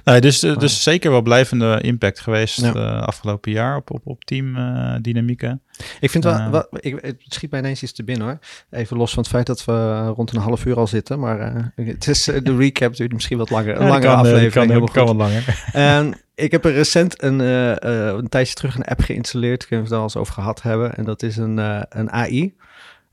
Nee, 0.04 0.22
dus, 0.22 0.44
eh, 0.44 0.58
dus 0.58 0.84
zeker 0.84 1.12
wel 1.12 1.22
blijvende 1.22 1.80
impact 1.82 2.20
geweest 2.20 2.62
Ja. 2.62 3.00
afgelopen 3.00 3.52
jaar 3.52 3.76
op, 3.76 3.92
op, 3.92 4.02
op 4.04 4.24
teamdynamieken. 4.24 5.62
Ik 6.00 6.10
vind 6.10 6.24
wel, 6.24 6.50
wel 6.50 6.68
ik, 6.72 6.98
het 7.02 7.24
schiet 7.28 7.52
mij 7.52 7.60
ineens 7.60 7.84
iets 7.84 7.94
te 7.94 8.04
binnen 8.04 8.28
hoor. 8.28 8.40
Even 8.70 8.98
los 8.98 9.14
van 9.14 9.24
het 9.24 9.32
feit 9.32 9.46
dat 9.46 9.66
we 9.66 10.08
rond 10.08 10.32
een 10.32 10.42
half 10.42 10.66
uur 10.66 10.78
al 10.78 10.88
zitten, 10.88 11.20
maar 11.20 11.40
het 11.76 12.08
is, 12.08 12.24
de 12.24 12.56
recap 12.58 12.96
duurt 12.96 13.14
misschien 13.14 13.38
wat 13.38 13.50
langer, 13.50 13.82
een 13.82 13.88
langere 13.88 14.14
aflevering. 14.14 14.52
kan, 14.52 14.68
helemaal 14.68 14.90
kan 14.92 15.06
wat 15.06 15.16
langer. 15.16 15.70
En 15.74 16.14
ik 16.38 16.52
heb 16.52 16.66
er 16.66 16.74
recent 16.74 17.24
een, 17.24 17.42
eh, 17.42 17.72
eh, 17.72 18.16
een 18.16 18.30
tijdje 18.30 18.54
terug 18.54 18.76
een 18.76 18.84
app 18.84 19.02
geïnstalleerd. 19.02 19.64
Ik 19.64 19.70
weet 19.70 19.80
we 19.80 19.86
het 19.86 19.96
al 19.96 20.04
eens 20.04 20.16
over 20.16 20.34
gehad 20.34 20.62
hebben. 20.62 20.96
En 20.96 21.06
dat 21.06 21.24
is 21.24 21.38
een, 21.38 21.60
eh, 21.60 21.82
een 21.90 22.12
AI. 22.12 22.56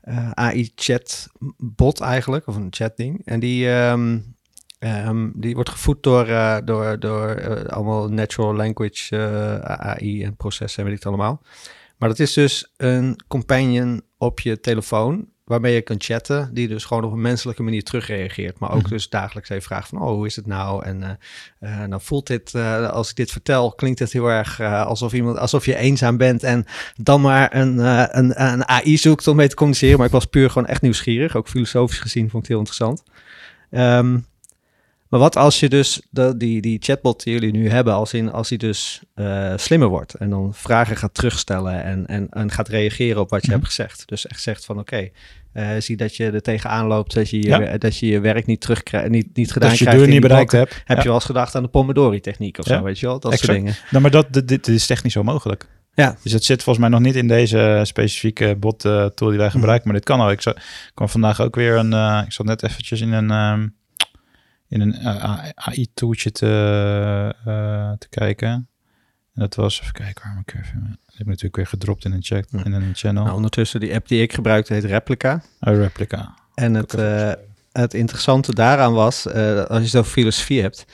eh, 0.01 0.31
AI 0.31 0.71
chat 0.75 1.27
bot 1.57 2.01
eigenlijk, 2.01 2.47
of 2.47 2.55
een 2.55 2.67
chatding. 2.69 3.21
En 3.25 3.39
die, 3.39 3.69
ehm, 3.69 4.19
ehm, 4.79 5.29
die 5.33 5.53
wordt 5.55 5.69
gevoed 5.69 6.03
door, 6.03 6.25
door, 6.65 6.99
door 6.99 7.69
allemaal 7.69 8.09
natural 8.09 8.55
language 8.55 9.17
AI 9.63 10.23
en 10.23 10.35
processen 10.35 10.79
en 10.79 10.89
weet 10.89 10.97
ik 10.97 11.03
het 11.03 11.13
allemaal. 11.13 11.41
Maar 11.97 12.09
dat 12.09 12.19
is 12.19 12.33
dus 12.33 12.73
een 12.77 13.19
companion 13.27 14.01
op 14.17 14.39
je 14.39 14.59
telefoon. 14.59 15.27
Waarmee 15.45 15.73
je 15.73 15.81
kan 15.81 15.95
chatten, 15.99 16.49
die 16.53 16.67
dus 16.67 16.85
gewoon 16.85 17.03
op 17.03 17.11
een 17.11 17.21
menselijke 17.21 17.63
manier 17.63 17.83
terugreageert. 17.83 18.59
Maar 18.59 18.71
ook 18.71 18.81
Mhm. 18.81 18.89
dus 18.89 19.09
dagelijks 19.09 19.49
even 19.49 19.63
vraagt 19.63 19.89
van, 19.89 20.01
oh, 20.01 20.07
hoe 20.07 20.25
is 20.25 20.35
het 20.35 20.45
nou? 20.45 20.85
En 20.85 21.03
eh, 21.03 21.81
eh, 21.81 21.87
nou 21.89 22.01
voelt 22.03 22.27
dit, 22.27 22.53
eh, 22.55 22.89
als 22.89 23.09
ik 23.09 23.15
dit 23.15 23.31
vertel, 23.31 23.71
klinkt 23.71 23.99
het 23.99 24.11
heel 24.11 24.27
erg 24.27 24.61
alsof, 24.61 25.13
iemand, 25.13 25.37
alsof 25.37 25.65
je 25.65 25.75
eenzaam 25.75 26.17
bent 26.17 26.43
en 26.43 26.65
dan 26.95 27.21
maar 27.21 27.55
een, 27.55 27.77
een, 28.17 28.43
een 28.43 28.67
AI 28.67 28.97
zoekt 28.97 29.27
om 29.27 29.35
mee 29.35 29.47
te 29.47 29.55
communiceren. 29.55 29.97
Maar 29.97 30.05
ik 30.05 30.11
was 30.11 30.25
puur 30.25 30.49
gewoon 30.49 30.67
echt 30.67 30.81
nieuwsgierig, 30.81 31.35
ook 31.35 31.47
filosofisch 31.47 31.99
gezien 31.99 32.29
vond 32.29 32.33
ik 32.33 32.39
het 32.39 32.47
heel 32.47 32.57
interessant. 32.57 33.03
Ehm, 33.71 34.17
maar 35.15 35.23
wat 35.23 35.35
als 35.37 35.59
je 35.59 35.69
dus 35.69 36.01
de, 36.09 36.37
die, 36.37 36.61
die 36.61 36.77
chatbot 36.81 37.23
die 37.23 37.33
jullie 37.33 37.51
nu 37.51 37.69
hebben, 37.69 37.93
als, 37.93 38.13
in, 38.13 38.31
als 38.31 38.49
die 38.49 38.57
dus 38.57 39.01
eh, 39.13 39.53
slimmer 39.55 39.87
wordt 39.87 40.13
en 40.13 40.29
dan 40.29 40.53
vragen 40.53 40.97
gaat 40.97 41.13
terugstellen 41.13 41.83
en, 41.83 42.05
en, 42.05 42.27
en 42.29 42.51
gaat 42.51 42.67
reageren 42.67 43.21
op 43.21 43.29
wat 43.29 43.41
je 43.41 43.47
Mhm. 43.47 43.55
hebt 43.55 43.67
gezegd. 43.73 44.03
Dus 44.07 44.27
echt 44.27 44.41
zegt 44.41 44.65
van 44.65 44.79
oké, 44.79 45.09
eh, 45.53 45.67
zie 45.79 45.97
dat 45.97 46.15
je 46.15 46.29
er 46.31 46.41
tegenaan 46.41 46.87
loopt, 46.87 47.13
dat 47.13 47.29
je 47.29 47.41
je, 47.41 47.77
dat 47.77 47.97
je 47.97 48.05
je 48.07 48.19
werk 48.19 48.45
niet 48.45 48.61
terugkrijgt, 48.61 49.09
niet, 49.09 49.27
niet 49.35 49.51
gedaan 49.51 49.69
Dat 49.69 49.77
je 49.77 49.83
krijgt. 49.85 49.99
doel 50.01 50.13
in 50.13 50.19
niet 50.19 50.27
bereikt 50.27 50.51
hebt. 50.51 50.73
Heb 50.85 50.97
Ja. 50.97 51.01
je 51.03 51.03
wel 51.07 51.13
eens 51.13 51.25
gedacht 51.25 51.55
aan 51.55 51.63
de 51.63 51.69
Pomodori-techniek 51.69 52.57
of 52.59 52.67
Ja. 52.67 52.77
zo, 52.77 52.83
weet 52.83 52.99
je 52.99 53.05
wel? 53.05 53.19
Dat 53.19 53.31
Exact. 53.31 53.51
soort 53.51 53.63
dingen. 53.63 53.75
Nou, 53.89 54.01
maar 54.01 54.11
dat, 54.11 54.33
dit, 54.33 54.47
dit 54.47 54.67
is 54.67 54.85
technisch 54.85 55.15
onmogelijk. 55.15 55.67
Ja. 55.93 56.17
Dus 56.23 56.31
het 56.31 56.43
zit 56.43 56.63
volgens 56.63 56.85
mij 56.89 56.93
nog 56.99 57.05
niet 57.05 57.15
in 57.15 57.27
deze 57.27 57.79
specifieke 57.83 58.55
bot 58.59 58.85
eh, 58.85 59.05
tool 59.05 59.29
die 59.29 59.37
wij 59.37 59.47
Mhm. 59.47 59.57
gebruiken. 59.57 59.87
Maar 59.87 59.97
dit 59.97 60.05
kan 60.05 60.19
al. 60.19 60.31
Ik 60.31 60.41
zat, 60.41 60.59
kwam 60.93 61.09
vandaag 61.09 61.41
ook 61.41 61.55
weer 61.55 61.75
een... 61.77 62.23
ik 62.25 62.31
zat 62.31 62.45
net 62.45 62.63
eventjes 62.63 63.01
in 63.01 63.11
een, 63.11 63.31
ehm, 63.31 63.67
in 64.75 64.81
een 64.81 64.95
AI-tooltje 65.55 66.31
te, 66.31 66.45
eh, 67.45 67.91
te 67.97 68.09
kijken. 68.09 68.49
En 68.49 68.67
dat 69.41 69.55
was... 69.55 69.81
Even 69.81 69.93
kijken, 69.93 70.23
waar. 70.23 70.43
Ik 70.45 71.21
heb 71.21 71.27
natuurlijk 71.27 71.55
weer 71.55 71.67
gedropt 71.67 72.05
in 72.05 72.11
een, 72.11 72.23
chat, 72.23 72.45
in 72.63 72.73
een 72.73 72.91
channel. 72.93 73.23
Nou, 73.23 73.35
ondertussen, 73.35 73.79
die 73.79 73.93
app 73.93 74.07
die 74.07 74.21
ik 74.21 74.33
gebruikte 74.33 74.73
heet 74.73 74.83
Replica. 74.83 75.41
Oh, 75.59 75.75
replica. 75.75 76.33
En 76.53 76.73
het, 76.73 76.93
eh, 76.93 77.31
het 77.71 77.93
interessante 77.93 78.53
daaraan 78.53 78.93
was, 78.93 79.27
eh, 79.27 79.63
als 79.63 79.81
je 79.81 79.87
zo 79.87 80.03
filosofie 80.03 80.61
hebt. 80.61 80.85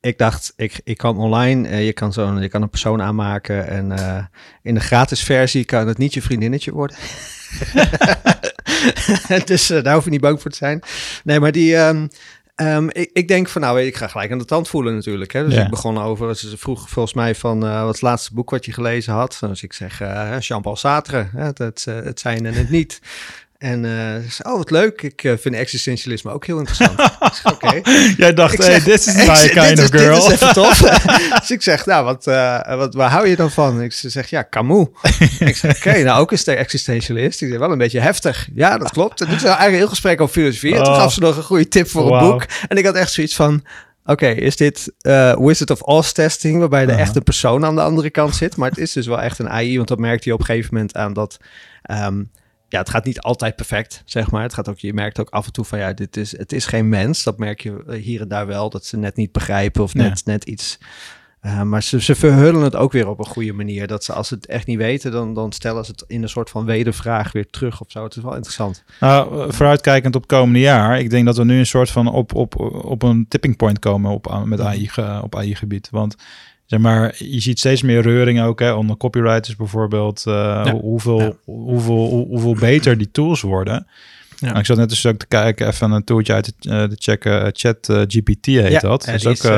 Ik 0.00 0.18
dacht, 0.18 0.52
ik, 0.56 0.80
ik 0.84 0.96
kan 0.96 1.18
online, 1.18 1.68
eh, 1.68 1.86
je, 1.86 1.92
kan 1.92 2.12
zo'n, 2.12 2.40
je 2.40 2.48
kan 2.48 2.62
een 2.62 2.70
persoon 2.70 3.02
aanmaken. 3.02 3.68
En 3.68 3.92
eh, 3.92 4.24
in 4.62 4.74
de 4.74 4.80
gratis 4.80 5.22
versie 5.22 5.64
kan 5.64 5.88
het 5.88 5.98
niet 5.98 6.14
je 6.14 6.22
vriendinnetje 6.22 6.72
worden. 6.72 6.96
dus 9.44 9.70
eh, 9.70 9.82
daar 9.82 9.94
hoef 9.94 10.04
je 10.04 10.10
niet 10.10 10.20
bang 10.20 10.40
voor 10.40 10.50
te 10.50 10.56
zijn. 10.56 10.82
Nee, 11.24 11.40
maar 11.40 11.52
die... 11.52 11.76
ehm, 11.76 12.06
ehm, 12.58 12.88
ik, 12.88 13.10
ik 13.12 13.28
denk 13.28 13.48
van, 13.48 13.60
nou, 13.60 13.80
ik 13.82 13.96
ga 13.96 14.06
gelijk 14.08 14.32
aan 14.32 14.38
de 14.38 14.44
tand 14.44 14.68
voelen 14.68 14.94
natuurlijk. 14.94 15.32
Hè? 15.32 15.44
Dus 15.44 15.54
Ja. 15.54 15.64
ik 15.64 15.70
begon 15.70 15.98
over, 15.98 16.36
ze 16.36 16.58
vroeg 16.58 16.88
volgens 16.90 17.14
mij 17.14 17.34
van, 17.34 17.66
eh, 17.66 17.78
wat 17.80 17.94
is 17.94 18.00
het 18.00 18.10
laatste 18.10 18.34
boek 18.34 18.50
wat 18.50 18.64
je 18.64 18.72
gelezen 18.72 19.12
had? 19.12 19.36
Dus 19.40 19.62
ik 19.62 19.72
zeg, 19.72 20.00
eh, 20.00 20.36
Jean-Paul 20.40 20.76
Sartre, 20.76 21.28
hè? 21.36 21.44
Het, 21.44 21.58
het, 21.58 21.84
eh, 21.88 21.94
het 21.94 22.20
zijn 22.20 22.46
en 22.46 22.54
het 22.54 22.70
niet. 22.70 23.00
En 23.58 23.82
zei, 24.28 24.52
oh, 24.52 24.56
wat 24.56 24.70
leuk. 24.70 25.02
Ik 25.02 25.24
eh, 25.24 25.32
vind 25.40 25.54
existentialisme 25.54 26.30
ook 26.32 26.46
heel 26.46 26.58
interessant. 26.58 26.98
oké. 27.54 27.80
Jij 28.16 28.34
dacht, 28.34 28.52
Ik 28.54 28.62
hey, 28.62 28.80
this 28.80 29.06
is 29.06 29.14
my 29.14 29.48
kind 29.48 29.78
of 29.78 29.84
is- 29.84 29.90
dit 29.90 30.00
girl. 30.00 30.16
is 30.26 30.32
even 30.32 30.52
tof. 30.62 30.78
dus 31.40 31.50
ik 31.50 31.62
zeg, 31.62 31.86
nou, 31.86 32.04
wat, 32.04 32.26
eh, 32.26 32.76
wat, 32.76 32.94
waar 32.94 33.10
hou 33.10 33.28
je 33.28 33.36
dan 33.36 33.50
van? 33.50 33.82
Ik 33.82 33.92
zeg, 33.92 34.30
ja, 34.30 34.46
Camus. 34.50 34.86
ik 35.38 35.56
zeg, 35.56 35.76
oké, 35.76 36.02
nou 36.02 36.20
ook 36.20 36.32
is 36.32 36.44
de 36.44 36.54
existentialist. 36.54 37.42
Ik 37.42 37.48
zeg, 37.48 37.58
wel 37.58 37.72
een 37.72 37.78
beetje 37.78 38.00
heftig. 38.00 38.48
Ja, 38.54 38.78
dat 38.78 38.90
klopt. 38.90 39.20
En 39.20 39.26
toen 39.28 39.36
we 39.38 39.44
eigenlijk 39.46 39.76
heel 39.76 39.88
gesprek 39.88 40.20
over 40.20 40.34
filosofie. 40.34 40.74
En 40.76 40.82
toen 40.82 40.92
Oh. 40.92 40.98
gaf 40.98 41.12
ze 41.12 41.20
nog 41.20 41.36
een 41.36 41.42
goede 41.42 41.68
tip 41.68 41.88
voor 41.88 42.12
een 42.12 42.30
boek. 42.30 42.44
En 42.68 42.76
ik 42.76 42.84
had 42.84 42.94
echt 42.94 43.12
zoiets 43.12 43.34
van... 43.34 43.64
Oké, 44.04 44.26
is 44.28 44.56
dit 44.56 44.92
Wizard 45.38 45.70
of 45.70 45.82
Oz 45.82 46.12
testing, 46.12 46.58
waarbij 46.58 46.86
de 46.86 46.92
echte 46.92 47.20
persoon 47.20 47.64
aan 47.64 47.74
de 47.74 47.82
andere 47.82 48.10
kant 48.10 48.36
zit? 48.36 48.56
Maar 48.56 48.68
het 48.70 48.78
is 48.78 48.92
dus 48.92 49.06
wel 49.06 49.20
echt 49.20 49.38
een 49.38 49.50
AI, 49.50 49.76
want 49.76 49.88
dat 49.88 49.98
merkte 49.98 50.28
je 50.28 50.34
op 50.34 50.40
een 50.40 50.46
gegeven 50.46 50.74
moment 50.74 50.94
aan 50.96 51.12
dat... 51.12 51.36
ehm, 51.82 52.22
ja, 52.68 52.78
het 52.78 52.88
gaat 52.88 53.04
niet 53.04 53.20
altijd 53.20 53.56
perfect, 53.56 54.02
zeg 54.04 54.30
maar. 54.30 54.42
Het 54.42 54.54
gaat 54.54 54.68
ook, 54.68 54.78
je 54.78 54.92
merkt 54.94 55.20
ook 55.20 55.30
af 55.30 55.46
en 55.46 55.52
toe 55.52 55.64
van, 55.64 55.78
ja, 55.78 55.92
dit 55.92 56.16
is, 56.16 56.36
het 56.38 56.52
is 56.52 56.66
geen 56.66 56.88
mens. 56.88 57.22
Dat 57.22 57.38
merk 57.38 57.60
je 57.60 57.84
eh, 57.86 58.02
hier 58.02 58.20
en 58.20 58.28
daar 58.28 58.46
wel, 58.46 58.70
dat 58.70 58.84
ze 58.84 58.96
net 58.96 59.16
niet 59.16 59.32
begrijpen 59.32 59.82
of 59.82 59.94
net, 59.94 60.24
net 60.24 60.44
iets... 60.44 60.78
eh, 61.40 61.62
maar 61.62 61.82
ze, 61.82 62.00
ze 62.00 62.14
verhullen 62.14 62.62
het 62.62 62.76
ook 62.76 62.92
weer 62.92 63.08
op 63.08 63.18
een 63.18 63.26
goede 63.26 63.52
manier. 63.52 63.86
Dat 63.86 64.04
ze, 64.04 64.12
als 64.12 64.28
ze 64.28 64.34
het 64.34 64.46
echt 64.46 64.66
niet 64.66 64.76
weten, 64.78 65.12
dan, 65.12 65.34
dan 65.34 65.52
stellen 65.52 65.84
ze 65.84 65.90
het 65.90 66.04
in 66.06 66.22
een 66.22 66.28
soort 66.28 66.50
van 66.50 66.64
wedervraag 66.64 67.32
weer 67.32 67.50
terug 67.50 67.80
of 67.80 67.90
zo. 67.90 68.04
Het 68.04 68.16
is 68.16 68.22
wel 68.22 68.34
interessant. 68.34 68.84
Nou, 69.00 69.52
vooruitkijkend 69.52 70.14
op 70.14 70.22
het 70.22 70.30
komende 70.30 70.58
jaar. 70.60 70.98
Ik 71.00 71.10
denk 71.10 71.26
dat 71.26 71.36
we 71.36 71.44
nu 71.44 71.58
een 71.58 71.66
soort 71.66 71.90
van 71.90 72.06
op, 72.08 72.34
op, 72.34 72.58
op 72.84 73.02
een 73.02 73.26
tipping 73.28 73.56
point 73.56 73.78
komen 73.78 74.10
op, 74.10 74.42
met 74.44 74.60
AI, 74.60 74.88
ge- 74.88 75.20
op 75.22 75.36
AI-gebied. 75.36 75.88
Want 75.90 76.16
zeg 76.68 76.80
maar, 76.80 77.14
je 77.18 77.40
ziet 77.40 77.58
steeds 77.58 77.82
meer 77.82 78.00
reuring 78.02 78.42
ook 78.42 78.60
hè, 78.60 78.72
onder 78.72 78.96
copywriters 78.96 79.56
bijvoorbeeld. 79.56 80.22
eh, 80.26 80.32
Ja. 80.64 80.72
hoeveel, 80.72 81.20
Ja. 81.20 81.32
hoeveel, 81.44 82.08
hoe- 82.08 82.26
hoeveel 82.26 82.54
beter 82.54 82.98
die 82.98 83.10
tools 83.10 83.40
worden. 83.40 83.86
Ja. 84.40 84.46
Nou, 84.46 84.58
ik 84.58 84.66
zat 84.66 84.76
net 84.76 84.88
dus 84.88 85.06
ook 85.06 85.16
te 85.18 85.26
kijken, 85.26 85.66
even 85.66 85.90
een 85.90 86.04
tooltje 86.04 86.32
uit 86.32 86.52
de, 86.58 86.70
eh, 86.70 86.88
de 86.88 86.94
checken. 86.98 87.42
eh, 87.44 87.48
Chat 87.52 87.86
GPT 88.06 88.46
heet 88.46 88.70
Ja, 88.70 88.78
dat. 88.80 89.04
Dat 89.04 89.14
is 89.14 89.26
ook 89.26 89.52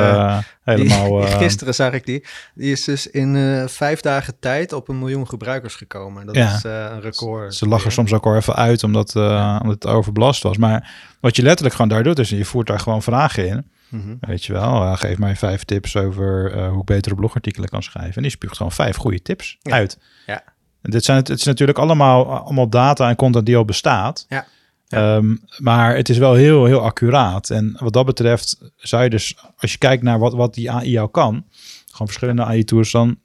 helemaal... 0.64 1.08
Die- 1.20 1.28
eh, 1.28 1.38
gisteren 1.38 1.74
zag 1.74 1.92
ik 1.92 2.06
die. 2.06 2.24
Die 2.54 2.72
is 2.72 2.84
dus 2.84 3.06
in 3.06 3.36
eh, 3.36 3.66
vijf 3.66 4.00
dagen 4.00 4.34
tijd 4.40 4.72
op 4.72 4.88
een 4.88 4.98
miljoen 4.98 5.28
gebruikers 5.28 5.74
gekomen. 5.74 6.26
Dat 6.26 6.34
Ja. 6.34 6.54
is 6.54 6.64
eh, 6.64 6.86
een 6.92 7.00
record. 7.00 7.54
Ze 7.54 7.66
lachen 7.68 7.92
soms 7.92 8.12
ook 8.12 8.26
al 8.26 8.36
even 8.36 8.54
uit 8.56 8.84
omdat, 8.84 9.16
eh, 9.16 9.58
omdat 9.62 9.82
het 9.82 9.92
overbelast 9.92 10.42
was. 10.42 10.56
Maar 10.56 10.90
wat 11.20 11.36
je 11.36 11.42
letterlijk 11.42 11.74
gewoon 11.74 11.90
daar 11.90 12.02
doet, 12.02 12.18
is 12.18 12.28
je 12.30 12.44
voert 12.44 12.66
daar 12.66 12.80
gewoon 12.80 13.02
vragen 13.02 13.46
in. 13.48 13.70
Mhm. 13.90 14.14
Weet 14.20 14.44
je 14.44 14.52
wel, 14.52 14.96
geef 14.96 15.18
mij 15.18 15.36
vijf 15.36 15.64
tips 15.64 15.96
over 15.96 16.52
eh, 16.52 16.68
hoe 16.70 16.78
ik 16.80 16.84
betere 16.84 17.14
blogartikelen 17.14 17.68
kan 17.68 17.82
schrijven. 17.82 18.14
En 18.16 18.22
die 18.22 18.30
spuugt 18.30 18.56
gewoon 18.56 18.72
vijf 18.72 18.96
goede 18.96 19.22
tips 19.22 19.58
Ja. 19.62 19.72
uit. 19.72 19.98
Ja. 20.26 20.42
En 20.82 20.90
dit 20.90 21.04
zijn 21.04 21.16
het, 21.18 21.28
het 21.28 21.38
is 21.38 21.44
natuurlijk 21.44 21.78
allemaal, 21.78 22.26
allemaal 22.44 22.68
data 22.68 23.08
en 23.08 23.16
content 23.16 23.46
die 23.46 23.56
al 23.56 23.64
bestaat. 23.64 24.26
Ja. 24.28 24.46
Ehm, 24.88 25.36
maar 25.58 25.96
het 25.96 26.08
is 26.08 26.18
wel 26.18 26.34
heel, 26.34 26.64
heel 26.64 26.80
accuraat. 26.80 27.50
En 27.50 27.76
wat 27.78 27.92
dat 27.92 28.06
betreft 28.06 28.58
zou 28.76 29.02
je 29.02 29.10
dus, 29.10 29.36
als 29.56 29.72
je 29.72 29.78
kijkt 29.78 30.02
naar 30.02 30.18
wat, 30.18 30.32
wat 30.34 30.54
die 30.54 30.70
AI 30.70 30.90
jou 30.90 31.10
kan, 31.10 31.44
gewoon 31.90 32.06
verschillende 32.06 32.44
AI-tools 32.44 32.90
dan, 32.90 33.16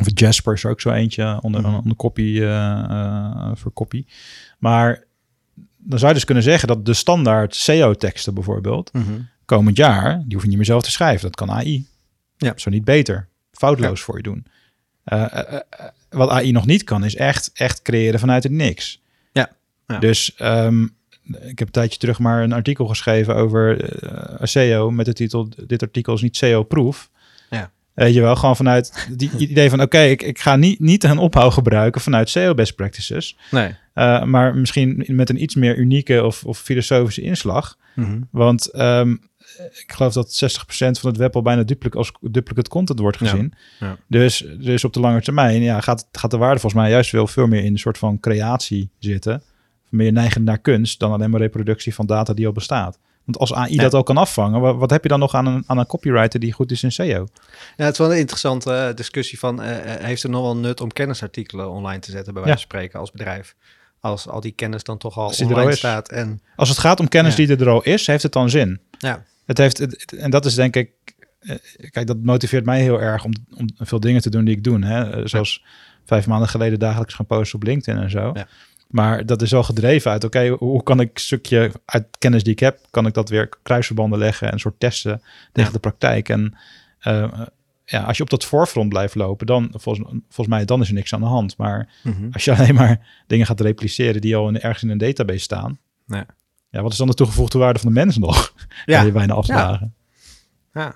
of 0.00 0.06
Jasper 0.14 0.54
is 0.54 0.64
er 0.64 0.70
ook 0.70 0.80
zo 0.80 0.90
eentje 0.90 1.38
onder, 1.42 1.60
Mhm. 1.60 1.74
onder 1.74 1.96
copy, 1.96 2.38
eh, 2.40 2.78
eh, 2.78 3.50
voor 3.54 3.72
copy. 3.72 4.04
Maar 4.58 5.04
dan 5.78 5.98
zou 5.98 6.08
je 6.08 6.14
dus 6.16 6.24
kunnen 6.24 6.42
zeggen 6.44 6.68
dat 6.68 6.86
de 6.86 6.94
standaard 6.94 7.54
SEO-teksten 7.54 8.34
bijvoorbeeld, 8.34 8.92
Mhm. 8.92 9.12
Komend 9.44 9.76
jaar, 9.76 10.22
die 10.24 10.32
hoef 10.32 10.42
je 10.42 10.48
niet 10.48 10.56
meer 10.56 10.66
zelf 10.66 10.82
te 10.82 10.90
schrijven. 10.90 11.22
Dat 11.22 11.36
kan 11.36 11.50
AI. 11.50 11.86
Ja. 12.36 12.52
Zo 12.56 12.70
niet 12.70 12.84
beter. 12.84 13.28
Foutloos 13.52 14.00
voor 14.00 14.16
je 14.16 14.22
doen. 14.22 14.46
Eh, 15.04 15.22
eh, 15.32 15.54
eh, 15.54 15.60
wat 16.10 16.30
AI 16.30 16.52
nog 16.52 16.66
niet 16.66 16.84
kan, 16.84 17.04
is 17.04 17.16
echt, 17.16 17.50
echt 17.54 17.82
creëren 17.82 18.20
vanuit 18.20 18.42
het 18.42 18.52
niks. 18.52 19.02
Ja. 19.32 19.50
Ja. 19.86 19.98
Dus 19.98 20.34
ehm, 20.34 20.82
ik 21.24 21.58
heb 21.58 21.60
een 21.60 21.70
tijdje 21.70 21.98
terug 21.98 22.18
maar 22.18 22.42
een 22.42 22.52
artikel 22.52 22.86
geschreven 22.86 23.34
over 23.34 23.90
SEO 24.42 24.90
met 24.90 25.06
de 25.06 25.12
titel 25.12 25.48
Dit 25.66 25.82
artikel 25.82 26.14
is 26.14 26.22
niet 26.22 26.36
SEO-proof. 26.36 27.10
Ja. 27.50 27.70
Weet 27.94 28.14
je 28.14 28.20
wel, 28.20 28.36
gewoon 28.36 28.56
vanuit 28.56 29.08
die 29.16 29.30
idee 29.48 29.70
van 29.70 29.80
oké, 29.82 30.00
ik, 30.00 30.22
ik 30.22 30.38
ga 30.38 30.56
niet, 30.56 30.80
niet 30.80 31.04
een 31.04 31.18
opbouw 31.18 31.50
gebruiken 31.50 32.00
vanuit 32.00 32.30
SEO 32.30 32.54
best 32.54 32.74
practices. 32.74 33.36
Nee. 33.50 33.74
maar 34.24 34.56
misschien 34.56 35.04
met 35.06 35.30
een 35.30 35.42
iets 35.42 35.54
meer 35.54 35.76
unieke 35.76 36.24
of, 36.24 36.44
of 36.44 36.58
filosofische 36.58 37.22
inslag. 37.22 37.78
Mhm. 37.94 38.20
Want 38.30 38.70
ehm, 38.70 39.16
ik 39.58 39.92
geloof 39.92 40.12
dat 40.12 40.40
60% 40.44 40.66
van 40.76 41.10
het 41.10 41.16
web 41.16 41.34
al 41.34 41.42
bijna 41.42 41.62
duplic 41.62 41.94
als 41.94 42.12
duplicate 42.20 42.70
content 42.70 42.98
wordt 42.98 43.16
gezien. 43.16 43.54
ja. 43.80 43.96
Dus, 44.08 44.44
dus 44.60 44.84
op 44.84 44.92
de 44.92 45.00
lange 45.00 45.22
termijn 45.22 45.62
ja, 45.62 45.80
gaat, 45.80 46.08
gaat 46.12 46.30
de 46.30 46.36
waarde 46.36 46.60
volgens 46.60 46.82
mij 46.82 46.90
juist 46.90 47.10
wel 47.10 47.26
veel 47.26 47.46
meer 47.46 47.64
in 47.64 47.72
een 47.72 47.78
soort 47.78 47.98
van 47.98 48.20
creatie 48.20 48.90
zitten. 48.98 49.42
Meer 49.88 50.12
neigend 50.12 50.44
naar 50.44 50.58
kunst 50.58 50.98
dan 50.98 51.12
alleen 51.12 51.30
maar 51.30 51.40
reproductie 51.40 51.94
van 51.94 52.06
data 52.06 52.32
die 52.34 52.46
al 52.46 52.52
bestaat. 52.52 52.98
Want 53.24 53.38
als 53.38 53.54
AI 53.54 53.74
Ja. 53.74 53.82
dat 53.82 53.94
ook 53.94 54.06
kan 54.06 54.16
afvangen, 54.16 54.60
wat, 54.60 54.76
wat 54.76 54.90
heb 54.90 55.02
je 55.02 55.08
dan 55.08 55.18
nog 55.18 55.34
aan 55.34 55.46
een, 55.46 55.64
aan 55.66 55.78
een 55.78 55.86
copywriter 55.86 56.40
die 56.40 56.52
goed 56.52 56.70
is 56.70 56.82
in 56.82 56.92
SEO? 56.92 57.26
Ja, 57.76 57.84
het 57.84 57.92
is 57.92 57.98
wel 57.98 58.12
een 58.12 58.18
interessante 58.18 58.72
eh, 58.72 58.94
discussie 58.94 59.38
van... 59.38 59.62
eh, 59.62 59.94
eh, 59.94 60.00
heeft 60.04 60.22
het 60.22 60.30
nog 60.30 60.42
wel 60.42 60.56
nut 60.56 60.80
om 60.80 60.92
kennisartikelen 60.92 61.70
online 61.70 61.98
te 62.00 62.10
zetten... 62.10 62.32
bij 62.34 62.42
wijze 62.42 62.58
van 62.58 62.68
spreken 62.68 63.00
als 63.00 63.10
bedrijf? 63.10 63.54
Als 64.00 64.28
al 64.28 64.40
die 64.40 64.52
kennis 64.52 64.82
dan 64.82 64.98
toch 64.98 65.18
al 65.18 65.32
online 65.42 65.74
staat. 65.74 66.08
En 66.08 66.40
Als 66.56 66.68
het 66.68 66.78
gaat 66.78 67.00
om 67.00 67.08
kennis 67.08 67.34
die 67.34 67.56
er 67.56 67.68
al 67.68 67.82
is, 67.82 68.06
heeft 68.06 68.22
het 68.22 68.32
dan 68.32 68.50
zin. 68.50 68.80
ja, 68.98 69.24
Het 69.46 69.58
heeft, 69.58 69.78
het, 69.78 70.12
en 70.12 70.30
dat 70.30 70.44
is 70.44 70.54
denk 70.54 70.76
ik, 70.76 70.90
eh, 71.40 71.56
kijk, 71.90 72.06
dat 72.06 72.22
motiveert 72.22 72.64
mij 72.64 72.80
heel 72.80 73.00
erg 73.00 73.24
om, 73.24 73.32
om 73.56 73.66
veel 73.76 74.00
dingen 74.00 74.20
te 74.22 74.30
doen 74.30 74.44
die 74.44 74.56
ik 74.56 74.64
doe. 74.64 74.84
Hè? 74.84 75.10
Eh, 75.10 75.26
Zoals 75.26 75.64
vijf 76.04 76.26
maanden 76.26 76.48
geleden 76.48 76.78
dagelijks 76.78 77.14
gaan 77.14 77.26
posten 77.26 77.58
op 77.58 77.64
LinkedIn 77.64 78.02
en 78.02 78.10
zo. 78.10 78.30
Ja. 78.34 78.46
Maar 78.88 79.26
dat 79.26 79.42
is 79.42 79.50
wel 79.50 79.62
gedreven 79.62 80.10
uit, 80.10 80.24
oké, 80.24 80.48
hoe- 80.48 80.58
hoe 80.58 80.82
kan 80.82 81.00
ik 81.00 81.10
een 81.14 81.20
stukje 81.20 81.70
uit 81.84 82.06
kennis 82.18 82.42
die 82.42 82.52
ik 82.52 82.58
heb, 82.60 82.78
kan 82.90 83.06
ik 83.06 83.14
dat 83.14 83.28
weer 83.28 83.48
kruisverbanden 83.62 84.18
leggen 84.18 84.52
en 84.52 84.58
soort 84.58 84.80
testen 84.80 85.22
tegen 85.52 85.70
Ja. 85.70 85.74
de 85.76 85.80
praktijk. 85.80 86.28
En 86.28 86.54
eh, 87.00 87.40
ja, 87.84 88.02
als 88.02 88.16
je 88.16 88.22
op 88.22 88.30
dat 88.30 88.44
voorfront 88.44 88.88
blijft 88.88 89.14
lopen, 89.14 89.46
dan 89.46 89.68
volgens, 89.74 90.08
volgens 90.28 90.56
mij 90.56 90.64
dan 90.64 90.80
is 90.80 90.88
er 90.88 90.94
niks 90.94 91.14
aan 91.14 91.20
de 91.20 91.26
hand. 91.26 91.56
Maar 91.56 91.88
Mhm. 92.02 92.28
als 92.32 92.44
je 92.44 92.52
alleen 92.56 92.74
maar 92.74 93.22
dingen 93.26 93.46
gaat 93.46 93.60
repliceren 93.60 94.20
die 94.20 94.36
al 94.36 94.48
in, 94.48 94.60
ergens 94.60 94.82
in 94.82 94.90
een 94.90 94.98
database 94.98 95.38
staan, 95.38 95.78
Ja. 96.06 96.26
Ja, 96.74 96.82
wat 96.82 96.92
is 96.92 96.98
dan 96.98 97.06
de 97.06 97.14
toegevoegde 97.14 97.58
waarde 97.58 97.78
van 97.78 97.88
de 97.88 97.94
mens 98.00 98.18
nog? 98.18 98.52
Ja. 98.86 98.96
Kan 98.96 99.06
je 99.06 99.12
bijna 99.12 99.34
afvragen. 99.34 99.94
ja. 100.74 100.94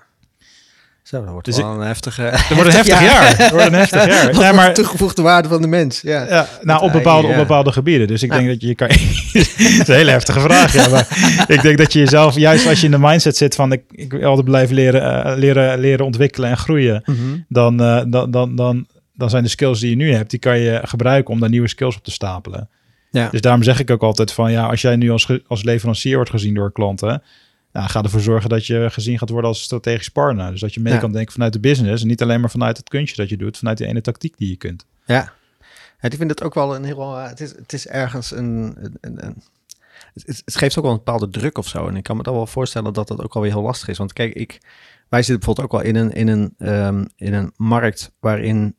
Zo, 1.03 1.19
dat 1.21 1.29
wordt 1.31 1.45
Dus 1.45 1.57
wel 1.57 1.71
een 1.73 1.79
heftige... 1.87 2.21
Het 2.31 2.47
wordt 2.55 2.69
een 2.69 2.75
heftig 2.75 3.01
jaar. 3.01 3.49
Wordt 3.51 3.65
een 3.65 3.73
heftig 3.73 4.05
jaar. 4.05 4.33
Wordt 4.33 4.53
maar 4.53 4.67
de 4.67 4.73
toegevoegde 4.73 5.21
waarde 5.21 5.47
van 5.47 5.61
de 5.61 5.67
mens, 5.67 6.01
ja. 6.01 6.25
Ja, 6.27 6.47
nou, 6.61 6.81
op 6.83 6.91
bepaalde, 6.91 7.27
ja. 7.27 7.33
op 7.33 7.39
bepaalde 7.39 7.71
gebieden. 7.71 8.07
Dus 8.07 8.23
ik 8.23 8.31
Ja. 8.31 8.37
denk 8.37 8.49
dat 8.49 8.61
je 8.61 8.75
kan. 8.75 8.87
Het 8.91 8.97
is 9.57 9.87
een 9.87 9.95
hele 9.95 10.11
heftige 10.11 10.39
vraag. 10.39 10.73
Ja, 10.73 10.89
maar 10.89 11.07
ik 11.47 11.61
denk 11.61 11.77
dat 11.77 11.93
je 11.93 11.99
jezelf, 11.99 12.35
juist 12.35 12.67
als 12.67 12.79
je 12.79 12.85
in 12.85 12.91
de 12.91 12.99
mindset 12.99 13.37
zit 13.37 13.55
van 13.55 13.71
ik, 13.71 13.81
ik 13.91 14.11
wil 14.11 14.23
altijd 14.29 14.45
blijven 14.45 14.75
leren, 14.75 15.23
eh, 15.25 15.37
leren, 15.37 15.79
leren 15.79 16.05
ontwikkelen 16.05 16.49
en 16.49 16.57
groeien, 16.57 17.01
Mhm. 17.05 17.17
dan, 17.47 17.81
eh, 17.81 18.01
dan, 18.07 18.31
dan, 18.31 18.55
dan, 18.55 18.87
dan 19.13 19.29
zijn 19.29 19.43
de 19.43 19.49
skills 19.49 19.79
die 19.79 19.89
je 19.89 19.95
nu 19.95 20.13
hebt, 20.13 20.29
die 20.29 20.39
kan 20.39 20.59
je 20.59 20.79
gebruiken 20.83 21.33
om 21.33 21.39
daar 21.39 21.49
nieuwe 21.49 21.67
skills 21.67 21.95
op 21.97 22.03
te 22.03 22.11
stapelen. 22.11 22.69
Ja. 23.11 23.29
Dus 23.29 23.41
daarom 23.41 23.63
zeg 23.63 23.79
ik 23.79 23.89
ook 23.89 24.01
altijd 24.01 24.31
van 24.31 24.51
ja, 24.51 24.65
als 24.67 24.81
jij 24.81 24.95
nu 24.95 25.09
als, 25.09 25.29
als 25.47 25.63
leverancier 25.63 26.15
wordt 26.15 26.29
gezien 26.29 26.53
door 26.53 26.71
klanten, 26.71 27.23
nou, 27.73 27.89
ga 27.89 28.03
ervoor 28.03 28.19
zorgen 28.21 28.49
dat 28.49 28.65
je 28.65 28.87
gezien 28.91 29.17
gaat 29.17 29.29
worden 29.29 29.49
als 29.49 29.61
strategisch 29.61 30.09
partner. 30.09 30.51
Dus 30.51 30.59
dat 30.61 30.73
je 30.73 30.79
mee 30.79 30.93
Ja. 30.93 30.99
kan 30.99 31.11
denken 31.11 31.33
vanuit 31.33 31.53
de 31.53 31.59
business 31.59 32.01
en 32.01 32.07
niet 32.07 32.21
alleen 32.21 32.39
maar 32.39 32.49
vanuit 32.49 32.77
het 32.77 32.89
kunstje 32.89 33.15
dat 33.21 33.29
je 33.29 33.37
doet, 33.37 33.57
vanuit 33.57 33.77
die 33.77 33.87
ene 33.87 34.01
tactiek 34.01 34.37
die 34.37 34.49
je 34.49 34.55
kunt. 34.55 34.85
Ja. 35.05 35.15
ja, 36.01 36.09
ik 36.09 36.15
vind 36.15 36.29
het 36.29 36.43
ook 36.43 36.53
wel 36.53 36.75
een 36.75 36.83
heel... 36.83 37.17
eh, 37.17 37.27
Het 37.27 37.39
is, 37.39 37.49
het 37.55 37.73
is 37.73 37.87
ergens 37.87 38.31
een... 38.31 38.77
een, 39.01 39.25
een, 39.25 39.43
het, 40.13 40.55
geeft 40.57 40.77
ook 40.77 40.83
wel 40.83 40.91
een 40.93 40.97
bepaalde 40.97 41.29
druk 41.29 41.57
of 41.57 41.67
zo. 41.67 41.87
En 41.87 41.95
ik 41.95 42.03
kan 42.03 42.17
me 42.17 42.23
dan 42.23 42.33
wel 42.33 42.47
voorstellen 42.47 42.93
dat 42.93 43.07
dat 43.07 43.23
ook 43.23 43.33
wel 43.33 43.43
weer 43.43 43.51
heel 43.51 43.61
lastig 43.61 43.87
is. 43.87 43.97
Want 43.97 44.13
kijk, 44.13 44.33
ik, 44.33 44.59
wij 45.09 45.23
zitten 45.23 45.35
bijvoorbeeld 45.45 45.65
ook 45.65 45.81
wel 45.81 45.89
in 45.91 45.95
een, 45.95 46.11
in 46.11 46.27
een, 46.27 46.53
ehm, 46.57 47.05
in 47.15 47.33
een 47.33 47.51
markt 47.55 48.11
waarin 48.19 48.75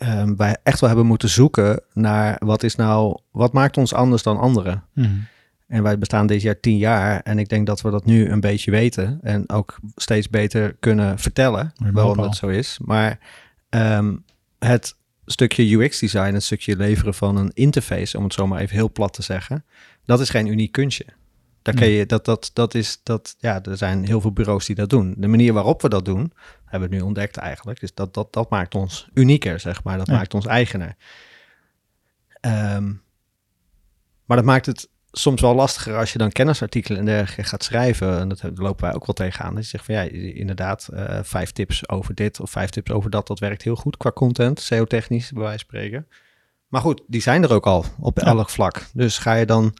ehm, 0.00 0.36
wij 0.36 0.56
echt 0.62 0.80
wel 0.80 0.88
hebben 0.88 1.06
moeten 1.08 1.28
zoeken 1.28 1.82
naar 1.92 2.36
wat 2.44 2.62
is 2.62 2.76
nou... 2.76 3.18
Wat 3.30 3.52
maakt 3.52 3.76
ons 3.76 3.94
anders 3.94 4.22
dan 4.22 4.38
anderen? 4.38 4.82
En 5.66 5.82
wij 5.82 5.98
bestaan 5.98 6.26
dit 6.26 6.42
jaar 6.42 6.60
tien 6.60 6.76
jaar. 6.76 7.20
En 7.20 7.38
ik 7.38 7.48
denk 7.48 7.66
dat 7.66 7.80
we 7.80 7.90
dat 7.90 8.04
nu 8.04 8.28
een 8.28 8.40
beetje 8.40 8.70
weten. 8.70 9.18
En 9.22 9.50
ook 9.50 9.78
steeds 9.96 10.28
beter 10.28 10.76
kunnen 10.80 11.18
vertellen 11.18 11.72
Ja, 11.74 11.92
waarom 11.92 12.16
dat 12.16 12.36
zo 12.36 12.46
is. 12.46 12.78
Maar 12.84 13.18
ehm, 13.68 14.16
het 14.58 14.96
stukje 15.26 15.76
UX-design, 15.76 16.32
het 16.32 16.42
stukje 16.42 16.76
leveren 16.76 17.14
van 17.14 17.36
een 17.36 17.50
interface, 17.54 18.18
om 18.18 18.24
het 18.24 18.32
zo 18.32 18.46
maar 18.46 18.60
even 18.60 18.76
heel 18.76 18.92
plat 18.92 19.12
te 19.12 19.22
zeggen, 19.22 19.64
dat 20.04 20.20
is 20.20 20.30
geen 20.30 20.46
uniek 20.46 20.72
kunstje. 20.72 21.06
Daar 21.62 21.74
Nee. 21.74 21.96
je, 21.96 22.06
dat, 22.06 22.24
dat, 22.24 22.50
dat 22.52 22.74
is, 22.74 23.00
dat, 23.02 23.34
ja, 23.38 23.62
er 23.62 23.76
zijn 23.76 24.04
heel 24.04 24.20
veel 24.20 24.32
bureaus 24.32 24.66
die 24.66 24.74
dat 24.76 24.90
doen. 24.90 25.14
De 25.18 25.26
manier 25.28 25.52
waarop 25.52 25.82
we 25.82 25.88
dat 25.88 26.04
doen, 26.04 26.32
hebben 26.64 26.88
we 26.88 26.94
nu 26.96 27.00
ontdekt 27.02 27.36
eigenlijk. 27.36 27.80
Dus 27.80 27.94
dat, 27.94 28.14
dat, 28.14 28.32
dat 28.32 28.50
maakt 28.50 28.74
ons 28.74 29.08
unieker, 29.14 29.60
zeg 29.60 29.84
maar. 29.84 29.98
Dat 29.98 30.06
Ja. 30.06 30.12
maakt 30.14 30.34
ons 30.34 30.46
eigener. 30.46 30.96
Ehm, 32.40 32.86
maar 34.24 34.36
dat 34.36 34.44
maakt 34.46 34.66
het 34.66 34.88
soms 35.12 35.40
wel 35.40 35.54
lastiger 35.54 35.96
als 35.96 36.12
je 36.12 36.18
dan 36.18 36.30
kennisartikelen 36.32 36.98
en 36.98 37.04
dergelijke 37.04 37.44
gaat 37.50 37.64
schrijven. 37.64 38.18
En 38.18 38.28
dat 38.28 38.42
lopen 38.54 38.84
wij 38.84 38.94
ook 38.94 39.06
wel 39.06 39.14
tegenaan. 39.14 39.54
Dat 39.54 39.62
je 39.62 39.68
zegt 39.70 39.84
van 39.84 39.94
ja, 39.94 40.02
inderdaad, 40.34 40.88
eh, 40.92 41.18
vijf 41.22 41.50
tips 41.52 41.88
over 41.88 42.14
dit 42.14 42.40
of 42.40 42.50
vijf 42.50 42.70
tips 42.70 42.90
over 42.90 43.10
dat. 43.10 43.26
Dat 43.26 43.38
werkt 43.38 43.62
heel 43.62 43.76
goed 43.76 43.96
qua 43.96 44.10
content, 44.12 44.60
SEO-technisch, 44.60 45.30
bij 45.32 45.42
wijze 45.42 45.58
van 45.58 45.66
spreken. 45.66 46.06
Maar 46.68 46.80
goed, 46.80 47.02
die 47.06 47.20
zijn 47.22 47.42
er 47.42 47.52
ook 47.52 47.66
al 47.66 47.84
op 48.00 48.18
Ja. 48.18 48.24
elk 48.26 48.50
vlak. 48.50 48.86
Dus 48.92 49.18
ga 49.18 49.34
je 49.34 49.46
dan 49.46 49.74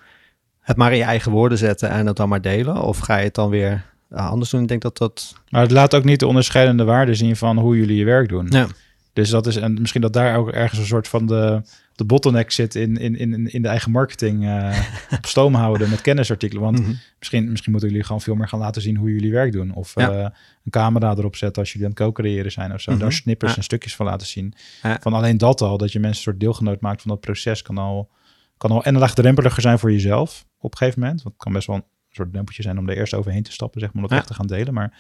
het 0.71 0.79
maar 0.79 0.93
in 0.93 0.99
je 0.99 1.05
eigen 1.05 1.33
woorden 1.33 1.59
zetten 1.59 1.91
en 1.91 2.07
het 2.07 2.16
dan 2.16 2.29
maar 2.29 2.41
delen? 2.43 2.83
Of 2.83 2.99
ga 2.99 3.16
je 3.16 3.25
het 3.25 3.35
dan 3.35 3.51
weer 3.51 3.85
eh, 4.11 4.31
anders 4.31 4.51
doen? 4.51 4.62
Ik 4.62 4.68
denk 4.68 4.83
dat 4.83 4.99
dat... 4.99 5.35
Maar 5.49 5.62
het 5.62 5.71
laat 5.71 5.95
ook 5.95 6.05
niet 6.05 6.21
de 6.21 6.27
onderscheidende 6.27 6.85
waarden 6.85 7.16
zien 7.16 7.37
van 7.37 7.59
hoe 7.59 7.77
jullie 7.77 7.97
je 7.97 8.05
werk 8.05 8.29
doen. 8.29 8.47
Ja, 8.51 8.66
Dus 9.12 9.31
dat 9.31 9.47
is 9.47 9.57
en 9.57 9.81
misschien 9.81 10.01
dat 10.01 10.12
daar 10.12 10.37
ook 10.37 10.51
ergens 10.51 10.81
een 10.81 10.87
soort 10.87 11.09
van 11.09 11.27
de, 11.27 11.62
de 11.95 12.05
bottleneck 12.05 12.51
zit 12.51 12.75
in, 12.75 12.97
in, 12.97 13.16
in, 13.18 13.53
in 13.53 13.62
de 13.62 13.68
eigen 13.68 13.91
marketing 13.91 14.45
eh, 14.47 14.79
op 15.18 15.27
stoom 15.27 15.55
houden 15.55 15.91
met 15.91 16.01
kennisartikelen. 16.01 16.62
Want 16.62 16.81
Mhm. 16.81 16.93
misschien, 17.18 17.51
misschien 17.51 17.71
moeten 17.73 17.91
jullie 17.91 18.05
gewoon 18.05 18.21
veel 18.21 18.35
meer 18.35 18.49
gaan 18.49 18.59
laten 18.61 18.83
zien 18.83 18.97
hoe 18.97 19.12
jullie 19.12 19.33
werk 19.33 19.53
doen. 19.53 19.75
Of 19.75 19.93
Ja. 19.95 20.11
eh, 20.11 20.18
een 20.64 20.71
camera 20.71 21.11
erop 21.16 21.37
zetten 21.37 21.62
als 21.62 21.73
jullie 21.73 21.87
aan 21.87 21.93
het 21.95 22.03
co-creëren 22.03 22.53
zijn 22.53 22.73
of 22.75 22.81
zo. 22.81 22.91
Mhm. 22.91 23.01
Daar 23.01 23.12
snippers 23.12 23.51
Ja. 23.51 23.57
en 23.57 23.62
stukjes 23.64 23.97
van 23.97 24.07
laten 24.07 24.27
zien. 24.27 24.55
Ja. 24.83 24.99
Van 25.01 25.12
alleen 25.12 25.39
dat 25.39 25.61
al, 25.61 25.79
dat 25.79 25.93
je 25.93 25.99
mensen 26.01 26.18
een 26.18 26.25
soort 26.25 26.41
deelgenoot 26.41 26.81
maakt 26.81 27.01
van 27.03 27.11
dat 27.11 27.21
proces, 27.21 27.62
kan 27.62 27.79
al, 27.79 28.09
kan 28.57 28.71
al 28.71 28.85
en 28.85 28.99
laagdrempeliger 28.99 29.62
zijn 29.62 29.79
voor 29.79 29.93
jezelf 29.93 30.45
op 30.61 30.73
een 30.73 30.79
gegeven 30.79 31.01
moment. 31.01 31.23
Want 31.23 31.35
het 31.35 31.45
kan 31.45 31.53
best 31.53 31.67
wel 31.67 31.77
een 31.77 31.85
soort 32.11 32.31
drempeltje 32.33 32.63
zijn 32.63 32.79
om 32.79 32.89
er 32.89 32.97
eerst 32.97 33.15
overheen 33.15 33.43
te 33.43 33.53
stappen, 33.53 33.81
zeg 33.81 33.93
maar, 33.93 34.03
om 34.03 34.09
dat 34.09 34.11
Ja. 34.19 34.25
echt 34.25 34.27
te 34.27 34.35
gaan 34.35 34.47
delen. 34.47 34.75
Maar 34.75 34.93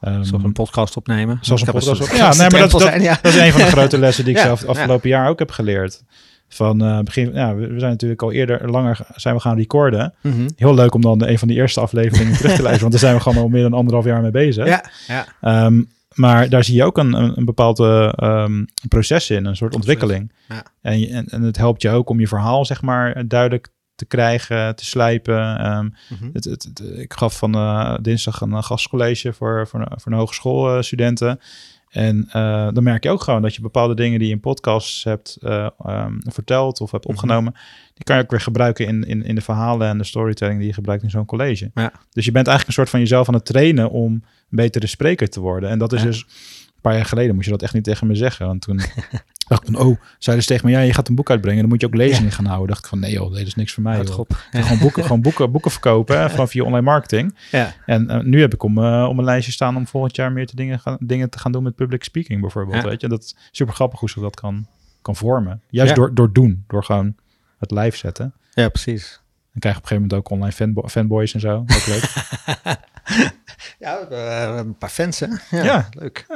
ehm, 0.00 0.22
zoals 0.22 0.44
een 0.44 0.52
podcast 0.52 0.96
opnemen. 0.96 1.38
Zoals 1.40 1.60
een 1.60 1.66
podcast 1.72 1.98
best 1.98 2.02
op- 2.02 2.16
een 2.16 2.16
Ja, 2.24 2.28
nee, 2.34 2.50
maar 2.50 2.60
dat- 2.60 2.70
dat- 2.70 2.80
zijn, 2.80 3.02
ja. 3.02 3.18
Dat 3.22 3.32
is 3.34 3.38
een 3.40 3.52
van 3.52 3.60
de 3.60 3.66
grote 3.66 3.98
lessen 3.98 4.24
die 4.24 4.32
ik 4.34 4.38
Ja, 4.40 4.46
zelf 4.46 4.64
afgelopen 4.64 5.08
jaar 5.08 5.28
ook 5.28 5.38
heb 5.38 5.50
geleerd. 5.50 6.02
Van 6.48 6.82
eh, 6.84 6.98
begin, 7.00 7.32
ja, 7.34 7.54
we 7.54 7.66
we 7.66 7.78
zijn 7.78 7.90
natuurlijk 7.90 8.22
al 8.22 8.32
eerder 8.32 8.70
langer 8.70 8.98
zijn 9.14 9.34
we 9.34 9.40
gaan 9.40 9.56
recorden. 9.56 10.14
Mhm. 10.22 10.48
Heel 10.56 10.74
leuk 10.74 10.94
om 10.94 11.00
dan 11.00 11.26
een 11.26 11.38
van 11.38 11.48
die 11.48 11.56
eerste 11.56 11.80
afleveringen 11.80 12.36
terug 12.36 12.54
te 12.54 12.62
luisteren, 12.62 12.80
want 12.80 12.90
daar 12.90 13.00
zijn 13.00 13.14
we 13.14 13.20
gewoon 13.20 13.42
al 13.42 13.48
meer 13.48 13.62
dan 13.62 13.72
anderhalf 13.72 14.04
jaar 14.04 14.20
mee 14.22 14.30
bezig. 14.30 14.66
Ja, 14.66 14.84
ja. 15.08 15.26
Ehm, 15.40 15.82
maar 16.14 16.48
daar 16.48 16.64
zie 16.64 16.74
je 16.76 16.84
ook 16.84 16.98
een, 16.98 17.12
een, 17.12 17.38
een 17.38 17.44
bepaald 17.44 17.78
eh, 17.80 18.12
ehm, 18.16 18.64
proces 18.88 19.30
in, 19.30 19.44
een 19.44 19.56
soort 19.56 19.74
ontwikkeling. 19.74 20.32
Ja. 20.48 20.62
En, 20.82 21.08
en, 21.08 21.26
en 21.28 21.42
het 21.42 21.56
helpt 21.56 21.82
je 21.82 21.90
ook 21.90 22.08
om 22.08 22.20
je 22.20 22.28
verhaal, 22.28 22.64
zeg 22.64 22.82
maar, 22.82 23.28
duidelijk 23.28 23.68
te 24.00 24.06
krijgen, 24.06 24.76
te 24.76 24.84
slijpen. 24.84 25.58
Ehm, 25.58 25.84
Mhm. 26.08 26.30
het, 26.32 26.44
het, 26.44 26.62
het- 26.62 26.98
ik 26.98 27.12
gaf 27.12 27.36
van 27.38 27.54
eh, 27.54 27.94
dinsdag 28.02 28.40
een 28.40 28.52
eh, 28.52 28.62
gastcollege 28.62 29.32
voor, 29.32 29.66
voor, 29.68 29.86
voor 29.96 30.12
een 30.12 30.18
hogeschoolstudenten. 30.18 31.40
En 31.90 32.28
eh, 32.32 32.68
dan 32.72 32.82
merk 32.82 33.02
je 33.02 33.10
ook 33.10 33.22
gewoon 33.22 33.42
dat 33.42 33.54
je 33.54 33.60
bepaalde 33.62 33.94
dingen 33.94 34.18
die 34.18 34.28
je 34.28 34.34
in 34.34 34.40
podcasts 34.40 35.04
hebt 35.04 35.36
eh, 35.40 35.68
ehm, 35.84 36.12
verteld 36.20 36.80
of 36.80 36.90
hebt 36.90 37.04
Mhm. 37.04 37.12
opgenomen, 37.12 37.52
die 37.94 38.04
kan 38.04 38.16
je 38.16 38.22
ook 38.22 38.30
weer 38.30 38.40
gebruiken 38.40 38.86
in, 38.86 39.04
in, 39.04 39.22
in 39.24 39.34
de 39.34 39.40
verhalen 39.40 39.88
en 39.88 39.98
de 39.98 40.04
storytelling 40.04 40.58
die 40.58 40.66
je 40.68 40.74
gebruikt 40.74 41.02
in 41.02 41.10
zo'n 41.10 41.24
college. 41.24 41.70
Ja. 41.74 41.92
Dus 42.10 42.24
je 42.24 42.32
bent 42.32 42.46
eigenlijk 42.46 42.66
een 42.66 42.72
soort 42.72 42.90
van 42.90 43.00
jezelf 43.00 43.28
aan 43.28 43.34
het 43.34 43.44
trainen 43.44 43.90
om 43.90 44.12
een 44.12 44.22
betere 44.48 44.86
spreker 44.86 45.28
te 45.28 45.40
worden. 45.40 45.70
En 45.70 45.78
dat 45.78 45.92
is 45.92 46.00
Ja. 46.00 46.06
dus 46.06 46.20
een 46.20 46.80
paar 46.80 46.94
jaar 46.94 47.04
geleden 47.04 47.34
moest 47.34 47.46
je 47.46 47.52
dat 47.52 47.62
echt 47.62 47.74
niet 47.74 47.84
tegen 47.84 48.06
me 48.06 48.14
zeggen. 48.14 48.46
Want 48.46 48.60
toen 48.60 48.80
dacht 49.56 49.68
ik 49.68 49.74
van, 49.74 49.86
oh, 49.86 50.00
zeiden 50.18 50.44
ze 50.44 50.52
tegen 50.52 50.66
me, 50.70 50.72
ja, 50.76 50.80
je 50.80 50.92
gaat 50.94 51.08
een 51.08 51.14
boek 51.14 51.30
uitbrengen, 51.30 51.60
dan 51.60 51.68
moet 51.68 51.80
je 51.80 51.86
ook 51.86 51.94
lezingen 51.94 52.32
gaan 52.32 52.44
houden. 52.44 52.68
dacht 52.68 52.80
ik 52.80 52.86
van, 52.86 52.98
nee 52.98 53.12
joh, 53.12 53.34
dit 53.34 53.46
is 53.46 53.54
niks 53.54 53.72
voor 53.72 53.82
mij. 53.82 53.96
Joh. 53.96 54.26
ga 54.50 54.60
Gewoon 54.62 54.78
boeken, 54.78 55.02
gewoon 55.02 55.20
boeken, 55.22 55.50
boeken 55.50 55.70
verkopen 55.70 56.20
hè, 56.20 56.30
van 56.30 56.48
via 56.48 56.62
online 56.64 56.84
marketing. 56.84 57.34
Ja. 57.50 57.74
En 57.86 58.10
eh, 58.10 58.20
nu 58.20 58.40
heb 58.40 58.54
ik 58.54 58.62
om, 58.62 58.78
eh, 58.84 59.06
om 59.08 59.18
een 59.18 59.24
lijstje 59.24 59.52
staan 59.52 59.76
om 59.76 59.86
volgend 59.86 60.16
jaar 60.16 60.32
meer 60.32 60.46
te 60.46 60.56
dingen, 60.56 60.80
gaan, 60.80 60.96
dingen 61.00 61.30
te 61.30 61.38
gaan 61.38 61.52
doen 61.52 61.62
met 61.62 61.74
public 61.74 62.04
speaking 62.04 62.40
bijvoorbeeld. 62.40 62.82
Ja. 62.82 62.88
Weet 62.88 63.00
je, 63.00 63.08
dat 63.08 63.22
is 63.22 63.36
super 63.50 63.74
grappig 63.74 64.00
hoe 64.00 64.10
ze 64.10 64.20
dat 64.20 64.36
kan, 64.36 64.66
kan 65.02 65.16
vormen. 65.16 65.62
Juist 65.70 65.90
Ja. 65.90 65.96
door, 65.96 66.14
door 66.14 66.32
doen, 66.32 66.64
door 66.66 66.84
gewoon 66.84 67.14
het 67.58 67.70
live 67.70 67.96
zetten. 67.96 68.32
ja, 68.54 68.68
precies. 68.68 69.20
Dan 69.52 69.60
krijg 69.60 69.74
je 69.76 69.82
op 69.82 69.90
een 69.90 69.96
gegeven 69.98 70.02
moment 70.02 70.14
ook 70.14 70.30
online 70.30 70.52
fanbo- 70.52 70.88
fanboys 70.88 71.34
en 71.34 71.40
zo. 71.40 71.56
Ook 71.56 71.86
leuk. 71.86 72.12
Ja, 73.78 73.94
we 74.08 74.14
hebben, 74.14 74.56
eh, 74.56 74.56
een 74.56 74.78
paar 74.78 74.88
fans, 74.90 75.18
hè? 75.20 75.26
Ja, 75.50 75.64
Ja. 75.64 75.88
leuk. 75.90 76.26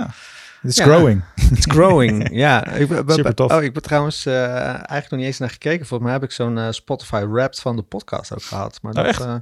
It's 0.64 0.76
Ja. 0.76 0.84
growing. 0.84 1.22
It's 1.50 1.66
growing, 1.70 2.28
ja. 2.44 2.66
Ik, 2.68 2.88
Super 3.06 3.34
tof. 3.34 3.52
Oh, 3.52 3.62
ik 3.62 3.72
ben 3.72 3.82
trouwens 3.82 4.26
eh, 4.26 4.54
eigenlijk 4.64 5.10
nog 5.10 5.18
niet 5.18 5.28
eens 5.28 5.38
naar 5.38 5.50
gekeken. 5.50 5.86
Volgens 5.86 6.02
mij 6.08 6.12
heb 6.18 6.22
ik 6.22 6.30
zo'n 6.30 6.58
eh, 6.58 6.66
Spotify 6.70 7.24
Wrapped 7.28 7.60
van 7.60 7.76
de 7.76 7.82
podcast 7.82 8.32
ook 8.32 8.42
gehad. 8.42 8.78
Maar 8.82 8.92
Oh, 8.94 9.04
dat, 9.04 9.20
eh, 9.20 9.34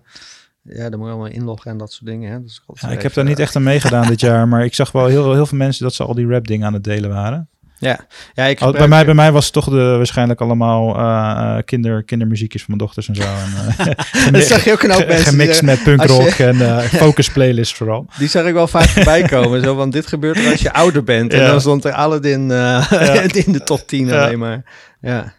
ja, 0.63 0.89
daar 0.89 0.99
moet 0.99 1.07
je 1.07 1.13
allemaal 1.13 1.33
inloggen 1.33 1.71
en 1.71 1.77
dat 1.79 1.93
soort 1.93 2.07
dingen. 2.11 2.33
Hè. 2.33 2.43
Dus 2.43 2.63
Ja, 2.75 2.89
ik 2.89 3.03
heb 3.03 3.15
daar 3.15 3.25
niet 3.25 3.39
echt 3.39 3.57
aan 3.57 3.63
meegedaan 3.63 4.07
dit 4.07 4.21
jaar, 4.21 4.49
maar 4.49 4.65
ik 4.65 4.75
zag 4.75 4.93
wel 4.93 5.07
heel, 5.07 5.33
heel 5.33 5.47
veel 5.47 5.59
mensen 5.59 5.85
dat 5.85 5.95
ze 5.95 6.05
al 6.05 6.15
die 6.15 6.27
rap 6.29 6.47
dingen 6.47 6.67
aan 6.67 6.73
het 6.73 6.85
delen 6.85 7.11
waren. 7.11 7.49
Ja, 7.83 7.99
ja 8.35 8.45
ik 8.45 8.61
Al- 8.61 8.73
bij, 8.73 8.81
gebruik- 8.81 8.89
mij, 8.91 9.05
bij 9.05 9.15
mij 9.15 9.33
was 9.33 9.45
het 9.45 9.53
toch 9.53 9.65
de, 9.65 9.77
waarschijnlijk 9.97 10.41
allemaal 10.41 10.97
eh, 10.97 11.57
kinder, 11.65 12.03
kindermuziekjes 12.03 12.63
van 12.65 12.75
mijn 12.77 12.87
dochters 12.87 13.09
en 13.09 13.15
zo. 13.15 13.23
En, 13.23 13.77
eh, 13.87 14.31
Dat 14.33 14.43
zag 14.43 14.65
je 14.65 14.73
ook 14.73 14.83
een 14.83 14.91
hoop 14.91 15.01
ge- 15.01 15.07
mensen. 15.07 15.27
Gemixt 15.27 15.59
die, 15.61 15.69
met 15.69 15.83
punkrock 15.83 16.29
je- 16.29 16.45
en 16.47 16.83
focus 17.05 17.31
playlist 17.31 17.75
vooral. 17.77 18.07
die 18.19 18.29
zag 18.29 18.45
ik 18.47 18.53
wel 18.53 18.67
vaak 18.67 18.89
voorbij 18.89 19.23
komen. 19.23 19.63
Zo 19.63 19.75
van, 19.77 19.91
dit 19.91 20.07
gebeurt 20.07 20.39
er 20.39 20.51
als 20.51 20.61
je 20.61 20.73
ouder 20.73 21.05
bent. 21.05 21.33
En 21.33 21.47
dan 21.47 21.61
stond 21.61 21.85
er 21.85 21.93
Aladdin 21.93 22.49
Ja. 22.49 23.23
in 23.33 23.53
de 23.53 23.63
top 23.65 23.87
10 23.87 24.07
Ja. 24.07 24.25
alleen 24.25 24.39
maar. 24.39 24.63
Ja. 25.01 25.33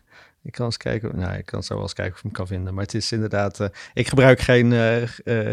Ik 0.43 0.51
kan 0.51 0.65
eens 0.65 0.77
kijken. 0.77 1.11
Nou, 1.15 1.37
ik 1.37 1.45
kan 1.45 1.63
zo 1.63 1.73
wel 1.73 1.83
eens 1.83 1.93
kijken 1.93 2.13
of 2.13 2.17
ik 2.19 2.23
hem 2.23 2.33
kan 2.33 2.47
vinden. 2.47 2.73
Maar 2.73 2.83
het 2.83 2.93
is 2.93 3.11
inderdaad. 3.11 3.69
ik 3.93 4.07
gebruik 4.07 4.39
geen, 4.41 4.73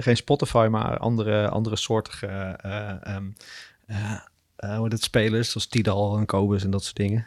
geen 0.00 0.16
Spotify, 0.16 0.66
maar 0.70 0.98
andere, 0.98 1.48
andere 1.48 1.76
soortige. 1.76 2.26
eh 2.26 3.96
heet 4.82 4.92
het 4.92 5.02
spelers, 5.02 5.50
zoals 5.50 5.66
Tidal 5.66 6.18
en 6.18 6.26
Cobus 6.26 6.64
en 6.64 6.70
dat 6.70 6.84
soort 6.84 6.96
dingen. 6.96 7.26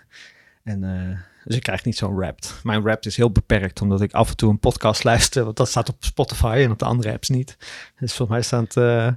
En 0.64 0.84
eh, 0.84 1.18
dus 1.44 1.56
ik 1.56 1.64
krijg 1.64 1.86
niet 1.86 1.98
zo'n 1.98 2.16
Wrapped. 2.16 2.54
Mijn 2.64 2.82
Wrapped 2.82 3.06
is 3.06 3.16
heel 3.18 3.32
beperkt, 3.32 3.82
omdat 3.82 4.02
ik 4.02 4.12
af 4.14 4.30
en 4.30 4.36
toe 4.36 4.50
een 4.50 4.60
podcast 4.60 5.04
luister, 5.14 5.44
want 5.44 5.58
dat 5.58 5.70
staat 5.70 5.90
op 5.90 5.96
Spotify 6.00 6.62
en 6.66 6.72
op 6.72 6.80
de 6.80 6.86
andere 6.86 7.12
apps 7.12 7.30
niet. 7.30 7.58
Dus 8.00 8.14
volgens 8.14 8.30
mij 8.30 8.42
staat. 8.42 8.78
eh, 8.78 9.08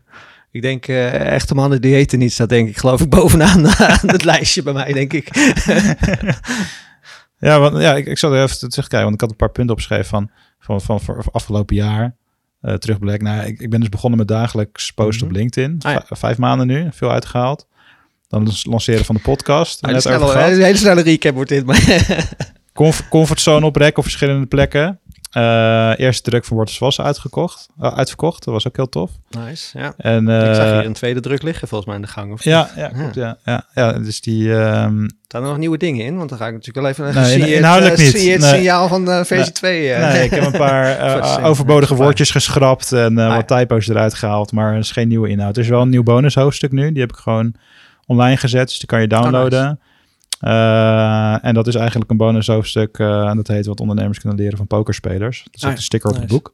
ik 0.50 0.62
denk, 0.62 0.86
echte 0.88 1.54
mannen 1.54 1.80
die 1.80 1.94
eten 1.94 2.18
niet, 2.18 2.32
staat 2.32 2.48
denk 2.48 2.68
ik, 2.68 2.76
geloof 2.76 3.00
ik, 3.00 3.10
bovenaan 3.20 3.66
aan 3.66 3.98
het 4.08 4.24
lijstje 4.24 4.62
bij 4.62 4.72
mij, 4.72 4.92
denk 4.92 5.12
ik. 5.12 5.28
Ja, 7.38 7.58
want, 7.60 7.80
ja 7.80 7.94
ik, 7.94 8.06
ik 8.06 8.18
zal 8.18 8.34
er 8.34 8.42
even 8.42 8.56
terugkijken, 8.70 9.00
want 9.02 9.14
ik 9.14 9.20
had 9.20 9.30
een 9.30 9.36
paar 9.36 9.50
punten 9.50 9.72
opgeschreven 9.74 10.06
van, 10.06 10.30
van, 10.58 10.80
van, 10.80 11.00
van, 11.00 11.22
van 11.22 11.32
afgelopen 11.32 11.76
jaar. 11.76 12.16
eh 12.60 12.74
terugblik. 12.74 13.22
Nou, 13.22 13.46
ik, 13.46 13.60
ik 13.60 13.70
ben 13.70 13.80
dus 13.80 13.88
begonnen 13.88 14.18
met 14.18 14.28
dagelijks 14.28 14.92
posten 14.92 15.26
Mhm. 15.26 15.34
op 15.34 15.40
LinkedIn. 15.40 15.76
Ah, 15.82 15.92
ja. 15.92 16.16
Vijf 16.16 16.38
maanden 16.38 16.66
nu, 16.66 16.88
veel 16.92 17.10
uitgehaald. 17.10 17.66
Dan 18.28 18.44
het 18.44 18.66
lanceren 18.66 19.04
van 19.04 19.14
de 19.14 19.20
podcast. 19.20 19.82
Een 19.82 19.92
net 19.92 20.02
snelle, 20.02 20.18
over 20.24 20.36
gehad. 20.36 20.50
een 20.50 20.62
hele 20.62 20.76
snelle 20.76 21.02
recap 21.02 21.34
wordt 21.34 21.50
dit, 21.50 21.66
maar 21.66 22.06
Comf- 22.74 23.08
comfortzone 23.08 23.66
oprekken 23.66 23.96
op 23.96 24.02
verschillende 24.02 24.46
plekken. 24.46 25.00
Eh, 25.30 25.92
eerste 25.96 26.30
druk 26.30 26.44
van 26.44 26.56
Wortels 26.56 26.78
was 26.78 27.00
uitgekocht, 27.00 27.68
eh, 27.80 27.96
uitverkocht. 27.96 28.44
Dat 28.44 28.54
was 28.54 28.66
ook 28.66 28.76
heel 28.76 28.88
tof. 28.88 29.10
Nice, 29.30 29.78
ja. 29.78 29.94
En, 29.96 30.22
ik 30.28 30.54
zag 30.54 30.64
eh, 30.66 30.72
hier 30.72 30.84
een 30.84 30.92
tweede 30.92 31.20
druk 31.20 31.42
liggen 31.42 31.68
volgens 31.68 31.88
mij 31.90 31.98
in 31.98 32.04
de 32.06 32.12
gang. 32.12 32.32
Of 32.32 32.44
ja, 32.44 32.70
ja, 32.76 32.88
klopt, 32.88 33.14
ja. 33.14 33.36
Ja, 33.44 33.64
ja, 33.74 33.92
dus 33.92 34.20
die... 34.20 34.54
ehm, 34.54 35.08
Staan 35.24 35.42
er 35.42 35.48
nog 35.48 35.58
nieuwe 35.58 35.76
dingen 35.76 36.04
in? 36.04 36.16
Want 36.16 36.28
dan 36.28 36.38
ga 36.38 36.46
ik 36.46 36.52
natuurlijk 36.52 36.98
wel 36.98 37.08
even... 37.08 37.22
Nee, 37.22 37.54
inhoudelijk 37.54 37.98
eh, 37.98 38.04
niet. 38.04 38.14
Nee. 38.38 38.40
signaal 38.40 38.88
van 38.88 39.26
versie 39.26 39.52
2? 39.52 39.92
eh? 39.92 40.12
nee, 40.12 40.24
ik 40.24 40.30
heb 40.30 40.44
een 40.44 40.50
paar 40.58 41.42
overbodige 41.50 41.94
woordjes 41.94 42.30
geschrapt 42.30 42.92
en 42.92 43.18
Ah, 43.18 43.34
wat 43.34 43.48
typo's 43.48 43.88
eruit 43.88 44.14
gehaald. 44.14 44.52
Maar 44.52 44.72
er 44.72 44.78
is 44.78 44.90
geen 44.90 45.08
nieuwe 45.08 45.28
inhoud. 45.28 45.56
Er 45.56 45.62
is 45.62 45.68
wel 45.68 45.80
een 45.82 45.88
nieuw 45.88 46.02
bonushoofdstuk 46.02 46.72
nu. 46.72 46.92
Die 46.92 47.00
heb 47.00 47.10
ik 47.12 47.16
gewoon 47.18 47.54
online 48.06 48.36
gezet, 48.36 48.68
dus 48.68 48.78
die 48.78 48.86
kan 48.88 49.00
je 49.00 49.06
downloaden. 49.06 49.80
Eh, 50.40 51.44
en 51.44 51.54
dat 51.54 51.66
is 51.66 51.74
eigenlijk 51.74 52.10
een 52.10 52.16
bonushoofdstuk. 52.16 52.98
eh 52.98 53.28
en 53.28 53.36
dat 53.36 53.46
heet 53.48 53.66
wat 53.66 53.80
ondernemers 53.80 54.18
kunnen 54.18 54.38
leren 54.38 54.56
van 54.56 54.66
pokerspelers. 54.66 55.42
Dat 55.44 55.54
is 55.54 55.62
Ah, 55.62 55.70
ook 55.70 55.76
de 55.76 55.82
sticker 55.82 56.10
op 56.10 56.16
het 56.16 56.26
boek. 56.26 56.52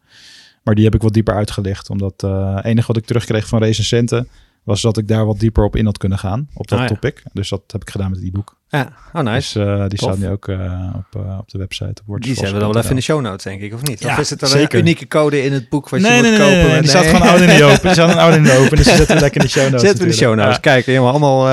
Maar 0.62 0.74
die 0.74 0.84
heb 0.84 0.94
ik 0.94 1.02
wat 1.02 1.12
dieper 1.12 1.34
uitgelicht. 1.34 1.90
Omdat 1.90 2.22
eh, 2.22 2.54
het 2.54 2.64
enige 2.64 2.86
wat 2.86 2.96
ik 2.96 3.04
terugkreeg 3.04 3.46
van 3.46 3.58
recensenten... 3.62 4.28
was 4.64 4.80
dat 4.80 4.96
ik 4.96 5.08
daar 5.08 5.26
wat 5.26 5.38
dieper 5.38 5.64
op 5.64 5.76
in 5.76 5.84
had 5.84 5.98
kunnen 5.98 6.18
gaan. 6.18 6.48
Op 6.54 6.68
dat 6.68 6.78
Ah, 6.78 6.84
ja. 6.84 6.90
topic. 6.90 7.22
Dus 7.32 7.48
dat 7.48 7.62
heb 7.66 7.82
ik 7.82 7.90
gedaan 7.90 8.10
met 8.10 8.20
die 8.20 8.32
boek. 8.32 8.60
Ja, 8.68 8.88
oh 9.12 9.22
nice. 9.22 9.58
Dus 9.58 9.66
eh, 9.68 9.80
die 9.88 9.98
Tof. 9.98 10.08
staat 10.08 10.18
nu 10.18 10.28
ook 10.28 10.48
eh, 10.48 10.94
op, 10.96 11.22
eh, 11.24 11.38
op 11.38 11.50
de 11.50 11.58
website. 11.58 12.02
Op 12.06 12.20
Die 12.20 12.34
zetten 12.34 12.54
we 12.54 12.60
dan 12.60 12.68
wel 12.68 12.76
even 12.78 12.90
in 12.90 12.96
de 12.96 13.02
show 13.02 13.20
notes, 13.20 13.42
denk 13.44 13.60
ik, 13.60 13.74
of 13.74 13.82
niet? 13.82 14.00
Ja, 14.02 14.12
of 14.12 14.18
is 14.18 14.30
het 14.30 14.40
dan 14.40 14.50
een 14.56 14.76
unieke 14.76 15.08
code 15.08 15.44
in 15.44 15.52
het 15.52 15.68
boek 15.68 15.88
wat 15.88 16.00
je 16.00 16.06
nee, 16.06 16.16
moet 16.22 16.30
nee, 16.30 16.38
kopen? 16.38 16.52
nee, 16.56 16.66
nee, 16.68 16.80
die 16.80 16.88
staat 16.88 17.04
gewoon 17.06 17.22
oud 17.28 17.40
in 17.40 17.46
de 17.46 17.64
open. 17.64 17.80
Die 17.82 17.92
staat 17.92 18.10
gewoon 18.10 18.18
oud 18.24 18.34
in 18.36 18.42
de 18.42 18.52
open. 18.56 18.76
Dus 18.76 18.86
die 18.86 18.94
zetten 18.96 19.14
we 19.14 19.20
lekker 19.20 19.40
in 19.40 19.46
de 19.46 19.52
show 19.52 19.64
notes. 19.64 19.80
Zetten 19.88 19.98
we 19.98 20.04
in 20.04 20.10
de 20.10 20.16
show 20.16 20.34
notes. 20.34 20.44
natuurlijk. 20.44 20.62
Kijk, 20.84 20.86
helemaal 20.86 21.10
allemaal 21.10 21.48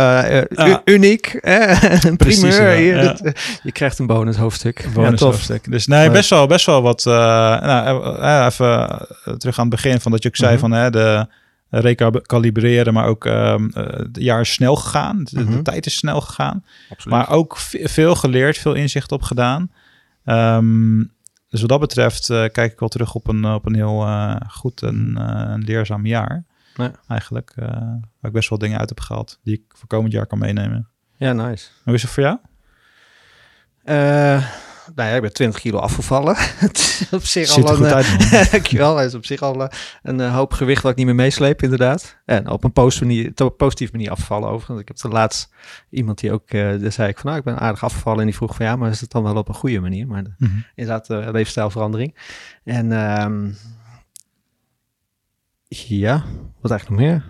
Ja. 0.68 0.82
uniek. 0.86 1.39
een 1.41 2.18
Precies, 2.18 2.39
primeur. 2.39 2.72
ja. 2.72 2.78
Hier, 2.78 3.03
Ja. 3.03 3.14
dit, 3.14 3.60
je 3.64 3.72
krijgt 3.72 3.99
een 3.99 4.07
bonus 4.07 4.36
hoofdstuk. 4.36 4.80
Ja, 4.82 4.88
Ja, 4.88 4.93
bonus 4.93 5.20
tof. 5.20 5.32
hoofdstuk. 5.32 5.72
Dus 5.72 5.88
nee, 5.88 6.10
best 6.12 6.30
wel, 6.30 6.47
best 6.47 6.66
wel 6.66 6.82
wat. 6.82 7.03
nou, 7.05 8.45
even 8.45 9.07
terug 9.38 9.57
aan 9.60 9.66
het 9.66 9.76
begin 9.82 9.99
van 9.99 10.12
dat 10.12 10.24
je 10.24 10.30
ook 10.30 10.36
zei 10.36 10.51
Mhm. 10.51 10.60
van 10.60 10.72
hè, 10.72 10.89
de 10.89 11.28
recalibreren, 11.70 12.93
maar 12.93 13.05
ook 13.05 13.26
ehm 13.26 13.70
eh, 13.74 13.97
het 13.97 14.17
jaar 14.20 14.41
is 14.41 14.53
snel 14.53 14.76
gegaan. 14.76 15.24
De, 15.24 15.36
de 15.36 15.43
Mhm. 15.43 15.61
tijd 15.61 15.86
is 15.86 15.95
snel 15.97 16.22
gegaan. 16.22 16.65
Absoluut. 16.89 17.17
Maar 17.17 17.30
ook 17.30 17.57
ve- 17.57 17.88
veel 17.89 18.15
geleerd, 18.15 18.57
veel 18.57 18.74
inzicht 18.74 19.11
opgedaan. 19.11 19.72
Ehm 20.26 21.03
dus 21.49 21.59
wat 21.59 21.70
dat 21.70 21.80
betreft 21.80 22.30
eh, 22.30 22.38
kijk 22.51 22.72
ik 22.72 22.80
wel 22.80 22.89
terug 22.89 23.15
op 23.15 23.28
een, 23.28 23.45
op 23.45 23.65
een 23.65 23.76
heel 23.76 24.05
eh, 24.05 24.36
goed 24.47 24.82
en 24.82 25.13
eh, 25.17 25.53
leerzaam 25.57 26.05
jaar. 26.05 26.43
Ja. 26.76 26.91
Eigenlijk. 27.07 27.53
eh 27.55 27.67
waar 28.20 28.32
ik 28.32 28.32
best 28.32 28.49
wel 28.49 28.57
dingen 28.59 28.80
uit 28.80 28.89
heb 28.89 28.99
gehaald 28.99 29.39
die 29.43 29.53
ik 29.55 29.61
voor 29.67 29.88
komend 29.88 30.13
jaar 30.13 30.26
kan 30.28 30.39
meenemen. 30.39 30.88
Ja, 31.17 31.34
nice. 31.34 31.70
Hoe 31.84 31.93
is 31.93 32.01
het 32.01 32.11
voor 32.11 32.24
jou? 32.24 32.38
Nou 34.95 35.09
ja, 35.09 35.15
ik 35.15 35.21
ben 35.21 35.33
20 35.33 35.61
kilo 35.61 35.77
afgevallen. 35.79 36.35
Het 36.65 36.77
is 36.77 37.07
op 37.11 37.23
zich 37.23 37.47
Ziet 37.47 37.63
al 37.65 37.85
een... 37.85 37.93
uit, 37.93 38.05
eh. 38.05 38.45
Dankjewel. 38.51 38.97
Het 38.97 39.07
is 39.07 39.15
op 39.15 39.25
zich 39.25 39.41
al 39.41 39.63
eh, 39.63 39.77
een 40.03 40.19
eh, 40.19 40.33
hoop 40.35 40.53
gewicht 40.53 40.81
wat 40.81 40.91
ik 40.91 40.97
niet 40.97 41.05
meer 41.05 41.15
meesleep, 41.15 41.61
inderdaad. 41.63 42.17
En 42.25 42.49
op 42.49 42.63
een 42.63 42.73
een 43.35 43.55
positieve 43.55 43.91
manier 43.91 44.11
afgevallen 44.11 44.49
overigens. 44.49 44.79
Ik 44.79 44.87
heb 44.87 44.97
de 44.97 45.07
laatst 45.07 45.49
iemand 45.89 46.19
die 46.19 46.31
ook, 46.31 46.51
daar 46.51 46.91
zei 46.91 47.09
ik 47.09 47.17
van, 47.17 47.25
nou, 47.25 47.37
ik 47.37 47.43
ben 47.43 47.59
aardig 47.59 47.83
afgevallen. 47.83 48.19
En 48.19 48.25
die 48.25 48.35
vroeg 48.35 48.55
van, 48.55 48.65
ja, 48.65 48.75
maar 48.75 48.89
is 48.89 49.01
het 49.01 49.11
dan 49.11 49.23
wel 49.23 49.35
op 49.35 49.47
een 49.47 49.53
goede 49.55 49.79
manier? 49.79 50.07
Maar 50.07 50.23
de- 50.23 50.33
Mhm. 50.37 50.51
inderdaad, 50.75 51.09
uh, 51.09 51.27
leefstijlverandering. 51.31 52.15
En 52.63 52.91
ehm, 52.91 53.51
ja, 55.67 56.23
wat 56.61 56.71
eigenlijk 56.71 57.01
nog 57.01 57.09
meer? 57.11 57.23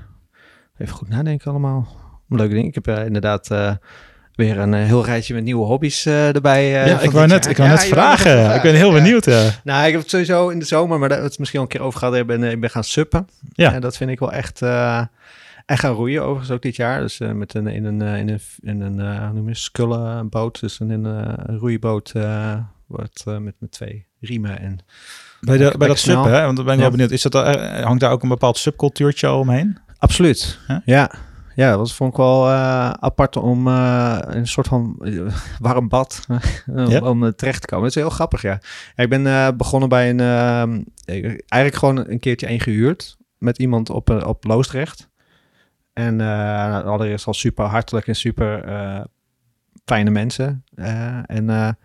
Even 0.77 0.93
goed 0.95 1.09
nadenken 1.09 1.51
allemaal. 1.51 1.87
Leuke 2.27 2.53
dingen. 2.53 2.67
Ik 2.67 2.75
heb 2.75 2.87
eh, 2.87 3.05
inderdaad 3.05 3.49
weer 4.39 4.57
een 4.57 4.73
eh, 4.73 4.83
heel 4.83 5.05
rijtje 5.05 5.33
met 5.33 5.43
nieuwe 5.43 5.65
hobby's 5.65 6.05
eh, 6.05 6.35
erbij. 6.35 6.81
eh, 6.81 6.87
ja, 6.87 6.99
ik 6.99 7.11
wou 7.11 7.27
net, 7.27 7.43
jaar. 7.43 7.51
ik 7.51 7.57
wou 7.57 7.69
Ja, 7.69 7.75
net 7.75 7.89
wou 7.89 7.93
vragen. 7.93 8.55
Ik 8.55 8.61
ben 8.61 8.75
heel 8.75 8.91
benieuwd. 8.91 9.25
Nou, 9.63 9.85
ik 9.85 9.91
heb 9.91 10.01
het 10.01 10.09
sowieso 10.09 10.49
in 10.49 10.59
de 10.59 10.65
zomer, 10.65 10.99
maar 10.99 11.09
we 11.09 11.15
het 11.15 11.39
misschien 11.39 11.59
al 11.59 11.65
een 11.65 11.71
keer 11.71 11.81
over 11.81 11.99
gehad. 11.99 12.15
Ik 12.15 12.27
ben, 12.27 12.43
ik 12.43 12.59
ben 12.59 12.69
gaan 12.69 12.83
suppen. 12.83 13.27
Ja. 13.53 13.73
En 13.73 13.81
dat 13.81 13.97
vind 13.97 14.09
ik 14.09 14.19
wel 14.19 14.31
echt... 14.31 14.61
eh 14.61 15.01
en 15.65 15.77
gaan 15.77 15.93
roeien 15.93 16.21
overigens 16.21 16.51
ook 16.51 16.61
dit 16.61 16.75
jaar. 16.75 17.01
Dus 17.01 17.17
met 17.17 17.53
een, 17.53 17.67
in 17.67 17.85
een, 17.85 18.01
in 18.01 18.29
een, 18.29 18.41
in 18.61 18.81
een 18.81 19.25
hoe 19.25 19.33
noem 19.33 19.47
je, 19.47 19.55
skullenboot. 19.55 20.59
Dus 20.59 20.79
een, 20.79 20.91
in 20.91 21.03
een, 21.03 21.57
roeiboot 21.57 22.13
wordt 22.87 23.25
met, 23.25 23.53
met 23.59 23.71
twee 23.71 24.05
riemen 24.19 24.59
en... 24.59 24.79
Bij, 25.41 25.57
de, 25.57 25.73
bij 25.77 25.87
dat 25.87 25.99
suppen, 25.99 26.33
hè? 26.33 26.43
want 26.43 26.55
dan 26.55 26.65
ben 26.65 26.73
ik 26.73 26.79
wel 26.79 26.89
benieuwd. 26.89 27.11
Is 27.11 27.21
dat, 27.21 27.33
hangt 27.83 27.99
daar 27.99 28.11
ook 28.11 28.23
een 28.23 28.29
bepaald 28.29 28.57
subcultuurtje 28.57 29.31
omheen? 29.31 29.77
Absoluut. 29.97 30.59
Ja. 30.85 31.11
Ja, 31.59 31.77
dat 31.77 31.93
vond 31.93 32.11
ik 32.11 32.17
wel 32.17 32.47
eh, 32.49 32.89
apart 32.89 33.35
om 33.35 33.67
eh, 33.67 34.17
een 34.21 34.47
soort 34.47 34.67
van 34.67 34.95
eh, 34.99 35.33
warm 35.59 35.87
bad 35.87 36.25
om, 36.67 36.89
Ja. 36.89 36.99
om 36.99 37.35
terecht 37.35 37.61
te 37.61 37.67
komen. 37.67 37.85
Dat 37.87 37.95
is 37.95 38.01
heel 38.01 38.11
grappig, 38.11 38.41
ja. 38.41 38.59
ja 38.95 39.03
ik 39.03 39.09
ben 39.09 39.57
begonnen 39.57 39.89
bij 39.89 40.09
een, 40.09 40.19
ehm, 40.19 40.81
eh, 41.05 41.23
eigenlijk 41.47 41.75
gewoon 41.75 41.97
een 41.97 42.19
keertje 42.19 42.47
één 42.47 42.59
gehuurd 42.59 43.17
met 43.37 43.57
iemand 43.57 43.89
op, 43.89 44.09
op 44.09 44.43
Loosdrecht. 44.43 45.09
En 45.93 46.21
eh 46.21 46.83
allereerst 46.85 47.27
al 47.27 47.33
super 47.33 47.65
hartelijk 47.65 48.07
en 48.07 48.15
super 48.15 48.63
fijne 49.85 50.09
mensen. 50.09 50.63
En 51.25 51.77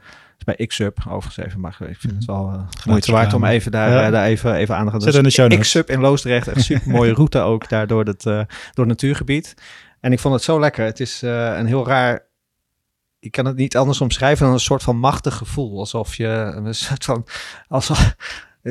is 0.46 0.54
bij 0.56 0.66
X-Sub 0.66 0.98
overigens 1.08 1.46
even, 1.46 1.60
maar 1.60 1.76
ik 1.88 1.96
vind 1.98 2.14
het 2.14 2.24
wel 2.24 2.50
eh 2.52 2.86
moeite 2.86 3.12
waard 3.12 3.32
om 3.34 3.44
even 3.44 3.70
daar, 3.70 3.90
Ja. 3.90 4.06
eh, 4.06 4.12
daar 4.12 4.24
even, 4.24 4.54
even 4.54 4.76
aan 4.76 4.84
te 4.84 4.90
gaan. 4.90 5.00
Zet 5.00 5.14
in 5.14 5.48
de. 5.48 5.58
X-Sub 5.58 5.90
in 5.90 6.00
Loosdrecht, 6.00 6.48
echt 6.48 6.62
super 6.64 6.90
mooie 6.90 7.12
route 7.20 7.38
ook 7.38 7.68
daar 7.68 7.86
door 7.86 8.04
het, 8.04 8.26
eh, 8.26 8.32
door 8.72 8.84
het 8.84 8.86
natuurgebied. 8.86 9.54
En 10.00 10.12
ik 10.12 10.18
vond 10.18 10.34
het 10.34 10.42
zo 10.42 10.60
lekker. 10.60 10.84
Het 10.84 11.00
is 11.00 11.22
een 11.22 11.66
heel 11.66 11.86
raar. 11.86 12.26
Ik 13.18 13.30
kan 13.30 13.44
het 13.44 13.56
niet 13.56 13.76
anders 13.76 14.00
omschrijven 14.00 14.44
dan 14.44 14.54
een 14.54 14.60
soort 14.60 14.82
van 14.82 14.96
machtig 14.96 15.34
gevoel. 15.36 15.78
Alsof 15.78 16.14
je 16.14 16.26
een 16.26 16.74
soort 16.74 17.04
van. 17.04 17.26
Alsof, 17.68 18.14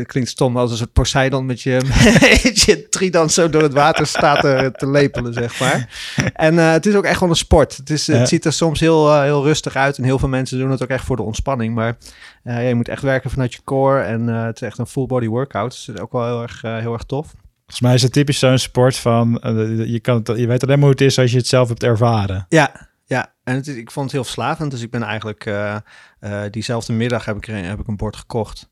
het 0.02 0.08
klinkt 0.08 0.30
stom 0.30 0.58
als 0.58 0.72
een 0.72 0.78
soort 0.78 0.94
Poseidon 0.94 1.46
met 1.46 1.62
je, 1.62 1.82
met 2.44 2.62
je 2.62 2.90
trident 2.90 3.32
zo 3.32 3.50
door 3.50 3.62
het 3.62 3.74
water 3.74 4.08
staat 4.08 4.40
te, 4.42 4.72
te 4.76 4.90
lepelen, 4.90 5.34
zeg 5.34 5.60
maar. 5.60 5.90
En 6.34 6.60
eh, 6.60 6.72
het 6.72 6.86
is 6.86 6.96
ook 6.96 7.04
echt 7.04 7.14
gewoon 7.14 7.30
een 7.30 7.36
sport. 7.36 7.78
Het, 7.78 7.90
is, 7.90 8.06
Ja. 8.06 8.14
het 8.18 8.28
ziet 8.28 8.46
er 8.46 8.54
soms 8.54 8.80
heel, 8.80 9.10
eh, 9.14 9.22
heel 9.22 9.44
rustig 9.44 9.76
uit. 9.76 9.98
En 9.98 10.04
heel 10.04 10.20
veel 10.20 10.28
mensen 10.30 10.58
doen 10.58 10.72
het 10.72 10.84
ook 10.84 10.90
echt 10.90 11.06
voor 11.06 11.16
de 11.16 11.24
ontspanning. 11.24 11.76
Maar 11.76 11.98
eh, 12.44 12.54
ja, 12.54 12.60
je 12.60 12.76
moet 12.76 12.88
echt 12.88 13.02
werken 13.02 13.30
vanuit 13.30 13.54
je 13.54 13.60
core. 13.64 14.02
En 14.02 14.30
eh, 14.30 14.44
het 14.44 14.56
is 14.56 14.68
echt 14.68 14.78
een 14.78 14.88
full 14.88 15.06
body 15.06 15.28
workout. 15.28 15.72
Dus 15.72 15.86
het 15.86 15.96
is 15.96 16.02
ook 16.02 16.12
wel 16.12 16.26
heel 16.26 16.42
erg, 16.42 16.62
heel 16.62 16.94
erg 16.94 17.04
tof. 17.04 17.28
Volgens 17.60 17.82
mij 17.82 17.94
is 17.94 18.02
het 18.02 18.12
typisch 18.12 18.40
zo'n 18.40 18.58
sport 18.58 18.96
van... 18.96 19.40
je, 19.86 20.00
kan 20.02 20.16
het, 20.24 20.38
je 20.38 20.48
weet 20.48 20.64
alleen 20.64 20.80
maar 20.80 20.88
hoe 20.88 20.98
het 20.98 21.02
is 21.02 21.20
als 21.20 21.32
je 21.32 21.38
het 21.38 21.48
zelf 21.48 21.68
hebt 21.68 21.84
ervaren. 21.84 22.46
Ja, 22.50 22.90
ja. 23.06 23.34
En 23.44 23.56
het 23.56 23.68
is, 23.68 23.76
ik 23.76 23.92
vond 23.92 24.06
het 24.06 24.14
heel 24.14 24.24
verslavend. 24.24 24.72
Dus 24.72 24.82
ik 24.82 24.92
ben 24.92 25.04
eigenlijk 25.04 25.46
eh, 25.46 25.76
eh, 26.20 26.42
diezelfde 26.52 26.94
middag 26.94 27.26
heb 27.26 27.38
ik, 27.38 27.46
heb 27.46 27.80
ik 27.80 27.88
een 27.88 27.98
bord 27.98 28.16
gekocht. 28.16 28.70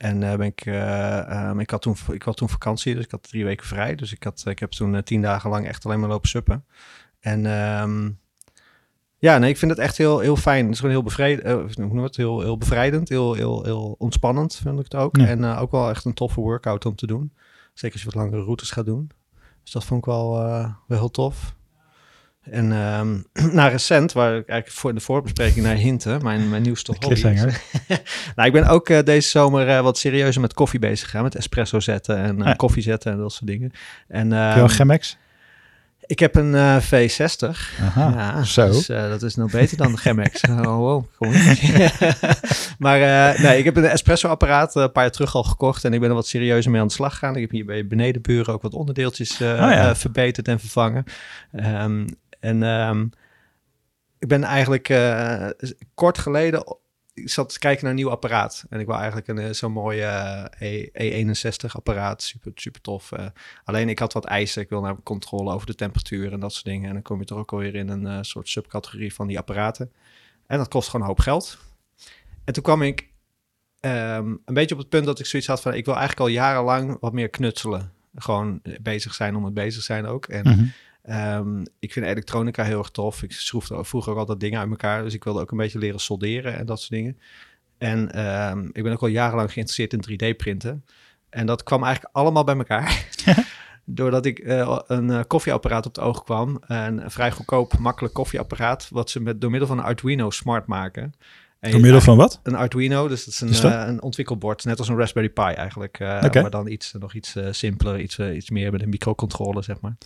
En 0.00 0.22
eh, 0.22 0.36
ben 0.36 0.46
ik, 0.46 0.66
eh, 0.66 1.18
ehm, 1.18 1.60
ik, 1.60 1.70
had 1.70 1.82
toen, 1.82 1.96
ik 2.12 2.22
had 2.22 2.36
toen 2.36 2.48
vakantie, 2.48 2.94
dus 2.94 3.04
ik 3.04 3.10
had 3.10 3.22
drie 3.22 3.44
weken 3.44 3.66
vrij. 3.66 3.94
Dus 3.94 4.12
ik, 4.12 4.22
had, 4.22 4.44
ik 4.46 4.58
heb 4.58 4.70
toen 4.70 4.94
eh, 4.94 5.02
tien 5.02 5.22
dagen 5.22 5.50
lang 5.50 5.66
echt 5.66 5.84
alleen 5.84 6.00
maar 6.00 6.08
lopen 6.08 6.28
suppen. 6.28 6.64
En 7.20 7.46
ehm, 7.46 8.08
ja, 9.20 9.38
nee, 9.38 9.50
ik 9.50 9.56
vind 9.56 9.70
het 9.70 9.80
echt 9.80 9.96
heel, 9.96 10.18
heel 10.18 10.36
fijn. 10.36 10.64
Het 10.64 10.72
is 10.72 10.78
gewoon 10.78 10.94
heel, 10.94 11.02
bevrijd, 11.02 11.40
eh, 11.40 11.54
hoe 11.88 12.02
het? 12.02 12.16
heel, 12.16 12.40
heel 12.40 12.58
bevrijdend, 12.58 13.08
heel, 13.08 13.34
heel, 13.34 13.64
heel 13.64 13.94
ontspannend 13.98 14.54
vind 14.54 14.78
ik 14.78 14.84
het 14.84 14.94
ook. 14.94 15.16
Ja. 15.16 15.26
En 15.26 15.44
eh, 15.44 15.60
ook 15.60 15.70
wel 15.70 15.90
echt 15.90 16.04
een 16.04 16.14
toffe 16.14 16.40
workout 16.40 16.86
om 16.86 16.94
te 16.94 17.06
doen. 17.06 17.32
Zeker 17.74 17.92
als 17.92 18.02
je 18.02 18.10
wat 18.10 18.22
langere 18.22 18.42
routes 18.42 18.70
gaat 18.70 18.84
doen. 18.84 19.10
Dus 19.62 19.72
dat 19.72 19.84
vond 19.84 20.00
ik 20.00 20.06
wel, 20.06 20.38
eh, 20.38 20.72
wel 20.86 20.98
heel 20.98 21.10
tof. 21.10 21.54
En 22.42 22.72
ehm 22.72 23.18
naar 23.54 23.70
recent, 23.78 24.12
waar 24.12 24.36
ik 24.36 24.48
eigenlijk 24.48 24.80
voor 24.80 24.94
de 24.94 25.00
voorbespreking 25.00 25.64
naar 25.64 25.74
hinten, 25.74 26.22
mijn, 26.22 26.48
mijn 26.48 26.62
nieuwste 26.62 26.94
hobby. 26.98 27.22
nou, 28.36 28.48
ik 28.48 28.52
ben 28.52 28.66
ook 28.66 28.88
eh, 28.88 29.02
deze 29.04 29.28
zomer 29.28 29.68
eh, 29.68 29.80
wat 29.80 29.98
serieuzer 29.98 30.40
met 30.40 30.54
koffie 30.54 30.78
bezig 30.80 31.04
gegaan. 31.04 31.22
Met 31.22 31.34
espresso 31.34 31.80
zetten 31.80 32.16
en 32.16 32.40
eh, 32.40 32.46
Ja. 32.46 32.54
koffie 32.54 32.82
zetten 32.82 33.12
en 33.12 33.18
dat 33.18 33.32
soort 33.32 33.46
dingen. 33.46 33.72
En 34.08 34.30
Heb 34.30 34.48
je 34.48 34.54
wel 34.54 34.64
ehm, 34.68 34.74
Chemex? 34.74 35.16
ik 36.06 36.18
heb 36.18 36.34
een 36.34 36.54
eh, 36.54 36.76
V60. 36.76 37.48
Aha, 37.80 38.10
ja, 38.16 38.42
zo. 38.42 38.66
Dus, 38.66 38.86
dat 38.86 39.22
is 39.22 39.34
nog 39.34 39.50
beter 39.50 39.76
dan 39.76 39.92
de 39.92 39.98
Chemex. 39.98 40.40
oh, 40.50 40.60
wow, 40.64 41.04
maar 42.78 42.98
nee, 43.42 43.58
ik 43.58 43.64
heb 43.64 43.76
een 43.76 43.84
espresso-apparaat 43.84 44.74
een 44.74 44.92
paar 44.92 45.02
jaar 45.02 45.12
terug 45.12 45.34
al 45.34 45.44
gekocht. 45.44 45.84
En 45.84 45.92
ik 45.92 46.00
ben 46.00 46.08
er 46.08 46.14
wat 46.14 46.26
serieuzer 46.26 46.70
mee 46.70 46.80
aan 46.80 46.86
de 46.86 46.92
slag 46.92 47.12
gegaan. 47.12 47.34
Ik 47.34 47.40
heb 47.40 47.50
hier 47.50 47.64
bij 47.64 47.86
benedenburen 47.86 48.54
ook 48.54 48.62
wat 48.62 48.74
onderdeeltjes 48.74 49.32
Oh 49.32 49.38
ja. 49.38 49.88
eh, 49.88 49.94
verbeterd 49.94 50.48
en 50.48 50.60
vervangen. 50.60 51.04
Ehm, 51.52 52.06
en 52.40 52.62
ehm, 52.62 53.06
ik 54.18 54.28
ben 54.28 54.44
eigenlijk 54.44 54.88
eh, 54.88 55.46
kort 55.94 56.18
geleden... 56.18 56.78
Ik 57.14 57.30
zat 57.30 57.48
te 57.52 57.58
kijken 57.58 57.82
naar 57.82 57.90
een 57.92 57.98
nieuw 57.98 58.10
apparaat. 58.10 58.64
En 58.68 58.80
ik 58.80 58.86
wil 58.86 58.94
eigenlijk 58.94 59.28
een 59.28 59.38
eh, 59.38 59.52
zo'n 59.52 59.72
mooie 59.72 60.04
eh, 60.04 60.84
E- 60.92 61.24
E61 61.34 61.66
apparaat. 61.72 62.22
Super, 62.22 62.52
super 62.54 62.80
tof. 62.80 63.10
alleen 63.64 63.88
ik 63.88 63.98
had 63.98 64.12
wat 64.12 64.24
eisen. 64.24 64.62
Ik 64.62 64.68
wil 64.68 64.80
namelijk 64.80 65.04
controle 65.06 65.52
over 65.52 65.66
de 65.66 65.74
temperatuur 65.74 66.32
en 66.32 66.40
dat 66.40 66.52
soort 66.52 66.64
dingen. 66.64 66.88
En 66.88 66.92
dan 66.94 67.02
kom 67.02 67.18
je 67.18 67.24
toch 67.24 67.38
ook 67.38 67.52
alweer 67.52 67.74
in 67.74 67.88
een 67.88 68.24
soort 68.24 68.48
subcategorie 68.48 69.14
van 69.14 69.26
die 69.26 69.38
apparaten. 69.38 69.92
En 70.46 70.58
dat 70.58 70.68
kost 70.68 70.86
gewoon 70.86 71.00
een 71.02 71.12
hoop 71.12 71.20
geld. 71.20 71.58
En 72.44 72.52
toen 72.52 72.62
kwam 72.62 72.82
ik 72.82 73.08
ehm, 73.80 74.28
een 74.44 74.54
beetje 74.54 74.74
op 74.74 74.80
het 74.80 74.88
punt 74.90 75.04
dat 75.06 75.18
ik 75.18 75.26
zoiets 75.26 75.48
had 75.48 75.60
van... 75.62 75.74
ik 75.74 75.84
wil 75.84 75.96
eigenlijk 75.96 76.28
al 76.28 76.34
jarenlang 76.34 76.96
wat 77.00 77.12
meer 77.12 77.28
knutselen. 77.28 77.92
Gewoon 78.14 78.62
bezig 78.80 79.14
zijn 79.14 79.36
om 79.36 79.44
het 79.44 79.54
bezig 79.54 79.82
zijn 79.82 80.06
ook. 80.06 80.26
En 80.26 80.48
Mhm. 80.48 80.64
Ehm, 81.02 81.64
ik 81.78 81.92
vind 81.92 82.06
elektronica 82.06 82.64
heel 82.64 82.78
erg 82.78 82.90
tof. 82.90 83.22
Ik 83.22 83.32
schroefde 83.32 83.84
vroeger 83.84 84.12
ook 84.12 84.18
altijd 84.18 84.40
dingen 84.40 84.60
uit 84.60 84.70
elkaar. 84.70 85.02
Dus 85.02 85.14
ik 85.14 85.24
wilde 85.24 85.40
ook 85.40 85.50
een 85.50 85.56
beetje 85.56 85.78
leren 85.78 86.00
solderen 86.00 86.56
en 86.56 86.66
dat 86.66 86.78
soort 86.78 86.90
dingen. 86.90 87.18
En 87.78 88.12
ehm, 88.12 88.68
ik 88.72 88.82
ben 88.82 88.92
ook 88.92 89.02
al 89.02 89.08
jarenlang 89.08 89.52
geïnteresseerd 89.52 89.92
in 89.92 90.32
3D-printen. 90.34 90.84
En 91.28 91.46
dat 91.46 91.62
kwam 91.62 91.84
eigenlijk 91.84 92.14
allemaal 92.14 92.44
bij 92.44 92.56
elkaar. 92.56 93.06
Doordat 93.84 94.26
ik 94.26 94.38
uh, 94.38 94.78
een 94.86 95.08
uh, 95.08 95.20
koffieapparaat 95.26 95.86
op 95.86 95.94
het 95.94 96.04
oog 96.04 96.22
kwam. 96.22 96.60
Een 96.60 97.10
vrij 97.10 97.30
goedkoop, 97.30 97.78
makkelijk 97.78 98.14
koffieapparaat. 98.14 98.88
Wat 98.90 99.10
ze 99.10 99.20
met, 99.20 99.40
door 99.40 99.50
middel 99.50 99.68
van 99.68 99.78
een 99.78 99.84
Arduino 99.84 100.30
smart 100.30 100.66
maken. 100.66 101.14
En 101.60 101.70
door 101.70 101.80
middel 101.80 102.00
van 102.00 102.16
wat? 102.16 102.40
Een 102.42 102.54
Arduino, 102.54 103.08
dus 103.08 103.24
dat 103.24 103.34
is 103.34 103.40
een, 103.40 103.50
dat? 103.50 103.64
Uh, 103.64 103.84
een 103.86 104.02
ontwikkelbord. 104.02 104.64
Net 104.64 104.78
als 104.78 104.88
een 104.88 104.96
Raspberry 104.96 105.28
Pi 105.28 105.42
eigenlijk. 105.42 105.94
Okay. 106.00 106.42
Maar 106.42 106.50
dan 106.50 106.68
iets, 106.68 106.92
nog 106.98 107.14
iets 107.14 107.36
simpeler, 107.50 108.00
iets, 108.00 108.18
iets 108.18 108.50
meer 108.50 108.72
met 108.72 108.82
een 108.82 108.88
microcontroller, 108.88 109.64
zeg 109.64 109.80
maar. 109.80 109.96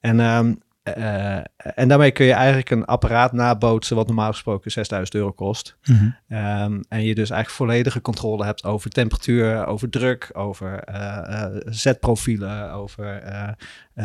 En 0.00 0.20
um, 0.20 0.58
uh, 0.84 1.36
en 1.56 1.88
daarmee 1.88 2.10
kun 2.10 2.26
je 2.26 2.32
eigenlijk 2.32 2.70
een 2.70 2.84
apparaat 2.84 3.32
nabootsen 3.32 3.96
wat 3.96 4.06
normaal 4.06 4.30
gesproken 4.30 4.70
6000 4.70 5.14
euro 5.16 5.32
kost. 5.32 5.76
Mm 5.84 5.96
-hmm. 5.96 6.38
um, 6.38 6.84
en 6.88 7.02
je 7.02 7.14
dus 7.14 7.30
eigenlijk 7.30 7.50
volledige 7.50 8.00
controle 8.00 8.44
hebt 8.44 8.64
over 8.64 8.90
temperatuur, 8.90 9.66
over 9.66 9.90
druk, 9.90 10.30
over 10.32 10.88
uh, 10.88 11.18
uh, 11.28 11.46
zetprofielen, 11.64 12.72
over 12.72 13.22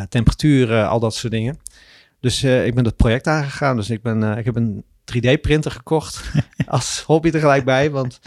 temperaturen, 0.09 0.89
al 0.89 0.99
dat 0.99 1.15
soort 1.15 1.33
dingen. 1.33 1.57
Dus 2.19 2.43
ik 2.43 2.75
ben 2.75 2.85
het 2.85 2.95
project 2.95 3.27
aangegaan. 3.27 3.75
Dus 3.75 3.89
ik, 3.89 4.01
ben, 4.01 4.37
ik 4.37 4.45
heb 4.45 4.55
een 4.55 4.83
3D-printer 5.15 5.71
gekocht 5.71 6.31
als 6.67 7.03
hobby 7.05 7.29
tegelijk 7.29 7.65
bij, 7.65 7.91
want 7.91 8.19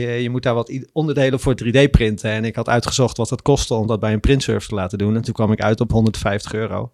je 0.00 0.28
moet 0.30 0.42
daar 0.42 0.54
wat 0.54 0.72
onderdelen 0.92 1.40
voor 1.40 1.54
3D 1.64 1.90
printen. 1.90 2.30
En 2.30 2.44
ik 2.44 2.56
had 2.56 2.68
uitgezocht 2.68 3.16
wat 3.16 3.30
het 3.30 3.42
kostte 3.42 3.74
om 3.74 3.86
dat 3.86 4.00
bij 4.00 4.12
een 4.12 4.20
printservice 4.20 4.68
te 4.68 4.74
laten 4.74 4.98
doen. 4.98 5.16
En 5.16 5.22
toen 5.22 5.34
kwam 5.34 5.52
ik 5.52 5.62
uit 5.62 5.80
op 5.80 5.90
150 5.90 6.52
euro. 6.52 6.92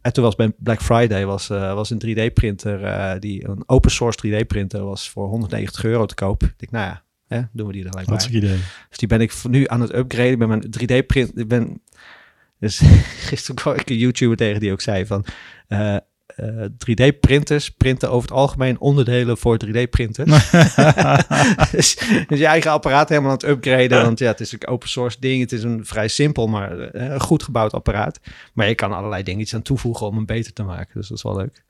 En 0.00 0.12
toen 0.12 0.24
was 0.24 0.34
bij 0.34 0.52
Black 0.58 0.82
Friday 0.82 1.26
was, 1.26 1.50
uh, 1.50 1.74
was 1.74 1.90
een 1.90 2.02
3D-printer, 2.06 2.82
uh, 2.82 3.12
die 3.18 3.48
een 3.48 3.62
open 3.66 3.90
source 3.90 4.18
3D-printer 4.26 4.84
was 4.84 5.10
voor 5.10 5.28
190 5.28 5.84
euro 5.84 6.06
te 6.06 6.14
koop. 6.14 6.42
Ik 6.42 6.54
denk, 6.56 6.72
nou 6.72 6.86
ja, 6.86 7.02
hè, 7.26 7.42
doen 7.52 7.66
we 7.66 7.72
die 7.72 7.84
er 7.84 7.90
gelijk 7.90 8.08
Wat 8.08 8.26
bij. 8.30 8.36
idee. 8.36 8.58
Dus 8.88 8.98
die 8.98 9.08
ben 9.08 9.20
ik 9.20 9.32
nu 9.48 9.64
aan 9.66 9.80
het 9.80 9.94
upgraden. 9.94 10.32
Ik 10.32 10.38
ben 10.38 10.48
mijn 10.48 10.64
3D-print, 10.80 11.38
ik 11.38 11.48
ben... 11.48 11.82
Dus 12.58 12.82
gisteren 13.28 13.56
kwam 13.56 13.74
ik 13.74 13.90
een 13.90 13.96
YouTuber 13.96 14.36
tegen 14.36 14.60
die 14.60 14.72
ook 14.72 14.80
zei 14.80 15.06
van... 15.06 15.24
Uh, 15.68 15.96
3D-printers 16.90 17.70
printen 17.76 18.10
over 18.10 18.28
het 18.28 18.38
algemeen 18.38 18.80
onderdelen 18.80 19.38
voor 19.38 19.58
3D-printers. 19.66 20.50
dus, 21.72 21.98
dus, 22.26 22.38
je 22.38 22.46
eigen 22.46 22.70
apparaat 22.70 23.08
helemaal 23.08 23.30
aan 23.30 23.36
het 23.36 23.48
upgraden. 23.48 24.02
Want 24.02 24.18
ja, 24.18 24.26
het 24.26 24.40
is 24.40 24.52
een 24.52 24.66
open 24.66 24.88
source 24.88 25.16
ding. 25.20 25.40
Het 25.40 25.52
is 25.52 25.62
een 25.62 25.86
vrij 25.86 26.08
simpel, 26.08 26.46
maar 26.46 26.78
uh, 26.78 26.86
een 26.92 27.20
goed 27.20 27.42
gebouwd 27.42 27.72
apparaat. 27.72 28.20
Maar 28.52 28.68
je 28.68 28.74
kan 28.74 28.92
allerlei 28.92 29.22
dingetjes 29.22 29.54
aan 29.54 29.62
toevoegen 29.62 30.06
om 30.06 30.16
hem 30.16 30.26
beter 30.26 30.52
te 30.52 30.62
maken. 30.62 30.90
Dus 30.94 31.08
dat 31.08 31.16
is 31.16 31.22
wel 31.22 31.36
leuk. 31.36 31.62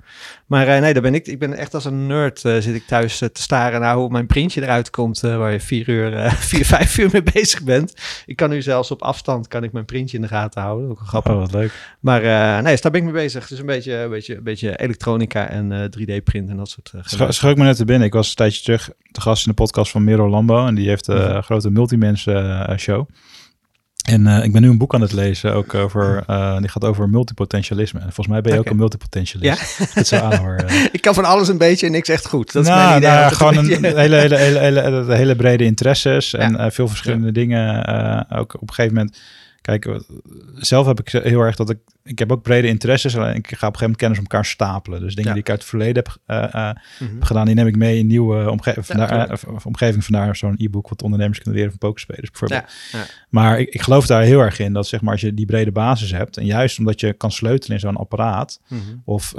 Maar 0.46 0.68
uh, 0.68 0.78
nee, 0.80 0.92
daar 0.92 1.02
ben 1.02 1.14
ik. 1.14 1.26
Ik 1.26 1.38
ben 1.38 1.54
echt 1.54 1.74
als 1.74 1.84
een 1.84 2.06
nerd 2.06 2.40
zit 2.40 2.74
ik 2.74 2.86
thuis 2.86 3.18
te 3.18 3.30
staren 3.32 3.80
naar 3.80 3.96
hoe 3.96 4.08
mijn 4.08 4.26
printje 4.26 4.62
eruit 4.62 4.90
komt. 4.90 5.20
waar 5.20 5.52
je 5.52 5.60
vier 5.60 5.88
uur, 5.88 6.30
vier, 6.50 6.64
vijf 6.64 6.98
uur 6.98 7.08
mee 7.12 7.22
bezig 7.22 7.62
bent. 7.62 7.94
Ik 8.26 8.36
kan 8.36 8.50
nu 8.50 8.62
zelfs 8.62 8.90
op 8.90 9.02
afstand 9.02 9.48
kan 9.48 9.64
ik 9.64 9.72
mijn 9.72 9.84
printje 9.84 10.16
in 10.16 10.22
de 10.22 10.28
gaten 10.28 10.62
houden. 10.62 10.90
Ook 10.90 10.98
grappig. 10.98 11.32
Oh, 11.32 11.38
wat 11.38 11.52
leuk. 11.52 11.72
Maar 12.00 12.22
nee, 12.62 12.72
dus 12.72 12.80
daar 12.80 12.92
ben 12.92 13.00
ik 13.00 13.12
mee 13.12 13.22
bezig. 13.22 13.48
Dus 13.48 13.58
een 13.58 13.66
beetje, 13.66 13.94
een 13.94 14.10
beetje, 14.10 14.36
een 14.36 14.42
beetje 14.42 14.57
elektronica 14.62 15.48
en 15.48 15.70
uh, 15.70 15.84
3D-print 15.84 16.48
en 16.48 16.56
dat 16.56 16.68
soort 16.68 16.92
uh, 16.94 17.00
Sch 17.04 17.36
Schoot 17.36 17.56
me 17.56 17.64
net 17.64 17.76
te 17.76 17.84
binnen. 17.84 18.06
Ik 18.06 18.12
was 18.12 18.28
een 18.28 18.34
tijdje 18.34 18.62
terug 18.62 18.90
te 19.12 19.20
gast 19.20 19.46
in 19.46 19.50
de 19.50 19.62
podcast 19.62 19.90
van 19.90 20.04
Miro 20.04 20.28
Lambo. 20.28 20.66
En 20.66 20.74
die 20.74 20.88
heeft 20.88 21.06
een 21.06 21.16
uh, 21.16 21.42
grote 21.42 21.70
multimens 21.70 22.28
show. 22.76 23.08
En 24.04 24.26
ik 24.26 24.52
ben 24.52 24.62
nu 24.62 24.68
een 24.68 24.78
boek 24.78 24.94
aan 24.94 25.00
het 25.00 25.12
lezen, 25.12 25.54
ook 25.54 25.74
over, 25.74 26.24
die 26.60 26.68
gaat 26.68 26.84
over 26.84 27.08
multipotentialisme. 27.08 27.98
En 27.98 28.04
volgens 28.04 28.26
mij 28.26 28.40
ben 28.40 28.52
je 28.52 28.58
okay. 28.58 28.70
ook 28.70 28.72
een 28.72 28.80
multipotentialist. 28.80 29.78
Ja? 29.78 29.86
Dat 29.94 30.06
zo 30.06 30.16
aanhoor. 30.16 30.64
ik 30.92 31.00
kan 31.00 31.14
van 31.14 31.24
alles 31.24 31.48
een 31.48 31.58
beetje 31.58 31.86
en 31.86 31.92
niks 31.92 32.08
echt 32.08 32.26
goed. 32.26 32.52
Dat 32.52 32.62
is 32.62 32.68
nou, 32.68 32.80
mijn 32.80 32.96
idee. 32.96 33.10
Nou, 33.10 33.34
gewoon 33.34 33.56
een, 33.56 33.72
een 33.72 33.96
hele, 33.96 34.16
hele, 34.16 34.36
hele, 34.36 34.58
hele, 34.80 35.14
hele, 35.14 35.36
brede 35.36 35.64
interesses 35.64 36.34
en 36.34 36.52
ja. 36.52 36.70
veel 36.70 36.88
verschillende 36.88 37.26
ja. 37.26 37.32
dingen. 37.32 37.86
ook 38.30 38.54
op 38.54 38.68
een 38.68 38.74
gegeven 38.74 38.96
moment 38.96 39.18
Kijk, 39.68 40.00
zelf 40.54 40.86
heb 40.86 41.00
ik 41.00 41.08
heel 41.08 41.40
erg 41.40 41.56
dat 41.56 41.70
ik... 41.70 41.78
Ik 42.02 42.18
heb 42.18 42.32
ook 42.32 42.42
brede 42.42 42.68
interesses. 42.68 43.16
Alleen 43.16 43.34
ik 43.34 43.46
ga 43.46 43.52
op 43.52 43.52
een 43.52 43.58
gegeven 43.58 43.80
moment 43.80 43.96
kennis 43.96 44.18
op 44.18 44.24
elkaar 44.24 44.44
stapelen. 44.44 45.00
Dus 45.00 45.14
dingen 45.14 45.28
ja. 45.28 45.34
die 45.34 45.42
ik 45.42 45.50
uit 45.50 45.58
het 45.58 45.68
verleden 45.68 46.04
heb, 46.04 46.16
uh, 46.26 46.54
uh, 46.54 46.70
mm 46.70 46.74
-hmm. 46.98 47.14
heb 47.14 47.24
gedaan... 47.24 47.46
die 47.46 47.54
neem 47.54 47.66
ik 47.66 47.76
mee 47.76 47.98
in 47.98 48.06
nieuwe 48.06 48.50
omge 48.50 48.74
vandaar, 48.78 49.28
ja, 49.28 49.36
omgeving. 49.64 50.04
Vandaar 50.04 50.36
zo'n 50.36 50.54
e-book... 50.58 50.88
wat 50.88 51.02
ondernemers 51.02 51.38
kunnen 51.38 51.54
leren 51.54 51.70
van 51.70 51.88
pokerspelers 51.88 52.30
bijvoorbeeld. 52.30 52.72
Ja, 52.92 53.04
maar 53.28 53.60
ik, 53.60 53.68
ik, 53.68 53.82
geloof 53.82 54.06
daar 54.06 54.22
heel 54.22 54.40
erg 54.40 54.58
in... 54.58 54.72
dat 54.72 54.86
zeg 54.86 55.00
maar 55.00 55.12
als 55.12 55.20
je 55.20 55.34
die 55.34 55.46
brede 55.46 55.72
basis 55.72 56.10
hebt... 56.10 56.36
en 56.36 56.46
juist 56.46 56.78
omdat 56.78 57.00
je 57.00 57.12
kan 57.12 57.32
sleutelen 57.32 57.74
in 57.74 57.80
zo'n 57.80 57.96
apparaat... 57.96 58.60
Mm 58.68 58.78
-hmm. 58.78 59.02
of 59.04 59.32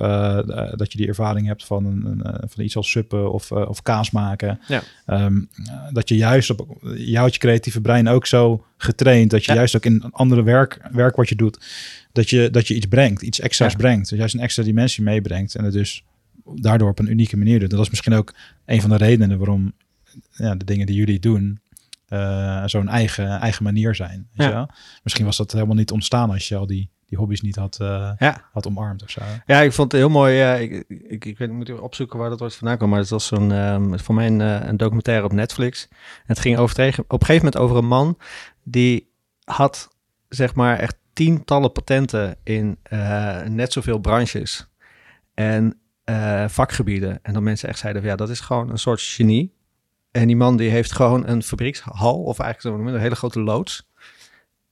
dat 0.75 0.91
je 0.91 0.97
die 0.97 1.07
ervaring 1.07 1.47
hebt 1.47 1.65
van, 1.65 1.85
een, 1.85 2.21
van 2.49 2.63
iets 2.63 2.75
als 2.75 2.91
suppen 2.91 3.31
of, 3.31 3.51
of 3.51 3.81
kaas 3.81 4.11
maken... 4.11 4.59
Um, 5.07 5.49
dat 5.91 6.09
je 6.09 6.15
juist 6.15 6.49
op... 6.49 6.77
je 6.95 7.37
creatieve 7.37 7.81
brein 7.81 8.07
ook 8.07 8.25
zo 8.25 8.63
getraind... 8.81 9.29
dat 9.29 9.45
je 9.45 9.53
juist 9.53 9.75
ook 9.75 9.85
in 9.85 10.11
andere 10.11 10.43
werk, 10.43 10.79
werk 10.91 11.15
wat 11.15 11.29
je 11.29 11.35
doet, 11.35 11.65
dat 12.11 12.29
je, 12.29 12.49
dat 12.49 12.67
je 12.67 12.75
iets 12.75 12.85
brengt, 12.85 13.21
iets 13.21 13.39
extra's 13.39 13.71
ja. 13.71 13.77
brengt. 13.77 14.09
Dus 14.09 14.17
juist 14.17 14.33
een 14.33 14.41
extra 14.41 14.63
dimensie 14.63 15.03
meebrengt 15.03 15.55
en 15.55 15.63
het 15.63 15.73
dus 15.73 16.03
daardoor 16.55 16.89
op 16.89 16.99
een 16.99 17.11
unieke 17.11 17.37
manier 17.37 17.59
doet. 17.59 17.69
Dat 17.69 17.79
is 17.79 17.89
misschien 17.89 18.13
ook 18.13 18.33
een 18.65 18.81
van 18.81 18.89
de 18.89 18.97
redenen 18.97 19.37
waarom 19.37 19.73
ja, 20.31 20.55
de 20.55 20.65
dingen 20.65 20.85
die 20.85 20.95
jullie 20.95 21.19
doen 21.19 21.59
uh, 22.09 22.63
zo'n 22.65 22.87
eigen, 22.87 23.39
eigen 23.39 23.63
manier 23.63 23.95
zijn. 23.95 24.27
Ja. 24.33 24.69
Misschien 25.03 25.25
was 25.25 25.37
dat 25.37 25.51
helemaal 25.51 25.75
niet 25.75 25.91
ontstaan 25.91 26.29
als 26.29 26.47
je 26.47 26.55
al 26.55 26.67
die, 26.67 26.89
die 27.05 27.17
hobby's 27.17 27.41
niet 27.41 27.55
had, 27.55 27.77
uh, 27.81 28.11
ja. 28.17 28.41
had 28.51 28.67
omarmd 28.67 29.03
of 29.03 29.09
zo. 29.09 29.21
Ja, 29.45 29.61
ik 29.61 29.73
vond 29.73 29.91
het 29.91 30.01
heel 30.01 30.09
mooi. 30.09 30.41
Uh, 30.41 30.61
ik, 30.61 30.83
ik, 30.87 31.25
ik, 31.25 31.37
weet, 31.37 31.51
moet 31.51 31.69
even 31.69 31.83
opzoeken 31.83 32.19
waar 32.19 32.29
dat 32.29 32.41
ooit 32.41 32.55
vandaan 32.55 32.77
kwam. 32.77 32.89
Maar 32.89 32.99
het 32.99 33.09
was 33.09 33.27
zo'n, 33.27 33.51
um, 33.51 33.99
voor 33.99 34.15
mij 34.15 34.27
een, 34.27 34.39
een 34.39 34.77
documentaire 34.77 35.25
op 35.25 35.33
Netflix. 35.33 35.87
En 35.89 36.23
het 36.25 36.39
ging 36.39 36.57
over, 36.57 36.87
op 37.07 37.21
een 37.21 37.25
gegeven 37.25 37.35
moment 37.35 37.57
over 37.57 37.77
een 37.77 37.87
man 37.87 38.17
die 38.71 39.11
had 39.43 39.89
zeg 40.29 40.55
maar 40.55 40.77
echt 40.77 40.97
tientallen 41.13 41.71
patenten 41.71 42.35
in 42.43 42.79
uh, 42.93 43.41
net 43.41 43.73
zoveel 43.73 43.99
branches 43.99 44.69
en 45.33 45.79
uh, 46.05 46.47
vakgebieden. 46.47 47.19
En 47.21 47.33
dan 47.33 47.43
mensen 47.43 47.69
echt 47.69 47.79
zeiden 47.79 48.01
van 48.01 48.11
ja, 48.11 48.17
dat 48.17 48.29
is 48.29 48.39
gewoon 48.39 48.69
een 48.69 48.77
soort 48.77 49.01
genie. 49.01 49.53
En 50.11 50.27
die 50.27 50.35
man 50.35 50.57
die 50.57 50.69
heeft 50.69 50.91
gewoon 50.91 51.27
een 51.27 51.43
fabriekshal, 51.43 52.23
of 52.23 52.39
eigenlijk 52.39 52.87
een 52.87 52.99
hele 52.99 53.15
grote 53.15 53.39
loods, 53.39 53.89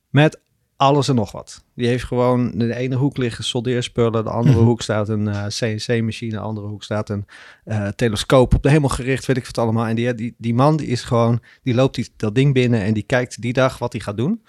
met 0.09 0.39
alles 0.77 1.07
en 1.07 1.15
nog 1.15 1.31
wat. 1.31 1.63
Die 1.75 1.87
heeft 1.87 2.03
gewoon 2.03 2.51
in 2.51 2.59
de 2.59 2.75
ene 2.75 2.95
hoek 2.95 3.17
liggen 3.17 3.43
soldeerspullen, 3.43 4.23
de 4.23 4.29
andere 4.29 4.57
hoek 4.57 4.81
staat 4.81 5.09
een 5.09 5.27
uh, 5.27 5.45
CNC-machine, 5.47 6.31
de 6.31 6.39
andere 6.39 6.67
hoek 6.67 6.83
staat 6.83 7.09
een 7.09 7.25
uh, 7.65 7.87
telescoop 7.87 8.55
op 8.55 8.63
de 8.63 8.69
hemel 8.69 8.89
gericht, 8.89 9.25
weet 9.25 9.37
ik 9.37 9.45
wat 9.45 9.57
allemaal. 9.57 9.85
En 9.85 9.95
die, 9.95 10.13
die, 10.13 10.35
die 10.37 10.53
man 10.53 10.77
die 10.77 10.87
is 10.87 11.01
gewoon, 11.03 11.39
die 11.63 11.73
loopt 11.73 11.95
die, 11.95 12.09
dat 12.17 12.35
ding 12.35 12.53
binnen 12.53 12.81
en 12.81 12.93
die 12.93 13.03
kijkt 13.03 13.41
die 13.41 13.53
dag 13.53 13.77
wat 13.77 13.91
hij 13.91 14.01
gaat 14.01 14.17
doen. 14.17 14.43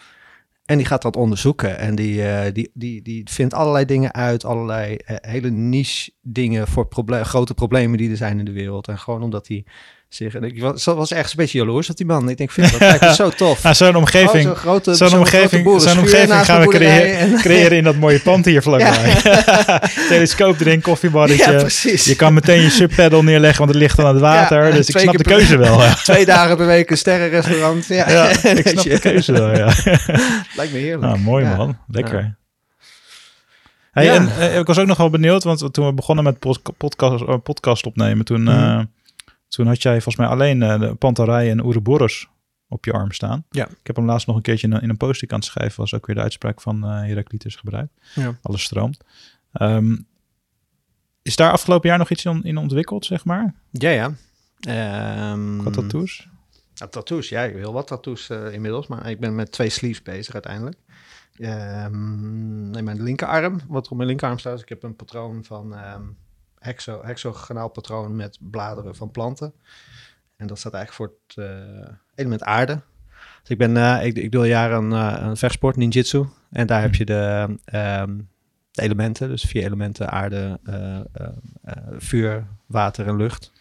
En 0.65 0.77
die 0.77 0.87
gaat 0.87 1.03
dat 1.03 1.17
onderzoeken 1.17 1.79
en 1.79 1.95
die, 1.95 2.15
uh, 2.15 2.41
die, 2.53 2.71
die, 2.75 3.03
die 3.03 3.23
vindt 3.31 3.55
allerlei 3.55 3.85
dingen 3.85 4.15
uit, 4.15 4.45
allerlei 4.45 4.97
hele 5.05 5.51
niche 5.51 6.13
dingen 6.23 6.69
voor 6.69 6.87
proble 6.87 7.25
grote 7.25 7.55
problemen 7.55 7.99
die 7.99 8.11
er 8.11 8.17
zijn 8.17 8.39
in 8.39 8.45
de 8.45 8.53
wereld. 8.53 8.89
En 8.89 8.99
gewoon 8.99 9.23
omdat 9.23 9.49
hij 9.49 9.65
zich. 10.09 10.35
En 10.35 10.43
ik 10.45 10.61
was, 10.61 10.85
was 10.85 11.11
echt 11.13 11.31
een 11.31 11.37
beetje 11.37 11.59
jaloers 11.59 11.91
op 11.91 11.97
die 11.97 12.07
man. 12.07 12.29
Ik 12.29 12.37
denk, 12.37 12.51
vind 12.51 12.71
dat 12.71 12.81
lijkt 12.81 13.01
me 13.01 13.15
zo 13.15 13.31
tof. 13.45 13.63
Nou, 13.63 13.75
zo'n 13.75 13.97
omgeving, 13.97 14.47
oh, 14.47 14.51
zo'n 14.51 14.57
grote, 14.57 14.95
zo'n 14.95 15.19
omgeving, 15.19 15.81
zo'n 15.81 15.99
omgeving 15.99 16.45
gaan 16.45 16.61
we 16.61 16.69
creëren, 16.69 17.19
en... 17.19 17.37
creëren 17.47 17.77
in 17.77 17.85
dat 17.85 17.97
mooie 17.97 18.21
pand 18.21 18.45
hier 18.45 18.63
vlakbij. 18.63 19.21
Ja. 19.23 19.79
Telescoop 20.09 20.61
erin, 20.61 20.81
koffiebarretje. 20.81 21.53
Ja, 21.53 21.59
precies. 21.59 22.05
Je 22.05 22.17
kan 22.17 22.35
meteen 22.35 22.61
je 22.61 22.71
subpaddle 22.71 23.23
neerleggen, 23.23 23.59
want 23.59 23.71
het 23.71 23.79
ligt 23.79 23.97
dan 23.97 24.07
aan 24.07 24.13
het 24.13 24.23
water. 24.23 24.67
Ja, 24.67 24.71
dus 24.71 24.89
ik 24.89 24.99
snap 24.99 25.17
de 25.17 25.25
keuze 25.25 25.57
per, 25.57 25.59
wel. 25.59 25.81
Twee 26.03 26.27
dagen 26.27 26.57
per 26.57 26.67
week 26.67 26.91
een 26.91 26.99
sterrenrestaurant. 26.99 27.87
Ja, 27.87 28.11
ja 28.11 28.29
ik 28.29 28.69
snap 28.69 28.85
de 28.85 28.99
keuze 29.01 29.33
wel, 29.33 29.57
ja. 29.57 29.73
lijkt 30.57 30.73
me 30.73 30.79
heerlijk. 30.79 31.13
Ah, 31.13 31.21
mooi 31.21 31.45
man, 31.45 31.79
lekker. 31.87 32.37
Hey, 33.93 34.11
en, 34.11 34.29
uh, 34.39 34.59
ik 34.59 34.67
was 34.67 34.79
ook 34.79 34.87
nog 34.87 34.97
wel 34.97 35.11
benieuwd, 35.11 35.45
want 35.45 35.73
toen 35.73 35.87
we 35.87 35.93
begonnen 35.93 36.25
met 36.25 36.39
podcast, 36.77 37.23
uh, 37.23 37.35
podcast 37.43 37.87
opnemen, 37.87 38.25
toen, 38.25 38.41
mm. 38.41 38.49
uh, 38.49 38.81
toen 39.49 39.67
had 39.67 39.83
jij 39.83 39.93
volgens 39.93 40.17
mij 40.17 40.27
alleen 40.27 40.59
de 40.59 40.95
Pantarij 40.99 41.51
en 41.51 41.61
Ouroboros 41.61 42.29
op 42.69 42.85
je 42.85 42.93
arm 42.93 43.13
staan. 43.13 43.45
Ja. 43.51 43.69
Ik 43.69 43.87
heb 43.87 43.97
hem 43.97 44.05
laatst 44.05 44.27
nog 44.27 44.37
een 44.37 44.43
keertje 44.43 44.69
in, 44.69 44.81
in 44.81 44.89
een 44.89 44.97
post 44.97 45.33
aan 45.33 45.39
het 45.39 45.49
schrijven, 45.49 45.81
was 45.81 45.95
ook 45.95 46.07
weer 46.07 46.17
de 46.17 46.23
uitspraak 46.23 46.61
van 46.61 46.83
Heraclitus 46.83 47.57
gebruikt. 47.57 47.93
Ja. 48.15 48.39
Alles 48.43 48.63
stroomt. 48.63 49.05
Um, 49.61 50.07
is 51.23 51.37
daar 51.37 51.53
afgelopen 51.53 51.89
jaar 51.89 51.99
nog 51.99 52.11
iets 52.11 52.25
in, 52.25 52.43
in 52.43 52.57
ontwikkeld, 52.57 53.05
zeg 53.05 53.25
maar? 53.25 53.55
Ja, 53.71 53.91
ja. 53.91 54.07
Um, 55.33 55.59
Qua 55.59 55.71
tattoos? 55.71 56.29
Ja, 56.75 56.87
tattoos, 56.87 57.29
ja. 57.29 57.43
Ik 57.43 57.55
wil 57.55 57.73
wat 57.73 57.87
tattoos 57.87 58.31
inmiddels, 58.31 58.87
maar 58.87 59.11
ik 59.11 59.21
ben 59.21 59.35
met 59.35 59.53
twee 59.53 59.69
sleeves 59.69 60.03
bezig 60.03 60.35
uiteindelijk. 60.35 60.77
Um, 61.39 62.75
in 62.75 62.85
mijn 62.85 63.03
linkerarm, 63.03 63.61
wat 63.69 63.89
op 63.89 63.97
mijn 63.97 64.09
linkerarm 64.09 64.39
staat, 64.39 64.61
ik 64.61 64.69
heb 64.69 64.83
een 64.83 64.97
patroon 64.97 65.45
van 65.45 65.73
um, 65.73 66.17
hexo, 66.59 67.69
patroon 67.73 68.17
met 68.17 68.39
bladeren 68.41 68.97
van 68.97 69.11
planten. 69.11 69.53
En 70.37 70.47
dat 70.47 70.59
staat 70.59 70.75
eigenlijk 70.75 71.11
voor 71.11 71.21
het 71.27 71.51
uh, 71.51 71.89
element 72.15 72.43
aarde. 72.43 72.81
Dus 73.41 73.51
ik 73.51 73.59
ben, 73.59 73.77
uh, 73.77 74.05
ik, 74.05 74.33
doe 74.33 74.41
al 74.41 74.47
jaren 74.47 74.85
een, 74.85 74.91
uh, 74.91 75.27
een 75.29 75.37
vechtsport, 75.37 75.77
ninjutsu. 75.77 76.27
En 76.51 76.67
daar 76.67 76.81
heb 76.81 76.95
je 76.95 77.05
de, 77.05 77.45
um, 77.75 78.29
de 78.71 78.83
elementen, 78.83 79.29
dus 79.29 79.43
vier 79.43 79.65
elementen, 79.65 80.11
aarde, 80.11 80.61
vuur, 81.99 82.47
water 82.67 83.07
en 83.07 83.17
lucht. 83.17 83.53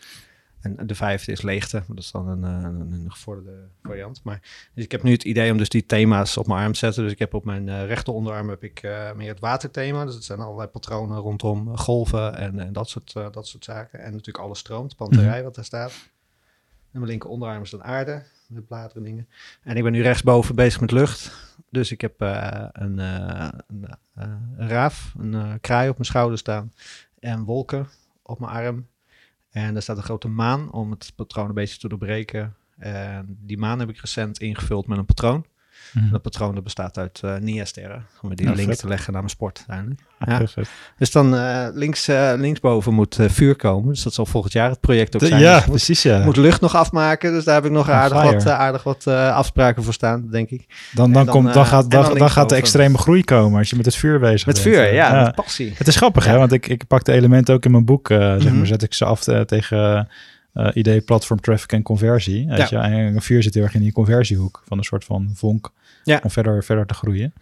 En 0.61 0.87
de 0.87 0.95
vijfde 0.95 1.31
is 1.31 1.41
leegte. 1.41 1.83
Dat 1.87 1.97
is 1.97 2.11
dan 2.11 2.27
een, 2.27 2.43
eh, 2.43 2.63
een, 2.63 2.91
een 2.91 3.11
gevorderde 3.11 3.67
variant. 3.83 4.23
Maar 4.23 4.69
dus 4.73 4.83
ik 4.83 4.91
heb 4.91 5.03
nu 5.03 5.11
het 5.11 5.23
idee 5.23 5.51
om 5.51 5.57
dus 5.57 5.69
die 5.69 5.85
thema's 5.85 6.37
op 6.37 6.47
mijn 6.47 6.59
arm 6.59 6.71
te 6.71 6.77
zetten. 6.77 7.03
Dus 7.03 7.11
ik 7.11 7.19
heb 7.19 7.33
op 7.33 7.45
mijn 7.45 7.67
uh, 7.67 7.85
rechter 7.85 8.13
onderarm 8.13 8.49
heb 8.49 8.63
ik 8.63 8.83
uh, 8.83 9.13
meer 9.13 9.29
het 9.29 9.39
waterthema. 9.39 10.05
Dus 10.05 10.13
het 10.13 10.23
zijn 10.23 10.39
allerlei 10.39 10.67
patronen 10.67 11.17
rondom 11.17 11.77
golven 11.77 12.35
en, 12.35 12.59
en 12.59 12.73
dat, 12.73 12.89
soort, 12.89 13.13
uh, 13.17 13.27
dat 13.31 13.47
soort 13.47 13.63
zaken. 13.63 13.99
En 13.99 14.11
natuurlijk 14.11 14.43
alles 14.43 14.59
stroomt, 14.59 14.95
panterij 14.95 15.35
-hmm. 15.35 15.43
wat 15.43 15.55
daar 15.55 15.65
staat. 15.65 15.91
En 16.91 16.99
mijn 16.99 17.05
linker 17.11 17.29
onderarm 17.29 17.61
is 17.61 17.69
dan 17.69 17.83
aarde, 17.83 18.23
met 18.47 18.67
bladeren 18.67 19.03
dingen. 19.03 19.27
En 19.63 19.77
ik 19.77 19.83
ben 19.83 19.91
nu 19.91 20.01
rechtsboven 20.01 20.55
bezig 20.55 20.81
met 20.81 20.91
lucht. 20.91 21.31
Dus 21.69 21.91
ik 21.91 22.01
heb 22.01 22.21
een, 22.21 22.97
een, 22.97 22.99
een, 24.15 24.55
raaf, 24.57 25.13
een 25.17 25.59
kraai 25.61 25.89
op 25.89 25.95
mijn 25.95 26.09
schouder 26.09 26.37
staan. 26.37 26.73
En 27.19 27.43
wolken 27.43 27.87
op 28.21 28.39
mijn 28.39 28.51
arm. 28.51 28.87
En 29.57 29.75
er 29.75 29.81
staat 29.81 29.97
een 29.97 30.03
grote 30.03 30.27
maan 30.27 30.71
om 30.71 30.91
het 30.91 31.11
patroon 31.15 31.47
een 31.47 31.53
beetje 31.53 31.77
te 31.77 31.87
doorbreken. 31.87 32.55
En 32.77 33.37
die 33.41 33.57
maan 33.57 33.79
heb 33.79 33.89
ik 33.89 33.97
recent 33.97 34.39
ingevuld 34.39 34.87
met 34.87 34.97
een 34.97 35.05
patroon. 35.05 35.45
Mm 35.91 36.01
-hmm. 36.01 36.11
Dat 36.11 36.21
patroon 36.21 36.55
dat 36.55 36.63
bestaat 36.63 36.97
uit 36.97 37.21
uh, 37.25 37.35
Nia-sterren. 37.39 38.05
Om 38.21 38.35
die 38.35 38.47
ja, 38.47 38.53
link 38.53 38.69
vet. 38.69 38.79
te 38.79 38.87
leggen 38.87 39.11
naar 39.11 39.21
mijn 39.21 39.33
sport 39.33 39.57
uiteindelijk. 39.57 40.01
Ja. 40.25 40.63
dus 40.97 41.11
dan 41.11 41.33
uh, 41.33 41.67
links, 41.73 42.09
uh, 42.09 42.33
linksboven 42.35 42.93
moet 42.93 43.17
vuur 43.27 43.55
komen. 43.55 43.89
Dus 43.89 44.03
dat 44.03 44.13
zal 44.13 44.25
volgend 44.25 44.53
jaar 44.53 44.69
het 44.69 44.79
project 44.79 45.15
ook 45.15 45.21
de, 45.21 45.27
zijn. 45.27 45.41
Ja, 45.41 45.55
dus 45.55 45.65
precies 45.65 46.01
ja. 46.01 46.23
Moet 46.23 46.37
lucht 46.37 46.61
nog 46.61 46.75
afmaken. 46.75 47.33
Dus 47.33 47.43
daar 47.43 47.55
heb 47.55 47.65
ik 47.65 47.71
nog 47.71 47.89
aardig 47.89 48.23
wat, 48.23 48.47
aardig 48.47 48.83
wat 48.83 49.07
afspraken 49.07 49.83
voor 49.83 49.93
staan, 49.93 50.27
denk 50.29 50.49
ik. 50.49 50.65
Dan, 50.93 51.11
dan, 51.11 51.25
dan, 51.25 51.33
komt, 51.33 51.53
dan, 51.53 51.65
gaat, 51.65 51.91
dan, 51.91 52.03
dan, 52.03 52.17
dan 52.17 52.29
gaat 52.29 52.49
de 52.49 52.55
extreme 52.55 52.97
groei 52.97 53.23
komen 53.23 53.59
als 53.59 53.69
je 53.69 53.75
met 53.75 53.85
het 53.85 53.95
vuur 53.95 54.19
bezig 54.19 54.45
met 54.45 54.55
bent. 54.55 54.65
Met 54.65 54.75
vuur, 54.75 54.93
ja, 54.93 55.23
met 55.23 55.35
passie. 55.35 55.73
Het 55.77 55.87
is 55.87 55.95
grappig 55.95 56.25
hè, 56.25 56.37
want 56.37 56.51
ik, 56.51 56.67
ik 56.67 56.87
pak 56.87 57.03
de 57.03 57.11
elementen 57.11 57.53
ook 57.53 57.65
in 57.65 57.71
mijn 57.71 57.85
boek. 57.85 58.09
Mm 58.09 58.17
-hmm. 58.17 58.41
zeg 58.41 58.53
maar, 58.53 58.67
zet 58.67 58.83
ik 58.83 58.93
ze 58.93 59.05
af 59.05 59.23
tegen... 59.45 60.07
Uh, 60.57 60.69
idee 60.73 61.01
platform 61.01 61.39
traffic 61.39 61.71
en 61.71 61.81
conversie. 61.81 62.47
Weet 62.47 62.69
ja. 62.69 62.87
je, 62.87 62.95
en 62.95 63.21
vuur 63.21 63.43
zit 63.43 63.53
heel 63.53 63.63
erg 63.63 63.73
in 63.73 63.81
die 63.81 63.91
conversiehoek 63.91 64.63
van 64.65 64.77
een 64.77 64.83
soort 64.83 65.03
van 65.03 65.29
vonk 65.33 65.71
ja. 66.03 66.19
om 66.23 66.29
verder, 66.29 66.63
verder 66.63 66.85
te 66.85 66.93
groeien. 66.93 67.33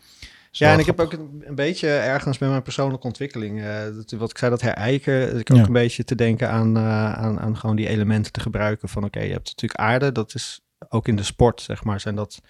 Ja, 0.51 0.73
en 0.73 0.79
ik 0.79 0.85
heb 0.85 0.99
ook 0.99 1.13
een, 1.13 1.43
een, 1.45 1.55
beetje 1.55 1.87
ergens 1.87 2.37
met 2.37 2.49
mijn 2.49 2.61
persoonlijke 2.61 3.07
ontwikkeling, 3.07 3.59
uh, 3.59 3.83
dat, 3.83 4.11
wat 4.11 4.29
ik 4.29 4.37
zei, 4.37 4.51
dat 4.51 4.61
herijken, 4.61 5.39
ik 5.39 5.51
ook 5.51 5.57
ja. 5.57 5.65
een 5.65 5.73
beetje 5.73 6.03
te 6.03 6.15
denken 6.15 6.49
aan, 6.49 6.77
uh, 6.77 7.13
aan, 7.13 7.39
aan 7.39 7.57
gewoon 7.57 7.75
die 7.75 7.87
elementen 7.87 8.31
te 8.31 8.39
gebruiken 8.39 8.89
van 8.89 9.03
oké, 9.03 9.17
okay, 9.17 9.27
je 9.27 9.33
hebt 9.33 9.47
natuurlijk 9.47 9.79
aarde, 9.79 10.11
dat 10.11 10.33
is 10.33 10.61
ook 10.89 11.07
in 11.07 11.15
de 11.15 11.23
sport, 11.23 11.61
zeg 11.61 11.83
maar, 11.83 11.99
zijn 11.99 12.15
dat 12.15 12.41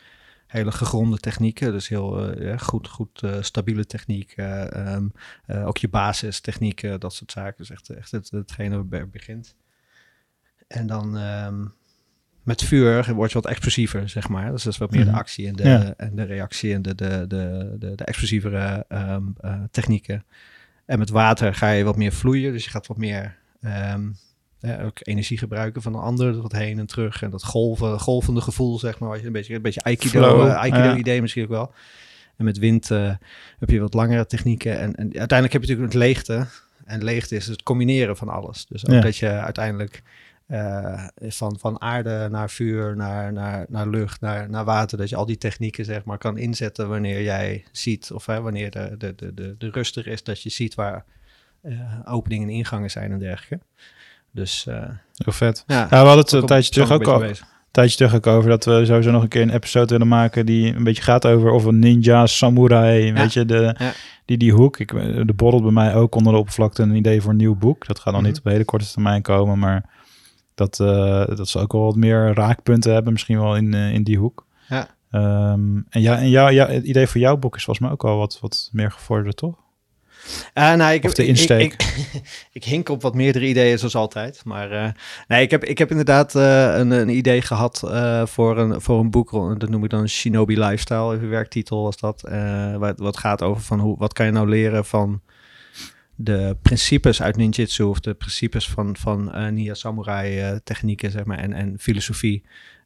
hele 0.48 0.72
gegronde 0.72 1.18
technieken, 1.18 1.72
dus 1.72 1.88
heel 1.88 2.40
uh, 2.42 2.60
goed, 2.60 2.88
goed 2.88 3.22
stabiele 3.40 3.86
techniek, 3.86 4.36
um, 4.38 5.12
ook 5.48 5.78
je 5.78 5.90
basistechnieken, 5.90 7.00
dat 7.00 7.14
soort 7.14 7.32
zaken, 7.32 7.58
dus 7.58 7.70
echt, 7.70 7.90
echt 7.90 8.12
het, 8.12 8.30
hetgene 8.30 8.86
waar 8.90 9.00
het 9.00 9.12
begint. 9.12 9.56
En 10.68 10.88
dan 10.88 11.18
um, 11.18 11.74
met 12.44 12.64
vuur 12.64 13.14
word 13.14 13.32
je 13.32 13.42
wat 13.42 13.52
explosiever, 13.52 14.10
zeg 14.10 14.30
maar. 14.30 14.52
Dus 14.52 14.64
dat 14.64 14.74
is 14.74 14.80
wat 14.80 14.92
meer 14.92 15.06
de 15.06 15.12
actie 15.12 15.48
en 15.48 15.54
de, 15.54 15.64
ja. 15.64 15.94
en 15.98 16.16
de 16.16 16.24
reactie 16.24 16.74
en 16.74 16.82
de, 16.82 16.96
de, 16.96 17.26
de, 17.28 17.76
de, 17.80 17.96
de 17.96 18.04
explosievere 18.04 18.86
um, 18.90 19.36
uh, 19.42 19.56
technieken. 19.72 20.26
En 20.86 21.00
met 21.00 21.10
water 21.10 21.54
ga 21.54 21.70
je 21.70 21.84
wat 21.84 21.98
meer 21.98 22.12
vloeien, 22.12 22.52
dus 22.52 22.64
je 22.64 22.70
gaat 22.70 22.88
wat 22.88 22.98
meer 22.98 23.38
um, 23.62 24.16
ja, 24.60 24.82
ook 24.82 24.98
energie 25.02 25.38
gebruiken 25.38 25.82
van 25.82 25.94
een 25.94 26.02
ander, 26.02 26.42
wat 26.42 26.52
heen 26.52 26.80
en 26.80 26.86
terug. 26.86 27.22
En 27.22 27.30
dat 27.30 27.44
golven, 27.44 28.00
golvende 28.00 28.42
gevoel, 28.42 28.80
zeg 28.80 29.00
maar, 29.00 29.10
wat 29.10 29.20
je 29.20 29.26
een 29.26 29.32
beetje, 29.32 29.56
een 29.56 29.62
beetje 29.62 29.84
Aikido, 29.84 30.46
uh, 30.46 30.56
Aikido 30.56 30.96
idee 30.96 31.22
misschien 31.22 31.44
ook 31.44 31.50
wel. 31.50 31.74
En 32.38 32.46
met 32.46 32.58
wind 32.58 32.90
uh, 32.90 33.14
heb 33.60 33.70
je 33.70 33.80
wat 33.80 33.94
langere 33.94 34.26
technieken. 34.26 34.80
En, 34.80 34.96
en 34.96 35.04
uiteindelijk 35.04 35.54
heb 35.54 35.64
je 35.64 35.68
natuurlijk 35.68 35.94
het 35.94 36.02
leegte. 36.02 36.48
En 36.86 37.04
leegte 37.04 37.36
is 37.36 37.48
het 37.48 37.64
combineren 37.64 38.18
van 38.18 38.30
alles. 38.30 38.66
Dus 38.66 38.86
ook 38.86 38.94
ja. 38.94 39.02
dat 39.02 39.18
je 39.18 39.30
uiteindelijk 39.30 40.02
uh, 40.48 41.04
van, 41.20 41.58
van 41.60 41.82
aarde 41.82 42.28
naar 42.32 42.50
vuur, 42.50 42.96
naar, 42.96 43.34
naar, 43.34 43.66
naar 43.70 43.88
lucht, 43.88 44.22
naar, 44.22 44.50
naar 44.50 44.66
water. 44.66 44.98
Dat 44.98 45.10
je 45.10 45.16
al 45.16 45.26
die 45.26 45.38
technieken 45.38 45.86
zeg 45.86 46.04
maar 46.04 46.18
kan 46.18 46.38
inzetten 46.38 46.90
wanneer 46.90 47.22
jij 47.22 47.64
ziet, 47.72 48.12
of 48.12 48.26
hè, 48.26 48.42
wanneer 48.42 48.72
de, 48.72 48.96
de, 48.98 49.16
de, 49.16 49.34
de, 49.34 49.56
de 49.58 49.70
rust 49.70 49.98
er 49.98 50.08
is, 50.08 50.24
dat 50.24 50.42
je 50.42 50.50
ziet 50.50 50.76
waar 50.76 51.06
uh, 51.64 51.80
openingen 52.06 52.48
en 52.48 52.54
ingangen 52.54 52.92
zijn 52.92 53.12
en 53.12 53.20
dergelijke. 53.20 53.66
Dus 54.32 54.66
uh, 54.70 54.76
heel 55.16 55.34
vet. 55.34 55.64
Ja, 55.68 55.80
ja 55.80 55.88
we 55.90 55.96
hadden 55.96 56.18
het 56.18 56.32
een 56.32 56.46
tijdje 56.46 56.72
terug 56.72 56.92
ook 56.92 57.08
al. 57.08 57.24
Tijdje 57.72 57.98
terug 57.98 58.16
ook 58.16 58.28
over 58.28 58.50
dat 58.50 58.66
we 58.66 58.86
sowieso 58.86 59.12
nog 59.12 59.22
een 59.22 59.28
keer 59.28 59.42
een 59.42 59.50
episode 59.50 59.92
willen 59.92 60.08
maken 60.08 60.46
die 60.46 60.76
een 60.76 60.84
beetje 60.84 61.04
gaat 61.04 61.26
over 61.26 61.52
of 61.52 61.66
een 61.66 61.80
ninja, 61.80 62.26
samurai, 62.26 63.06
ja. 63.06 63.14
weet 63.14 63.34
je, 63.34 63.46
de, 63.46 63.76
ja. 63.78 63.92
die, 64.26 64.38
die 64.38 64.54
hoek. 64.54 64.80
Ik, 64.80 64.92
de 65.28 65.34
borrelt 65.36 65.64
bij 65.64 65.72
mij 65.72 65.96
ook 65.96 66.16
onder 66.16 66.34
de 66.34 66.40
oppervlakte 66.40 66.82
een 66.82 66.96
idee 66.96 67.22
voor 67.22 67.32
een 67.32 67.38
nieuw 67.38 67.56
boek. 67.56 67.88
Dat 67.88 68.00
gaat 68.00 68.14
mm 68.14 68.20
-hmm. 68.20 68.28
niet 68.28 68.38
op 68.38 68.44
hele 68.44 68.66
korte 68.66 68.92
termijn 68.92 69.22
komen, 69.22 69.60
maar 69.60 69.84
dat, 70.56 70.80
uh, 70.80 71.26
dat 71.26 71.48
ze 71.48 71.60
ook 71.60 71.72
wel 71.72 71.84
wat 71.84 71.96
meer 71.96 72.34
raakpunten 72.34 72.94
hebben, 72.94 73.12
misschien 73.12 73.40
wel 73.40 73.56
in, 73.56 73.74
uh, 73.74 73.94
in 73.94 74.04
die 74.04 74.18
hoek. 74.18 74.46
Ja. 74.70 74.88
Um, 75.12 75.86
en 75.90 76.02
ja, 76.02 76.18
en 76.18 76.30
jou, 76.30 76.52
ja, 76.52 76.68
het 76.68 76.86
idee 76.86 77.08
voor 77.08 77.22
jouw 77.22 77.38
boek 77.38 77.56
is 77.56 77.64
volgens 77.64 77.86
mij 77.86 77.96
ook 77.96 78.04
al 78.04 78.18
wat, 78.18 78.38
wat 78.42 78.70
meer 78.72 78.92
gevorderd, 78.92 79.38
toch? 79.38 79.64
Uh, 80.54 80.74
nou, 80.74 80.94
ik, 80.94 81.04
of 81.04 81.14
de 81.14 81.26
insteek. 81.26 81.74
Ik, 81.74 81.84
ik, 81.84 82.22
ik, 82.52 82.64
hink 82.64 82.90
op 82.90 83.02
wat 83.02 83.16
meerdere 83.16 83.48
ideeën, 83.48 83.78
zoals 83.78 83.96
altijd. 83.96 84.42
Maar 84.46 84.72
uh, 84.72 84.88
nee, 85.28 85.42
ik 85.42 85.52
heb, 85.52 85.64
ik 85.64 85.78
heb 85.78 85.90
inderdaad 85.90 86.36
uh, 86.36 86.78
een, 86.78 86.92
een 86.92 87.10
idee 87.10 87.42
gehad 87.42 87.80
voor, 88.24 88.58
een, 88.58 88.82
voor 88.82 89.00
een 89.00 89.12
boek. 89.12 89.32
Dat 89.60 89.70
noem 89.70 89.84
ik 89.84 89.90
dan 89.90 90.10
Shinobi 90.10 90.60
Lifestyle. 90.60 91.16
Even 91.16 91.30
werktitel 91.30 91.84
was 91.84 91.98
dat. 91.98 92.22
wat, 92.78 93.00
wat 93.00 93.18
gaat 93.18 93.42
over 93.42 93.62
van 93.62 93.80
hoe, 93.80 93.98
wat 93.98 94.14
kan 94.14 94.26
je 94.26 94.32
nou 94.32 94.50
leren 94.50 94.86
van 94.86 95.22
de 96.16 96.58
principes 96.62 97.22
uit 97.22 97.36
ninjitsu 97.36 97.84
of 97.84 98.00
de 98.00 98.14
principes 98.14 98.70
van, 98.70 98.98
van 98.98 99.32
uh, 99.36 99.48
Nia 99.48 99.74
Samurai 99.74 100.52
uh, 100.52 100.58
technieken 100.64 101.12
zeg 101.12 101.26
maar, 101.26 101.38
en, 101.38 101.54
en 101.54 101.80
filosofie 101.80 102.44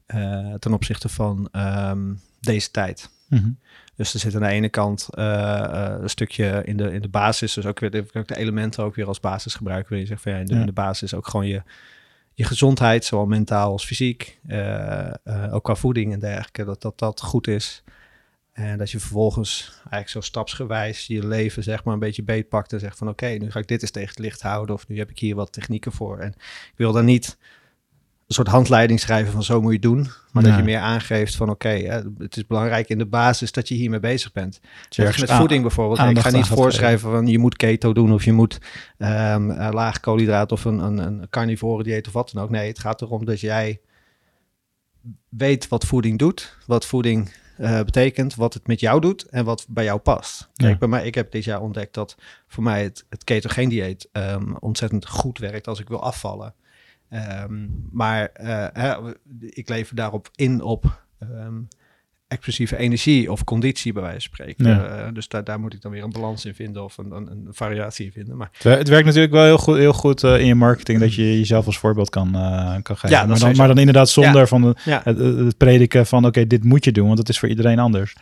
uh, 0.08 0.54
ten 0.54 0.74
opzichte 0.74 1.10
van 1.10 1.50
um, 1.52 2.20
deze 2.40 2.72
tijd. 2.72 3.10
Mm 3.28 3.38
-hmm. 3.38 3.60
Dus 3.96 4.14
er 4.14 4.20
zit 4.20 4.36
aan 4.36 4.42
de 4.42 4.48
ene 4.48 4.70
kant 4.70 5.08
een 5.12 6.10
stukje 6.10 6.62
in 6.66 6.78
de, 6.78 6.92
in 6.92 7.02
de 7.02 7.10
basis, 7.10 7.54
dus 7.54 7.66
ook 7.66 7.80
weer 7.80 7.92
de, 7.92 8.06
ook 8.14 8.28
de 8.28 8.38
elementen 8.38 8.84
ook 8.84 8.96
weer 8.96 9.08
als 9.08 9.20
basis 9.20 9.56
gebruiken. 9.56 9.90
Wil 9.90 10.00
je 10.00 10.06
zeggen 10.06 10.24
van 10.24 10.32
ja, 10.32 10.40
in 10.40 10.46
de, 10.46 10.54
ja. 10.54 10.60
in 10.60 10.66
de 10.66 10.72
basis 10.72 11.14
ook 11.14 11.28
gewoon 11.28 11.48
je, 11.48 11.62
je 12.34 12.44
gezondheid, 12.44 13.06
zowel 13.06 13.26
mentaal 13.26 13.72
als 13.72 13.86
fysiek, 13.86 14.40
ook 15.52 15.64
qua 15.64 15.76
voeding 15.76 16.14
en 16.14 16.20
dergelijke, 16.20 16.64
dat 16.64 16.82
dat, 16.82 17.00
dat 17.00 17.22
goed 17.22 17.48
is. 17.48 17.84
En 18.60 18.78
dat 18.78 18.92
je 18.92 19.00
vervolgens 19.00 19.72
eigenlijk 19.74 20.10
zo 20.10 20.22
stapsgewijs 20.22 21.08
je 21.08 21.28
leven 21.28 21.64
zeg 21.64 21.84
maar 21.84 21.94
een 21.94 22.00
beetje 22.00 22.24
beetpakt 22.24 22.74
en 22.74 22.80
zegt 22.80 22.98
van 22.98 23.10
oké, 23.10 23.24
okay, 23.26 23.38
nu 23.38 23.52
ga 23.52 23.60
ik 23.60 23.68
dit 23.68 23.82
eens 23.82 23.92
tegen 23.92 24.10
het 24.10 24.20
licht 24.20 24.42
houden 24.42 24.76
of 24.76 24.88
nu 24.88 24.98
heb 24.98 25.10
ik 25.10 25.20
hier 25.20 25.36
wat 25.36 25.52
technieken 25.52 25.92
voor. 25.92 26.18
En 26.18 26.30
ik 26.38 26.74
wil 26.76 26.92
dan 26.92 27.06
niet 27.06 27.38
een 28.28 28.36
soort 28.36 28.48
handleiding 28.48 29.00
schrijven 29.00 29.32
van 29.32 29.44
zo 29.44 29.62
moet 29.62 29.72
je 29.72 29.80
doen, 29.80 30.08
maar 30.32 30.44
ja. 30.44 30.50
dat 30.50 30.58
je 30.58 30.64
meer 30.64 30.80
aangeeft 30.80 31.36
van 31.36 31.50
oké, 31.50 31.68
okay, 31.68 32.04
het 32.18 32.38
is 32.38 32.48
belangrijk 32.48 32.90
in 32.90 32.98
de 32.98 33.06
basis 33.06 33.52
dat 33.52 33.68
je 33.68 33.76
hiermee 33.76 34.00
bezig 34.00 34.32
bent. 34.32 34.60
Dus 34.90 35.18
met 35.18 35.32
voeding 35.32 35.62
bijvoorbeeld. 35.62 36.10
Ik 36.10 36.20
ga 36.20 36.30
niet 36.30 36.48
voorschrijven 36.48 37.12
van 37.12 37.28
je 37.28 37.40
moet 37.40 37.56
keto 37.56 37.94
doen 37.94 38.14
of 38.14 38.24
je 38.24 38.34
moet 38.34 38.60
um, 38.98 39.54
laag 39.54 40.00
koolhydraat 40.00 40.52
of 40.52 40.66
een, 40.66 40.80
een, 40.80 40.98
een 40.98 41.30
carnivore 41.30 41.84
dieet 41.84 42.08
of 42.08 42.14
wat 42.14 42.32
dan 42.34 42.44
ook. 42.44 42.50
Nee, 42.50 42.68
het 42.68 42.80
gaat 42.80 43.02
erom 43.02 43.26
dat 43.26 43.40
jij 43.40 43.80
weet 45.30 45.68
wat 45.68 45.86
voeding 45.86 46.18
doet, 46.18 46.58
wat 46.66 46.86
voeding 46.86 47.32
uh, 47.60 47.82
betekent, 47.84 48.36
wat 48.36 48.54
het 48.54 48.68
met 48.68 48.80
jou 48.80 49.02
doet 49.02 49.24
en 49.24 49.46
wat 49.46 49.66
bij 49.70 49.84
jou 49.84 50.00
past. 50.00 50.50
Kijk, 50.56 50.72
ja. 50.72 50.78
bij 50.78 50.88
mij, 50.88 51.06
ik 51.06 51.16
heb 51.16 51.32
dit 51.32 51.44
jaar 51.44 51.62
ontdekt 51.62 51.94
dat 51.94 52.18
voor 52.48 52.64
mij 52.64 52.84
het, 52.84 53.06
het 53.10 53.24
ketogeen 53.24 53.70
dieet 53.70 54.10
um, 54.12 54.56
ontzettend 54.56 55.08
goed 55.08 55.38
werkt 55.38 55.68
als 55.68 55.80
ik 55.80 55.88
wil 55.88 56.02
afvallen. 56.02 56.54
Um, 57.10 57.88
maar 57.92 58.32
uh, 58.42 58.68
hè, 58.74 59.14
ik 59.40 59.70
lever 59.70 59.96
daarop 59.96 60.30
in 60.36 60.62
op 60.62 61.04
um, 61.20 61.68
explosieve 62.30 62.78
energie 62.78 63.32
of 63.32 63.44
conditie 63.44 63.94
bij 63.94 64.02
wijze 64.02 64.30
van 64.30 64.38
spreken. 64.38 64.66
Ja. 64.66 65.06
Uh, 65.06 65.14
dus 65.14 65.28
daar, 65.28 65.44
daar 65.44 65.60
moet 65.60 65.74
ik 65.74 65.82
dan 65.82 65.92
weer 65.92 66.04
een 66.04 66.12
balans 66.12 66.46
in 66.46 66.54
vinden 66.54 66.84
of 66.84 66.98
een, 66.98 67.12
een, 67.12 67.28
een 67.28 67.48
variatie 67.50 68.06
in 68.06 68.12
vinden. 68.12 68.38
Maar 68.38 68.50
het 68.58 68.88
werkt 68.88 69.06
natuurlijk 69.06 69.34
wel 69.34 69.44
heel 69.44 69.58
goed, 69.58 69.78
heel 69.78 69.94
goed 69.94 70.24
uh, 70.24 70.40
in 70.40 70.46
je 70.46 70.56
marketing 70.56 71.00
dat 71.00 71.14
je 71.14 71.38
jezelf 71.38 71.66
als 71.66 71.78
voorbeeld 71.78 72.10
kan, 72.10 72.36
uh, 72.36 72.76
kan 72.82 72.98
geven. 72.98 73.10
Ja, 73.10 73.26
maar, 73.26 73.40
dan, 73.40 73.56
maar 73.56 73.68
dan 73.68 73.78
inderdaad 73.78 74.10
zonder 74.10 74.42
ja. 74.42 74.48
van 74.48 74.62
de, 74.62 74.76
ja. 74.86 75.02
het, 75.04 75.18
het, 75.18 75.58
prediken 75.58 76.06
van 76.06 76.20
oké, 76.20 76.28
okay, 76.28 76.48
dit 76.48 76.64
moet 76.64 76.84
je 76.84 76.92
doen, 76.92 77.08
want 77.08 77.20
het 77.20 77.30
is 77.30 77.40
voor 77.40 77.50
iedereen 77.50 77.80
anders. 77.80 78.16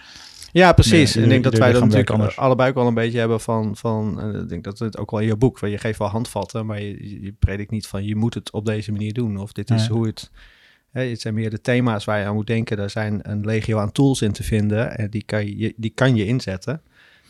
Ja, 0.51 0.73
precies. 0.73 1.15
En 1.15 1.23
ik 1.23 1.29
denk 1.29 1.43
dat 1.43 1.57
wij 1.57 1.71
dat 1.71 1.81
natuurlijk 1.81 2.09
anders. 2.09 2.37
allebei 2.37 2.69
ook 2.69 2.75
wel 2.75 2.87
een 2.87 2.93
beetje 2.93 3.19
hebben 3.19 3.39
van, 3.39 3.75
van 3.75 4.33
ik 4.41 4.49
denk 4.49 4.63
dat 4.63 4.79
het 4.79 4.97
ook 4.97 5.11
wel 5.11 5.19
in 5.19 5.27
je 5.27 5.35
boek, 5.35 5.59
want 5.59 5.73
je 5.73 5.79
geeft 5.79 5.99
wel 5.99 6.07
handvatten, 6.07 6.65
maar 6.65 6.81
je, 6.81 7.21
je 7.21 7.33
predikt 7.39 7.71
niet 7.71 7.87
van 7.87 8.05
je 8.05 8.15
moet 8.15 8.33
het 8.33 8.51
op 8.51 8.65
deze 8.65 8.91
manier 8.91 9.13
doen 9.13 9.37
of 9.37 9.51
dit 9.51 9.69
is 9.69 9.85
ja. 9.85 9.91
hoe 9.91 10.05
het 10.05 10.31
het 10.91 11.21
zijn 11.21 11.33
meer 11.33 11.49
de 11.49 11.61
thema's 11.61 12.05
waar 12.05 12.19
je 12.19 12.25
aan 12.25 12.33
moet 12.33 12.47
denken. 12.47 12.77
Daar 12.77 12.89
zijn 12.89 13.19
een 13.21 13.45
legio 13.45 13.79
aan 13.79 13.91
tools 13.91 14.21
in 14.21 14.31
te 14.31 14.43
vinden. 14.43 14.97
En 14.97 15.09
die 15.09 15.23
kan 15.25 15.57
je, 15.57 15.73
die 15.77 15.91
kan 15.95 16.15
je 16.15 16.25
inzetten. 16.25 16.81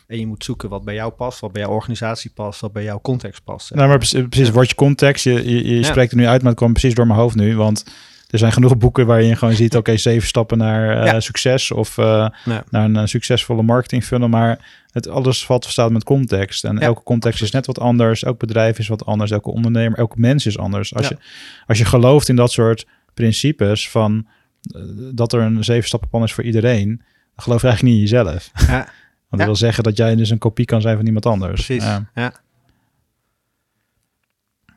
En 0.06 0.18
je 0.18 0.26
moet 0.26 0.44
zoeken 0.44 0.68
wat 0.68 0.84
bij 0.84 0.94
jou 0.94 1.12
past, 1.12 1.40
wat 1.40 1.52
bij 1.52 1.62
jouw 1.62 1.70
organisatie 1.70 2.30
past, 2.34 2.60
wat 2.60 2.72
bij 2.72 2.82
jouw 2.82 3.00
context 3.00 3.44
past. 3.44 3.74
Nou, 3.74 3.88
maar 3.88 3.98
precies, 4.28 4.50
wordt 4.50 4.68
je 4.68 4.74
context. 4.74 5.24
Je, 5.24 5.32
je, 5.32 5.68
je 5.68 5.76
ja. 5.76 5.82
spreekt 5.82 6.10
er 6.10 6.16
nu 6.16 6.26
uit, 6.26 6.40
maar 6.40 6.50
het 6.50 6.58
kwam 6.58 6.72
precies 6.72 6.94
door 6.94 7.06
mijn 7.06 7.18
hoofd 7.18 7.36
nu. 7.36 7.56
Want 7.56 7.84
er 8.30 8.38
zijn 8.38 8.52
genoeg 8.52 8.76
boeken 8.76 9.06
waar 9.06 9.22
je 9.22 9.36
gewoon 9.36 9.54
ziet, 9.54 9.76
oké, 9.76 9.96
zeven 9.96 10.28
stappen 10.28 10.58
naar 10.58 11.00
eh, 11.00 11.12
Ja. 11.12 11.20
succes 11.20 11.70
of 11.70 11.98
eh, 11.98 12.28
Ja. 12.44 12.64
naar 12.70 12.84
een 12.84 12.96
eh, 12.96 13.06
succesvolle 13.06 13.62
marketing 13.62 14.04
funnel. 14.04 14.28
Maar 14.28 14.84
het 14.90 15.08
alles 15.08 15.46
valt 15.46 15.64
staat 15.64 15.90
met 15.90 16.04
context. 16.04 16.64
En 16.64 16.74
Ja, 16.74 16.80
elke 16.80 17.02
context 17.02 17.42
is 17.42 17.50
net 17.50 17.66
wat 17.66 17.80
anders. 17.80 18.22
Elk 18.22 18.38
bedrijf 18.38 18.78
is 18.78 18.88
wat 18.88 19.06
anders. 19.06 19.30
Elke 19.30 19.50
ondernemer, 19.50 19.98
elke 19.98 20.18
mens 20.18 20.46
is 20.46 20.58
anders. 20.58 20.94
Als, 20.94 21.08
je, 21.08 21.16
als 21.66 21.78
je 21.78 21.84
gelooft 21.84 22.28
in 22.28 22.36
dat 22.36 22.52
soort 22.52 22.86
principes 23.22 23.90
van 23.90 24.26
eh, 24.74 24.82
dat 25.14 25.32
er 25.32 25.40
een 25.40 25.64
zeven 25.64 25.86
stappenplan 25.88 26.22
is 26.22 26.32
voor 26.32 26.44
iedereen, 26.44 27.02
geloof 27.36 27.60
je 27.60 27.66
eigenlijk 27.66 27.96
niet 27.96 28.04
in 28.10 28.10
jezelf. 28.10 28.50
Ja. 28.66 28.88
Want 29.28 29.30
dat 29.30 29.40
Ja. 29.40 29.44
wil 29.46 29.56
zeggen 29.56 29.84
dat 29.84 29.96
jij 29.96 30.16
dus 30.16 30.30
een 30.30 30.38
kopie 30.38 30.64
kan 30.64 30.80
zijn 30.80 30.96
van 30.96 31.06
iemand 31.06 31.26
anders. 31.26 31.64
Precies. 31.66 31.84
Ja. 31.84 32.10
Ja. 32.14 32.32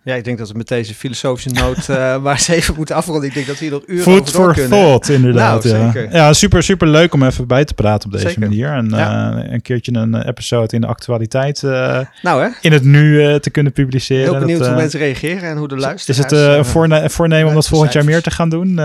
Ja, 0.04 0.16
ik 0.16 0.24
denk 0.24 0.38
dat 0.38 0.52
we 0.52 0.58
met 0.58 0.68
deze 0.68 0.94
filosofische 0.96 1.50
noot 1.50 1.78
uh, 1.90 2.22
maar 2.22 2.32
eens 2.34 2.48
even 2.48 2.76
moeten 2.76 2.96
afronden. 2.96 3.28
Ik 3.28 3.34
denk 3.34 3.48
dat 3.48 3.58
we 3.60 3.66
hier 3.66 3.74
nog 3.74 3.84
uren 3.88 4.04
Food 4.04 4.20
over 4.20 4.32
for 4.34 4.54
kunnen. 4.54 4.70
thought, 4.80 5.10
inderdaad. 5.10 5.64
Nou, 5.64 5.78
ja. 5.78 5.92
zeker. 5.92 6.14
ja, 6.16 6.34
super, 6.34 6.64
super 6.64 6.88
leuk 6.88 7.14
om 7.14 7.24
even 7.24 7.48
bij 7.48 7.66
te 7.66 7.74
praten 7.74 8.06
op 8.06 8.12
deze 8.12 8.26
Zeker. 8.28 8.42
manier. 8.42 8.68
En 8.74 8.90
Ja. 8.90 9.38
eh, 9.44 9.52
een 9.52 9.62
keertje 9.62 9.94
een 9.94 10.14
eh, 10.16 10.28
episode 10.28 10.76
in 10.76 10.82
de 10.82 10.88
actualiteit 10.88 11.64
eh, 11.64 12.00
Nou 12.22 12.44
hè, 12.44 12.50
in 12.62 12.72
het 12.72 12.84
nu 12.84 13.40
te 13.40 13.50
kunnen 13.50 13.72
publiceren. 13.72 14.24
heel 14.32 14.40
benieuwd 14.40 14.60
Dat, 14.60 14.68
hoe 14.68 14.78
mensen 14.78 15.00
reageren 15.00 15.50
en 15.50 15.58
hoe 15.58 15.68
de 15.68 15.76
Is 15.76 15.82
luisteraars... 15.82 16.24
het 16.24 16.32
eh, 16.32 16.56
een 16.56 16.66
voorne- 16.66 17.10
voornemen 17.10 17.48
om 17.48 17.54
dat 17.54 17.68
volgend 17.68 17.94
jaar 17.94 18.06
meer 18.06 18.22
te 18.22 18.32
gaan 18.32 18.50
doen? 18.50 18.80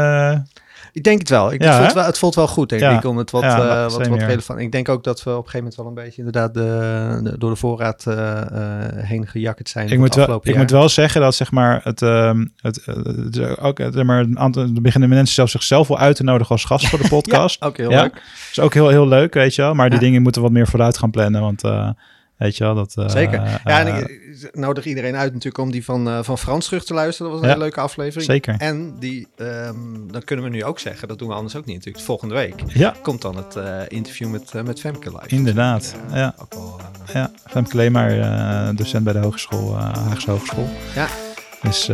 Ik 0.97 1.05
denk 1.05 1.19
het 1.19 1.29
wel. 1.29 1.53
Ik, 1.53 1.63
Ja, 1.63 1.69
het, 1.73 1.79
voelt 1.81 1.93
wel 1.93 2.05
het 2.05 2.19
voelt 2.19 2.35
wel 2.35 2.47
goed, 2.47 2.69
denk 2.69 2.83
Ja. 2.83 2.97
ik, 2.97 3.05
om 3.05 3.17
het 3.17 3.31
wat, 3.31 3.43
Ja, 3.43 3.59
eh, 3.85 3.91
wat, 3.93 4.07
wat 4.07 4.19
relevant... 4.23 4.59
Ik 4.61 4.73
denk 4.73 4.89
ook 4.89 5.05
dat 5.05 5.23
we 5.23 5.31
op 5.31 5.37
een 5.37 5.51
gegeven 5.51 5.59
moment 5.59 5.77
wel 5.77 5.87
een 5.87 5.95
beetje 5.95 6.17
inderdaad 6.19 6.55
de, 6.55 7.21
de- 7.31 7.39
door 7.39 7.51
de 7.51 7.57
voorraad 7.57 8.07
eh, 8.07 8.43
heen 8.95 9.27
gejakkerd 9.27 9.69
zijn. 9.69 9.89
ik 9.89 9.99
moet, 9.99 10.15
wel, 10.15 10.41
ik 10.43 10.57
moet 10.57 10.71
wel 10.71 10.89
zeggen 10.89 11.21
dat 11.21 11.35
zeg 11.35 11.51
maar, 11.51 11.81
het, 11.85 12.03
ehm, 12.03 12.45
het, 12.57 12.89
ook, 13.61 13.79
zeg 13.79 14.03
maar, 14.05 14.21
een 14.21 14.39
aantal, 14.39 14.73
beginnen 14.73 15.09
mensen 15.09 15.35
zelfs 15.35 15.53
zichzelf 15.53 15.89
wel 15.89 15.99
uit 15.99 16.17
te 16.17 16.23
nodigen 16.25 16.53
als 16.53 16.65
gast 16.65 16.89
voor 16.89 16.99
de 17.03 17.09
podcast. 17.19 17.57
Ja, 17.61 17.67
ook 17.67 17.77
heel 17.77 17.89
leuk. 17.91 18.23
Is 18.51 18.61
ook 18.61 18.75
heel, 18.75 18.89
heel 18.89 19.09
leuk, 19.09 19.35
weet 19.35 19.55
je 19.55 19.63
wel. 19.63 19.75
Maar 19.75 19.91
die 19.91 19.99
dingen 19.99 20.23
moeten 20.23 20.43
wat 20.43 20.51
meer 20.53 20.67
vooruit 20.67 20.99
gaan 20.99 21.11
plannen, 21.11 21.41
want 21.41 21.65
eh, 21.65 21.91
weet 22.37 22.57
je 22.57 22.65
wel, 22.65 22.75
dat... 22.75 22.95
Zeker. 23.07 23.61
Ja, 23.65 23.81
en 23.87 23.97
ik 23.97 24.26
ik 24.47 24.57
nodig 24.57 24.85
iedereen 24.85 25.17
uit 25.17 25.33
natuurlijk 25.33 25.65
om 25.65 25.71
die 25.71 25.85
van, 25.85 26.09
eh, 26.09 26.19
van 26.23 26.39
Frans 26.39 26.65
terug 26.67 26.85
te 26.85 26.95
luisteren. 26.95 27.31
Dat 27.33 27.41
was 27.41 27.41
een 27.41 27.47
Ja. 27.57 27.61
hele 27.63 27.65
leuke 27.71 27.81
aflevering. 27.89 28.31
Zeker. 28.31 28.55
En 28.59 28.95
die, 28.99 29.27
ehm, 29.37 29.75
dan 30.11 30.25
kunnen 30.25 30.45
we 30.45 30.51
nu 30.51 30.65
ook 30.65 30.79
zeggen, 30.79 31.09
dat 31.09 31.19
doen 31.19 31.29
we 31.29 31.35
anders 31.35 31.57
ook 31.57 31.65
niet 31.65 31.77
natuurlijk. 31.77 32.05
Volgende 32.05 32.35
week 32.35 32.55
Ja, 32.67 32.95
komt 33.03 33.23
dan 33.23 33.37
het 33.37 33.57
eh, 33.57 33.65
interview 33.89 34.29
met, 34.31 34.51
eh, 34.55 34.63
met 34.63 34.81
Femke 34.81 35.09
live. 35.11 35.27
Inderdaad, 35.35 35.95
Eh, 36.11 36.17
ja. 36.17 36.35
Ook 36.39 36.55
wel, 36.55 36.81
ja. 37.13 37.31
Femke 37.49 37.77
Leemar, 37.77 38.11
docent 38.75 39.05
bij 39.05 39.13
de 39.13 39.19
hogeschool, 39.19 39.77
Haagse 39.79 40.31
Hogeschool. 40.31 40.69
Ja. 40.95 41.07
Is, 41.63 41.91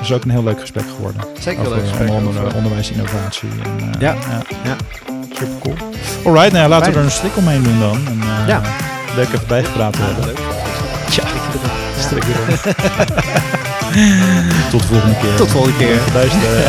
is 0.00 0.12
ook 0.12 0.24
een 0.24 0.30
heel 0.30 0.42
leuk 0.44 0.60
gesprek 0.60 0.84
geworden. 0.96 1.22
zeker 1.40 1.60
over 1.60 1.76
leuk 1.76 1.86
gesprek. 1.88 2.08
onder, 2.10 2.42
over- 2.42 2.56
onderwijs, 2.56 2.90
innovatie. 2.90 3.48
En, 3.62 3.94
Ja, 4.00 4.12
ja. 4.12 4.42
ja. 4.64 4.76
Super 5.32 5.58
cool. 5.62 5.74
Alright, 6.24 6.52
nou 6.52 6.62
ja, 6.64 6.68
laten 6.68 6.92
we 6.92 6.98
er 6.98 7.04
een 7.04 7.10
strik 7.10 7.36
omheen 7.36 7.62
doen 7.62 7.78
dan. 7.80 8.06
En, 8.06 8.18
Ja. 8.46 8.62
Leuk 9.16 9.26
even 9.32 9.46
bijgepraat 9.48 9.92
te 9.92 9.98
Ja, 9.98 10.04
hebben. 10.04 10.24
leuk. 10.26 10.38
Erom. 12.10 12.48
Tot 14.70 14.80
de 14.80 14.86
volgende 14.86 15.16
keer. 15.20 15.34
Tot 15.34 15.46
de 15.46 15.52
volgende 15.52 15.78
keer. 15.78 16.00
Luisteren. 16.14 16.64